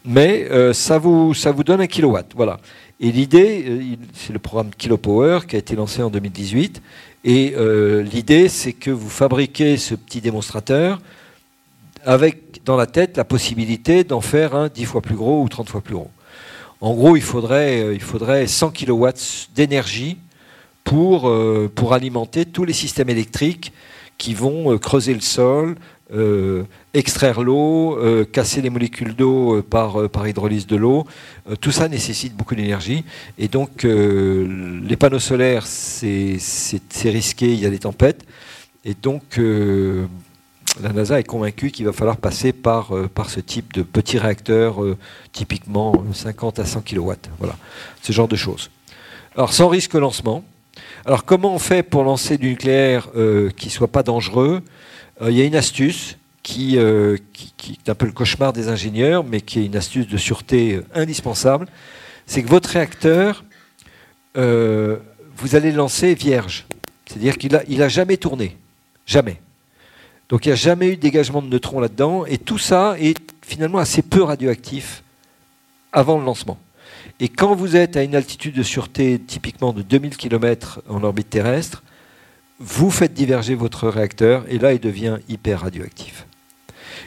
[0.07, 1.35] Mais euh, ça, vous,
[1.65, 2.33] donne un kilowatt.
[2.35, 2.59] Voilà.
[3.01, 3.83] Et l'idée, euh,
[4.15, 6.81] c'est le programme Kilopower qui a été lancé en 2018.
[7.25, 7.57] Et
[8.05, 11.01] l'idée, c'est que vous fabriquez ce petit démonstrateur
[12.05, 15.69] avec dans la tête la possibilité d'en faire un 10 fois plus gros ou 30
[15.69, 16.11] fois plus gros.
[16.81, 19.09] En gros, il faudrait, euh, il faudrait 100 kW
[19.55, 20.19] d'énergie
[20.85, 23.73] pour, euh, alimenter tous les systèmes électriques
[24.19, 25.77] qui vont euh, creuser le sol,
[26.95, 27.99] extraire l'eau,
[28.33, 31.05] casser les molécules d'eau par, par hydrolyse de l'eau.
[31.61, 33.05] tout ça nécessite beaucoup d'énergie.
[33.39, 36.39] Et donc, les panneaux solaires, c'est
[37.05, 38.25] risqué, il y a des tempêtes.
[38.85, 39.39] Et donc,
[40.83, 44.83] la NASA est convaincue qu'il va falloir passer par, euh, ce type de petits réacteurs,
[44.83, 44.97] euh,
[45.33, 47.13] typiquement 50 à 100 kW.
[47.39, 47.57] Voilà,
[48.03, 48.71] ce genre de choses.
[49.35, 50.45] Alors, sans risque lancement.
[51.05, 54.63] Alors, comment on fait pour lancer du nucléaire euh, qui ne soit pas dangereux?
[55.23, 56.79] Il y a une astuce qui,
[57.33, 60.81] qui, est un peu le cauchemar des ingénieurs, mais qui est une astuce de sûreté
[60.95, 61.67] indispensable.
[62.27, 63.45] C'est que votre réacteur,
[64.35, 66.67] vous allez le lancer vierge.
[67.07, 68.57] C'est-à-dire qu'il n'a a jamais tourné.
[69.07, 69.41] Jamais.
[70.29, 73.17] Donc il n'y a jamais eu de dégagement de neutrons là-dedans, et tout ça est
[73.43, 75.05] finalement assez peu radioactif
[75.93, 76.59] avant le lancement.
[77.21, 81.31] Et quand vous êtes à une altitude de sûreté typiquement de 2000 km en orbite
[81.31, 81.85] terrestre,
[82.59, 86.27] vous faites diverger votre réacteur, et là il devient hyper radioactif.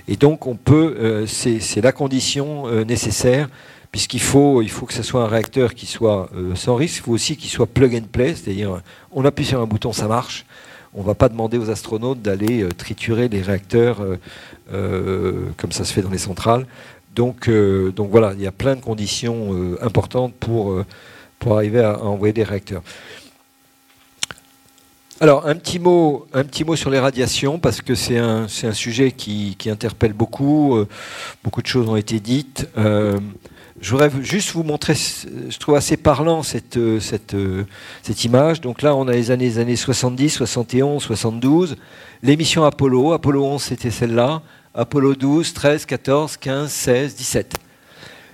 [0.07, 3.49] Et donc on peut, euh, c'est la condition euh, nécessaire,
[3.91, 7.01] puisqu'il faut, il faut que ce soit un réacteur qui soit euh, sans risque, il
[7.01, 8.81] faut aussi qu'il soit plug and play, c'est-à-dire
[9.11, 10.45] on appuie sur un bouton, ça marche,
[10.93, 14.03] on ne va pas demander aux astronautes d'aller triturer les réacteurs
[14.71, 16.65] comme ça se fait dans les centrales.
[17.15, 17.47] Donc,
[17.95, 20.83] donc voilà, il y a plein de conditions importantes pour,
[21.37, 22.81] pour arriver à envoyer des réacteurs.
[25.21, 28.71] Alors, un petit, mot, un petit mot sur les radiations, parce que c'est un, un,
[28.71, 30.77] sujet qui, interpelle beaucoup.
[30.77, 30.87] Euh,
[31.43, 32.69] beaucoup de choses ont été dites.
[32.77, 33.19] Euh,
[33.81, 37.35] je voudrais juste vous montrer, je trouve assez parlant cette, cette,
[38.01, 38.61] cette image.
[38.61, 41.75] Donc là, on a les années, années 70, 71, 72.
[42.23, 44.41] L'émission Apollo, Apollo 11, c'était celle-là.
[44.73, 47.55] Apollo 12, 13, 14, 15, 16, 17.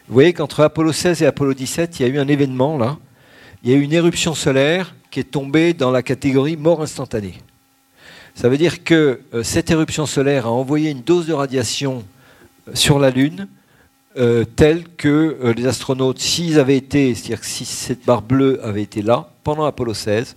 [0.08, 2.98] Vous voyez qu'entre Apollo 16 et Apollo 17, il y a eu un événement là.
[3.64, 7.36] Il y a eu une éruption solaire est tombé dans la catégorie mort instantanée.
[8.36, 12.04] Ça veut dire que euh, cette éruption solaire a envoyé une dose de radiation
[12.68, 13.48] euh, sur la Lune
[14.18, 18.82] euh, telle que les astronautes, s'ils avaient été, c'est-à-dire que si cette barre bleue avait
[18.82, 20.36] été là pendant Apollo 16,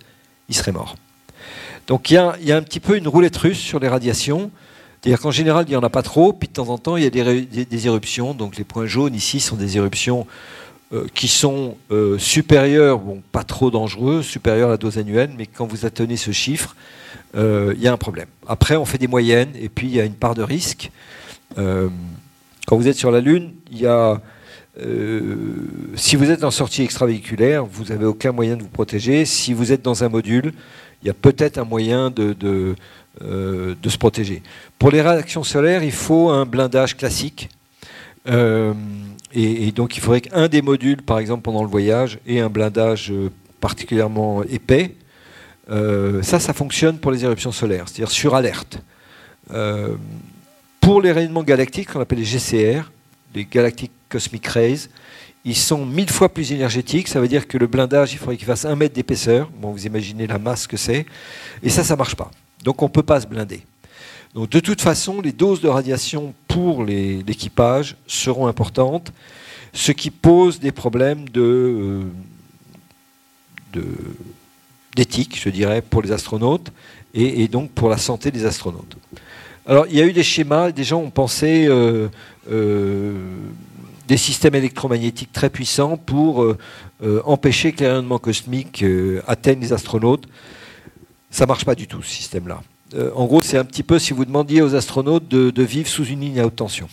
[0.49, 0.95] ils seraient morts.
[1.87, 2.17] Donc il y,
[2.51, 4.51] a, un petit peu une roulette russe sur les radiations.
[5.01, 7.03] C'est-à-dire qu'en général, il n'y en a pas trop, puis de temps en temps, il
[7.03, 8.33] y a des éruptions.
[8.33, 10.27] Donc les points jaunes ici sont des éruptions
[10.91, 15.45] euh, qui sont euh, supérieurs, bon, pas trop dangereux, supérieurs à la dose annuelle, mais
[15.45, 16.75] quand vous atteignez ce chiffre,
[17.35, 18.25] euh, il y a un problème.
[18.47, 20.89] Après, on fait des moyennes, et puis il y a une part de risque.
[21.55, 24.19] quand vous êtes sur la Lune, il y a,
[25.95, 29.25] si vous êtes en sortie extravéhiculaire, vous n'avez aucun moyen de vous protéger.
[29.25, 30.53] Si vous êtes dans un module,
[31.03, 32.75] il y a peut-être un moyen de, de,
[33.87, 34.41] se protéger.
[34.79, 37.49] Pour les réactions solaires, il faut un blindage classique.
[39.33, 43.11] Et, donc il faudrait qu'un des modules, par exemple pendant le voyage, ait un blindage
[43.11, 43.29] euh,
[43.59, 44.95] particulièrement épais.
[45.69, 48.79] Euh, ça, ça fonctionne pour les éruptions solaires, c'est-à-dire sur alerte.
[49.51, 49.95] Euh,
[50.81, 52.91] pour les rayonnements galactiques, qu'on appelle les GCR,
[53.35, 54.89] les Galactic Cosmic Rays,
[55.45, 57.07] ils sont mille fois plus énergétiques.
[57.07, 59.49] Ça veut dire que le blindage, il faudrait qu'il fasse un mètre d'épaisseur.
[59.61, 61.05] Vous imaginez la masse que c'est.
[61.63, 62.31] Et ça, ça ne marche pas.
[62.63, 63.61] Donc on ne peut pas se blinder.
[64.35, 69.11] Donc de toute façon, les doses de radiation pour l'équipage seront importantes,
[69.73, 72.03] ce qui pose des problèmes euh,
[74.95, 76.71] d'éthique, je dirais, pour les astronautes
[77.13, 78.97] et, donc pour la santé des astronautes.
[79.65, 82.07] Alors il y a eu des schémas, des gens ont pensé euh,
[82.51, 83.17] euh,
[84.07, 86.45] des systèmes électromagnétiques très puissants pour
[87.25, 88.83] empêcher que les rayonnements cosmiques
[89.27, 90.27] atteignent les astronautes.
[91.29, 92.61] Ça ne marche pas du tout, ce système-là.
[92.95, 96.05] Euh, en gros, c'est un petit peu si vous demandiez aux astronautes de, vivre sous
[96.05, 96.87] une ligne à haute tension.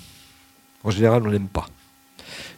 [0.85, 1.68] En général, on n'aime pas.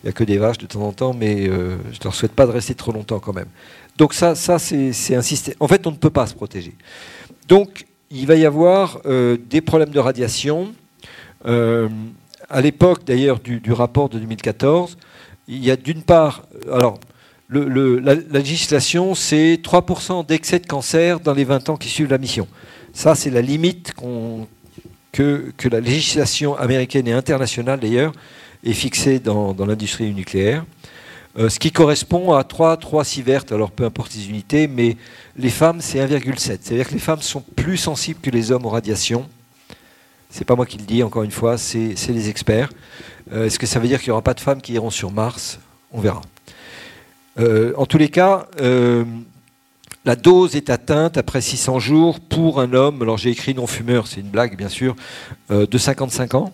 [0.02, 2.14] Il n'y a que des vaches de temps en temps, mais euh, je ne leur
[2.14, 3.48] souhaite pas de rester trop longtemps quand même.
[3.96, 5.54] Donc ça, ça c'est un système.
[5.60, 6.74] En fait, on ne peut pas se protéger.
[7.48, 10.72] Donc, il va y avoir euh, des problèmes de radiation.
[11.44, 14.96] à l'époque, d'ailleurs, du, rapport de 2014,
[15.48, 16.42] il y a d'une part,
[16.72, 16.98] alors,
[17.50, 22.46] la, législation, c'est 3% d'excès de cancer dans les 20 ans qui suivent la mission.
[22.98, 23.92] Ça, c'est la limite
[25.12, 28.12] que, que, la législation américaine et internationale, d'ailleurs,
[28.64, 30.64] est fixée dans, l'industrie nucléaire.
[31.38, 34.96] Euh, ce qui correspond à 3, 3 sieverts, alors peu importe les unités, mais
[35.36, 36.58] les femmes, c'est 1,7.
[36.60, 39.28] C'est-à-dire que les femmes sont plus sensibles que les hommes aux radiations.
[40.28, 42.68] C'est pas moi qui le dis, encore une fois, c'est les experts.
[43.32, 45.12] Euh, est-ce que ça veut dire qu'il n'y aura pas de femmes qui iront sur
[45.12, 45.60] Mars?
[45.92, 46.22] On verra.
[47.38, 48.48] Euh, en tous les cas,
[50.08, 54.22] la dose est atteinte après 600 jours pour un homme, alors j'ai écrit non-fumeur, c'est
[54.22, 54.96] une blague bien sûr,
[55.50, 56.50] euh, de 55 ans.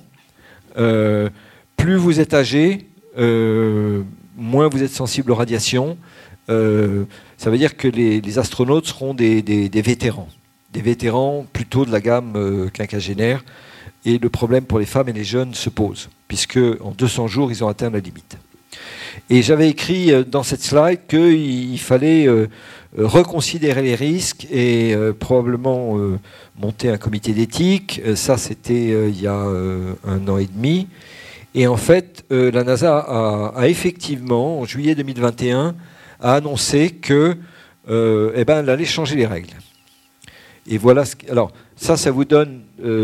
[0.77, 1.31] Euh,
[1.77, 4.03] plus vous êtes âgé, euh,
[4.37, 5.97] moins vous êtes sensible aux radiations.
[6.49, 9.41] ça veut dire que les, astronautes seront des,
[9.73, 10.29] vétérans,
[10.73, 13.45] des vétérans plutôt de la gamme quinquagénaire.
[14.05, 17.53] Et le problème pour les femmes et les jeunes se pose, puisque en 200 jours,
[17.53, 18.37] ils ont atteint la limite.
[19.31, 22.27] Et j'avais écrit dans cette slide qu'il fallait
[22.97, 26.19] reconsidérer les risques et euh, probablement euh,
[26.59, 28.01] monter un comité d'éthique.
[28.15, 30.89] ça, c'était il y a un an et demi.
[31.57, 35.77] Et en fait, la NASA a, effectivement, en juillet 2021,
[36.21, 37.37] a annoncé que,
[37.89, 39.51] eh ben, elle allait changer les règles.
[40.67, 41.05] Et voilà.
[41.05, 42.63] Ce, alors, ça, ça vous donne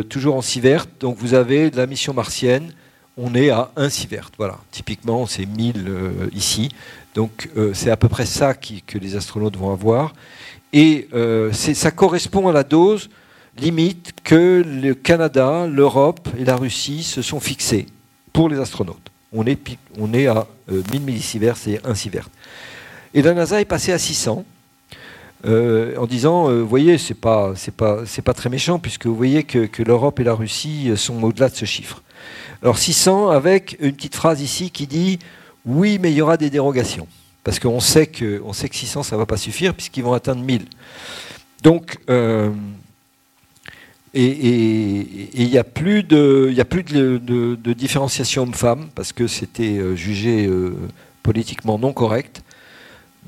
[0.08, 0.86] toujours en sievert.
[0.98, 2.72] Donc, vous avez la mission martienne.
[3.16, 4.32] On est à 1 sievert.
[4.36, 4.58] Voilà.
[4.72, 6.70] Typiquement, c'est 1000 ici.
[7.14, 10.12] Donc euh, c'est à peu près ça que les astronautes vont avoir.
[10.72, 13.10] Et euh, ça correspond à la dose
[13.58, 17.86] limite que le Canada, l'Europe et la Russie se sont fixés
[18.32, 19.10] pour les astronautes.
[19.32, 19.58] On est,
[19.98, 22.28] on est à 1000 euh, millisieverts, c'est 1 sievert.
[23.12, 24.44] Et la NASA est passée à 600.
[25.44, 29.82] en disant, vous voyez, c'est pas, pas, pas très méchant puisque vous voyez que, que
[29.82, 32.02] l'Europe et la Russie sont au-delà de ce chiffre.
[32.62, 35.18] Alors 600 avec une petite phrase ici qui dit
[35.66, 37.06] oui, mais il y aura des dérogations.
[37.44, 40.42] Parce qu'on sait que, sait que 600, ça ne va pas suffire, puisqu'ils vont atteindre
[40.42, 40.66] 1000.
[41.62, 42.50] Donc, euh,
[44.12, 49.78] Et il n'y a plus de, y a plus de, différenciation homme-femme parce que c'était
[49.78, 50.74] euh, jugé euh,
[51.22, 52.42] politiquement non correct,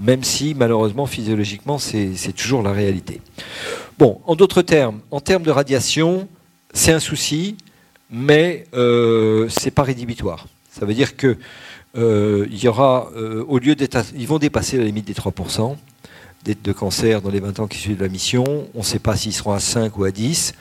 [0.00, 3.20] même si malheureusement physiologiquement c'est toujours la réalité.
[3.98, 6.28] Bon, en d'autres termes, en termes de radiation,
[6.74, 7.56] c'est un souci,
[8.10, 10.46] mais euh, c'est pas rédhibitoire.
[10.70, 11.36] Ça veut dire que
[11.96, 13.10] euh, il y aura,
[13.48, 15.76] au lieu d'être, ils vont dépasser la limite des 3%
[16.44, 18.66] de cancer dans les 20 ans qui suivent la mission.
[18.74, 20.54] On ne sait pas s'ils seront à 5 ou à 10.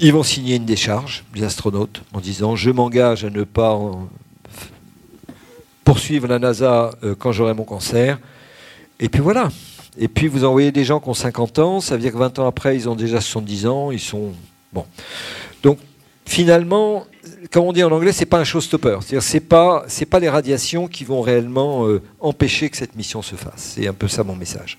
[0.00, 3.78] Ils vont signer une décharge, les astronautes, en disant je m'engage à ne pas
[5.84, 8.18] poursuivre la NASA euh, quand j'aurai mon cancer.
[8.98, 9.48] Et puis voilà.
[9.98, 12.38] Et puis vous envoyez des gens qui ont 50 ans, ça veut dire que 20
[12.38, 14.32] ans après, ils ont déjà 70 ans, ils sont.
[14.72, 14.86] Bon.
[15.62, 15.78] Donc
[16.26, 17.06] finalement,
[17.50, 18.98] comme on dit en anglais, c'est pas un showstopper.
[19.00, 23.22] C'est-à-dire, c'est pas, c'est pas les radiations qui vont réellement euh, empêcher que cette mission
[23.22, 23.74] se fasse.
[23.74, 24.78] C'est un peu ça mon message.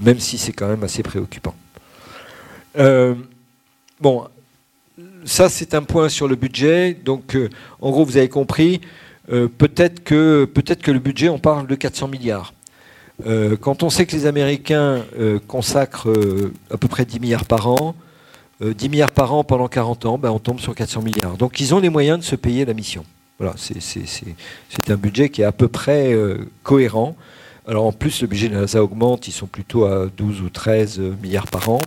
[0.00, 1.54] Même si c'est quand même assez préoccupant.
[2.78, 3.14] Euh,
[4.00, 4.26] bon,
[5.24, 6.94] ça c'est un point sur le budget.
[6.94, 7.50] Donc, euh,
[7.80, 8.80] en gros, vous avez compris.
[9.28, 12.52] peut-être que peut-être que le budget, on parle de 400 milliards.
[13.60, 15.04] quand on sait que les Américains
[15.46, 16.12] consacrent
[16.70, 17.94] à peu près 10 milliards par an,
[18.62, 21.36] 10 euh, milliards par an pendant 40 ans, ben on tombe sur 400 milliards.
[21.36, 23.04] Donc ils ont les moyens de se payer la mission.
[23.38, 27.16] Voilà, c'est un budget qui est à peu près euh, cohérent.
[27.66, 30.48] Alors en plus, le budget de la NASA augmente, ils sont plutôt à 12 ou
[30.48, 31.80] 13 milliards par an.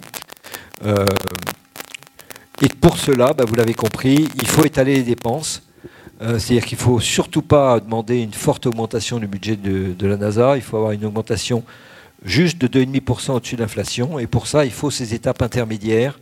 [0.85, 1.05] Euh,
[2.61, 5.61] et pour cela, ben, vous l'avez compris, il faut étaler les dépenses.
[6.21, 10.15] C'est-à-dire qu'il ne faut surtout pas demander une forte augmentation du budget de, de, la
[10.15, 11.63] NASA, il faut avoir une augmentation
[12.23, 14.17] juste de 2,5% au-dessus de l'inflation.
[14.17, 16.17] Et pour ça, il faut ces étapes intermédiaires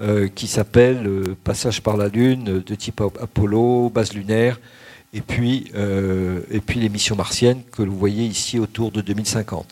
[0.00, 4.58] euh, qui s'appelle euh, Passage par la Lune euh, de type Apollo, base lunaire,
[5.12, 5.72] et puis,
[6.52, 9.66] et puis les missions martiennes que vous voyez ici autour de 2050.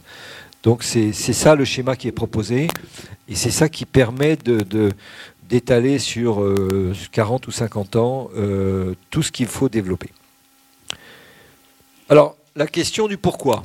[0.64, 2.66] Donc c'est ça le schéma qui est proposé,
[3.28, 4.90] et c'est ça qui permet de,
[5.48, 6.44] d'étaler sur
[7.12, 8.30] 40 ou 50 ans
[9.10, 10.10] tout ce qu'il faut développer.
[12.08, 13.62] Alors, la question du pourquoi.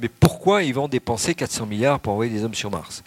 [0.00, 3.02] mais pourquoi ils vont dépenser 400 milliards pour envoyer des hommes sur Mars?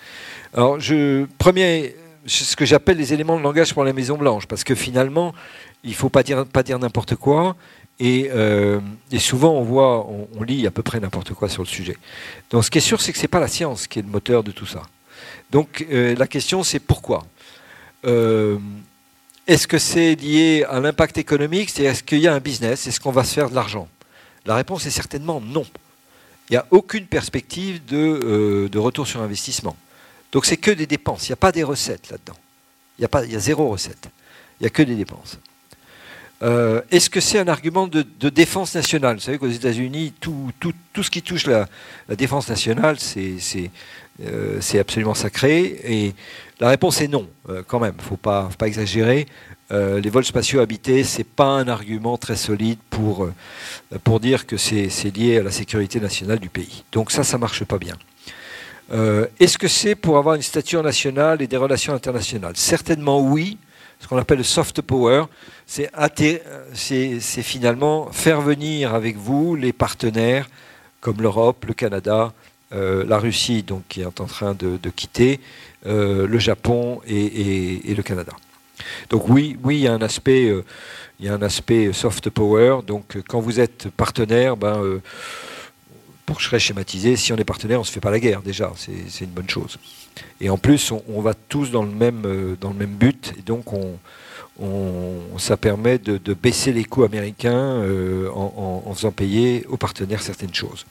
[0.53, 1.95] Alors, je, premier,
[2.25, 5.33] ce que j'appelle les éléments de langage pour la Maison Blanche, parce que finalement,
[5.83, 7.55] il ne faut pas dire, pas dire n'importe quoi.
[8.01, 8.79] Euh,
[9.11, 11.95] et, souvent, on voit, on, lit à peu près n'importe quoi sur le sujet.
[12.49, 14.07] Donc, ce qui est sûr, c'est que ce n'est pas la science qui est le
[14.07, 14.81] moteur de tout ça.
[15.51, 17.25] Donc, euh, la question, c'est pourquoi?
[18.05, 18.57] Euh,
[19.47, 21.69] Est-ce que c'est lié à l'impact économique?
[21.69, 22.87] C'est est-ce qu'il y a un business?
[22.87, 23.87] Est-ce qu'on va se faire de l'argent?
[24.45, 25.65] La réponse est certainement non.
[26.49, 29.77] Il n'y a aucune perspective de, de retour sur investissement.
[30.33, 32.37] Donc c'est que des dépenses, il n'y a pas des recettes là-dedans.
[32.97, 34.09] Il y, a pas, a zéro recette.
[34.59, 35.39] Il n'y a que des dépenses.
[36.41, 39.15] Euh, est-ce que c'est un argument de, défense nationale?
[39.15, 41.67] Vous savez qu'aux États-Unis, tout, tout, tout, ce qui touche la,
[42.09, 45.79] défense nationale, euh, c'est absolument sacré.
[45.85, 46.13] Et
[46.59, 47.93] la réponse est non, euh, quand même.
[47.97, 49.27] Il ne faut pas, pas exagérer.
[49.71, 53.29] les vols spatiaux habités, ce n'est pas un argument très solide pour,
[54.03, 56.83] pour dire que c'est lié à la sécurité nationale du pays.
[56.91, 57.95] Donc ça, ça ne marche pas bien.
[58.91, 62.53] Euh, est-ce que c'est pour avoir une stature nationale et des relations internationales?
[62.55, 63.57] Certainement oui.
[63.99, 65.23] Ce qu'on appelle le soft power,
[65.65, 65.89] c'est
[67.41, 70.49] finalement faire venir avec vous les partenaires
[70.99, 72.33] comme l'Europe, le Canada,
[72.73, 75.39] euh, la Russie, donc, qui est en train de, quitter,
[75.85, 78.33] euh, le Japon et, le Canada.
[79.09, 80.53] Donc oui, oui, il y a un aspect,
[81.19, 82.79] il y a un aspect soft power.
[82.85, 84.99] Donc quand vous êtes partenaire, ben,
[86.25, 88.19] pour que je serais schématisé, si on est partenaire, on ne se fait pas la
[88.19, 89.77] guerre déjà, c'est une bonne chose.
[90.39, 93.41] Et en plus, on, va tous dans le même, euh, dans le même but, et
[93.41, 93.97] donc on,
[95.37, 100.85] ça permet de, baisser les coûts américains euh, en, faisant payer aux partenaires certaines choses.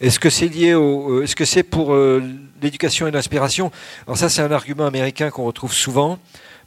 [0.00, 1.96] Est-ce que c'est lié au, euh, est-ce que c'est pour
[2.60, 3.72] l'éducation et l'inspiration?
[4.06, 6.18] Alors ça, c'est un argument américain qu'on retrouve souvent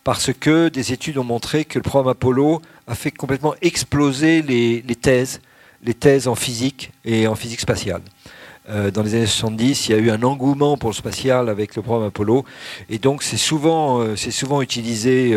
[0.03, 4.81] parce que des études ont montré que le programme Apollo a fait complètement exploser les,
[4.81, 5.41] les thèses
[5.85, 8.01] les thèses en physique et en physique spatiale.
[8.67, 11.75] Euh, dans les années 70, il y a eu un engouement pour le spatial avec
[11.75, 12.45] le programme Apollo,
[12.89, 15.33] et donc c'est souvent, euh, souvent utilisé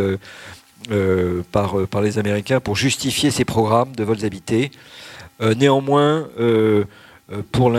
[0.91, 4.71] euh, par, par les Américains pour justifier ces programmes de vols habités.
[5.57, 6.29] néanmoins,
[7.53, 7.71] pour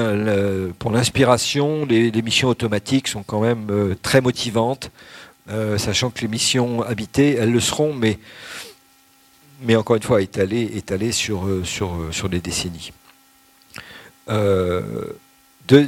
[0.92, 4.92] l'inspiration, les, les, missions automatiques sont quand même très motivantes,
[5.78, 8.20] sachant que les missions habitées, elles le seront, mais
[9.62, 12.92] mais encore une fois étalé, étalé sur, euh, sur, euh, sur des décennies.
[14.30, 14.82] Euh,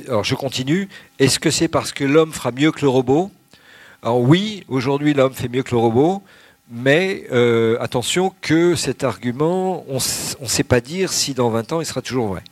[0.07, 0.89] alors je continue.
[1.19, 3.31] Est-ce que c'est parce que l'homme fera mieux que le robot?
[4.03, 6.21] Alors oui, aujourd'hui l'homme fait mieux que le robot,
[6.69, 7.27] mais
[7.79, 12.01] attention que cet argument, on ne sait pas dire si dans 20 ans il sera
[12.01, 12.43] toujours vrai.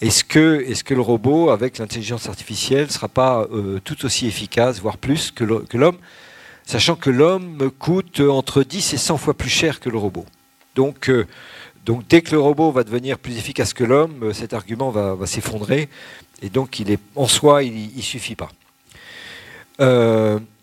[0.00, 3.46] Est-ce que, est que le robot, avec l'intelligence artificielle, ne sera pas
[3.84, 5.44] tout aussi efficace, voire plus que
[5.76, 5.98] l'homme?
[6.66, 10.26] Sachant que l'homme coûte entre 10 et 100 fois plus cher que le robot.
[10.78, 11.10] Donc,
[11.84, 15.88] donc dès que le robot va devenir plus efficace que l'homme, cet argument va, s'effondrer,
[16.40, 16.80] et donc
[17.16, 18.50] en soi, il ne suffit pas.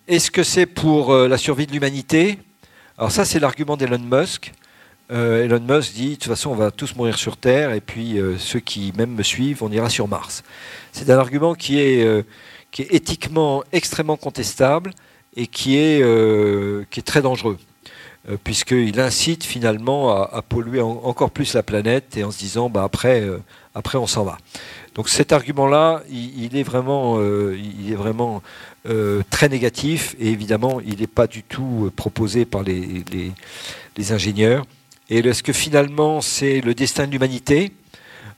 [0.07, 2.39] Est-ce que c'est pour la survie de l'humanité?
[2.97, 4.53] Alors ça, c'est l'argument d'Elon Musk.
[5.11, 8.17] Euh, Elon Musk dit de toute façon on va tous mourir sur Terre et puis
[8.17, 10.43] euh, ceux qui même me suivent on ira sur Mars.
[10.93, 12.23] C'est un argument qui est, euh,
[12.77, 14.91] éthiquement extrêmement contestable
[15.35, 17.57] et qui est très dangereux
[18.43, 23.23] puisqu'il incite finalement à, polluer encore plus la planète et en se disant bah, après,
[23.73, 24.37] après on s'en va.
[24.95, 28.41] Donc cet argument-là, il, est vraiment, il est vraiment
[29.29, 33.03] très négatif et évidemment il n'est pas du tout proposé par les,
[33.97, 34.65] les, ingénieurs.
[35.09, 37.73] Et est-ce que finalement c'est le destin de l'humanité?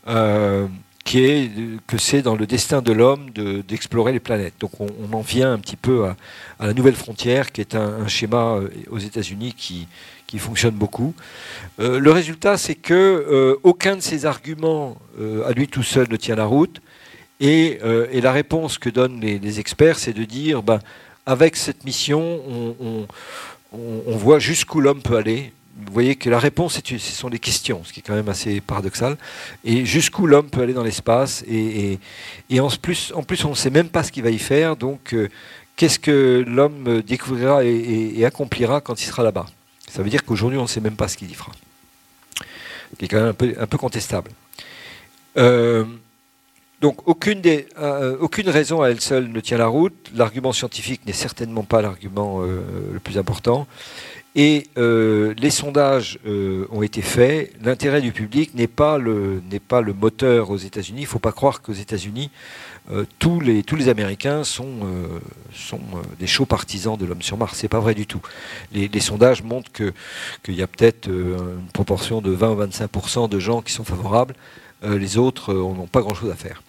[0.08, 0.68] Euh,
[1.08, 1.50] qui est
[1.88, 3.30] que c'est dans le destin de l'homme
[3.66, 4.56] d'explorer les planètes.
[4.60, 6.18] Donc on, en vient un petit peu à,
[6.60, 9.88] la nouvelle frontière, qui est un, schéma euh, aux États-Unis qui,
[10.28, 11.14] qui, fonctionne beaucoup.
[11.80, 14.98] Euh, le résultat, c'est que aucun de ces arguments
[15.46, 16.82] à lui tout seul ne tient la route.
[17.40, 17.80] Et,
[18.14, 20.80] la réponse que donnent les, experts, c'est de dire, ben,
[21.26, 22.42] avec cette mission,
[22.82, 23.08] on,
[23.72, 25.54] on voit jusqu'où l'homme peut aller
[25.86, 28.62] vous voyez que la réponse, ce sont des questions, ce qui est quand même assez
[28.62, 29.16] paradoxal.
[29.64, 31.44] Et jusqu'où l'homme peut aller dans l'espace.
[31.48, 32.00] Et,
[32.60, 34.76] en, plus, on ne sait même pas ce qu'il va y faire.
[34.76, 35.30] Donc, euh,
[35.76, 39.46] qu'est-ce que l'homme découvrira et, accomplira quand il sera là-bas?
[39.90, 41.52] Ça veut dire qu'aujourd'hui, on ne sait même pas ce qu'il y fera.
[42.40, 44.32] Ce qui est quand même un peu, contestable.
[45.38, 45.86] Euh,
[46.82, 47.42] donc aucune,
[47.78, 50.12] euh, aucune raison à elle seule ne tient la route.
[50.16, 53.68] L'argument scientifique n'est certainement pas l'argument le plus important.
[54.40, 57.52] Et euh, les sondages euh, ont été faits.
[57.60, 61.00] L'intérêt du public n'est pas, le, pas le moteur aux États-Unis.
[61.00, 62.30] Il ne faut pas croire qu'aux États-Unis,
[62.92, 64.76] euh, tous, les, tous les Américains sont,
[65.56, 65.82] sont
[66.20, 67.58] des chauds partisans de l'homme sur Mars.
[67.58, 68.22] Ce n'est pas vrai du tout.
[68.74, 73.64] Les, sondages montrent qu'il y a peut-être une proportion de 20 ou 25% de gens
[73.64, 74.36] qui sont favorables.
[74.84, 76.62] les autres n'ont pas grand-chose à faire.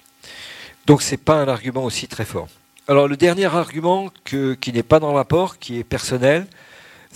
[0.87, 2.49] Donc ce n'est pas un argument aussi très fort.
[2.87, 6.47] Alors le dernier argument qui n'est pas dans le rapport, qui est personnel,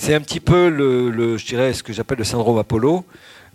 [0.02, 3.06] c'est un petit peu le, je dirais, ce que j'appelle le syndrome Apollo,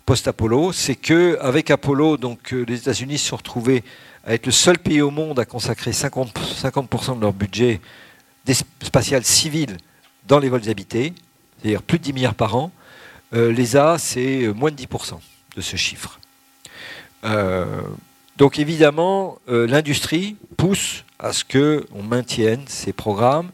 [0.06, 0.72] post-Apollo.
[0.72, 3.84] C'est que avec Apollo, donc euh, les États-Unis se sont retrouvés
[4.24, 7.82] à être le seul pays au monde à consacrer 50%, 50 de leur budget
[8.82, 9.76] spatial civil
[10.26, 11.12] dans les vols habités,
[11.60, 12.72] c'est-à-dire plus de 10 milliards par an.
[13.34, 15.18] Euh, L'ESA, c'est euh, moins de 10%
[15.54, 16.18] de ce chiffre.
[18.38, 23.50] donc évidemment, l'industrie pousse à ce qu'on maintienne ces programmes,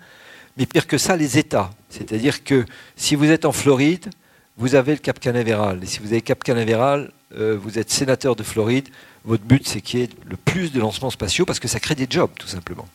[0.57, 1.73] mais pire que ça, les États.
[1.95, 2.65] C'est-à-dire que
[2.97, 4.11] si vous êtes en Floride,
[4.57, 5.81] vous avez le Cap Canaveral.
[5.83, 8.89] Et si vous avez Cap Canaveral, euh, vous êtes sénateur de Floride,
[9.25, 11.95] votre but c'est qu'il y ait le plus de lancements spatiaux parce que ça crée
[11.95, 12.89] des jobs tout simplement.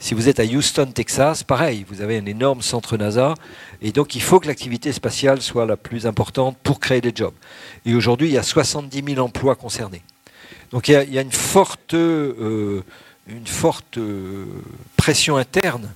[0.00, 3.34] Si vous êtes à Houston, Texas, pareil, vous avez un énorme centre NASA
[3.82, 7.34] et donc il faut que l'activité spatiale soit la plus importante pour créer des jobs.
[7.84, 10.02] Et aujourd'hui, il y a 70 000 emplois concernés.
[10.70, 12.82] Donc il y a, une forte, euh,
[13.26, 14.44] une forte euh,
[14.96, 15.92] pression interne,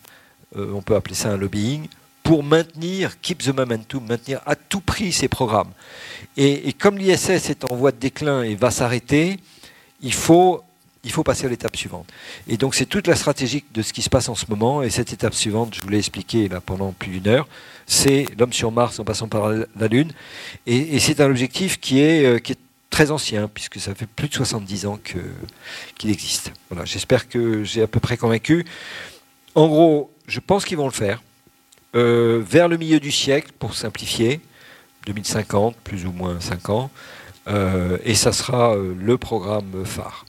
[0.55, 1.89] on peut appeler ça un lobbying,
[2.23, 5.73] pour maintenir, keep the momentum, maintenir à tout prix ces programmes.
[6.36, 9.39] Et, comme l'ISS est en voie de déclin et va s'arrêter,
[10.01, 10.62] il faut,
[11.05, 12.07] il faut passer à l'étape suivante.
[12.49, 14.82] Et donc c'est toute la stratégie de ce qui se passe en ce moment.
[14.82, 17.49] Et cette étape suivante, je vous l'ai expliqué là pendant plus d'une heure,
[17.86, 20.12] c'est l'homme sur Mars en passant par la Lune.
[20.66, 22.59] Et, c'est un objectif qui est, euh, qui est
[22.90, 26.53] très ancien, puisque ça fait plus de 70 ans qu'il existe.
[26.70, 28.65] Voilà, J'espère que j'ai à peu près convaincu.
[29.55, 31.23] En gros, je pense qu'ils vont le faire.
[31.94, 34.40] Euh, vers le milieu du siècle, pour simplifier,
[35.06, 36.90] 2050, plus ou moins 5 ans,
[37.48, 40.24] euh, et ça sera euh, le programme phare.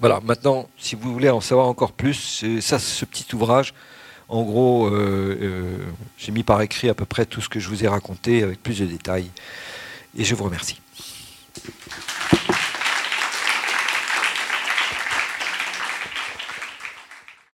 [0.00, 3.74] Voilà, maintenant, si vous voulez en savoir encore plus, ça, ce petit ouvrage,
[4.28, 4.90] en gros,
[6.16, 8.62] j'ai mis par écrit à peu près tout ce que je vous ai raconté avec
[8.62, 9.30] plus de détails,
[10.16, 10.80] et je vous remercie.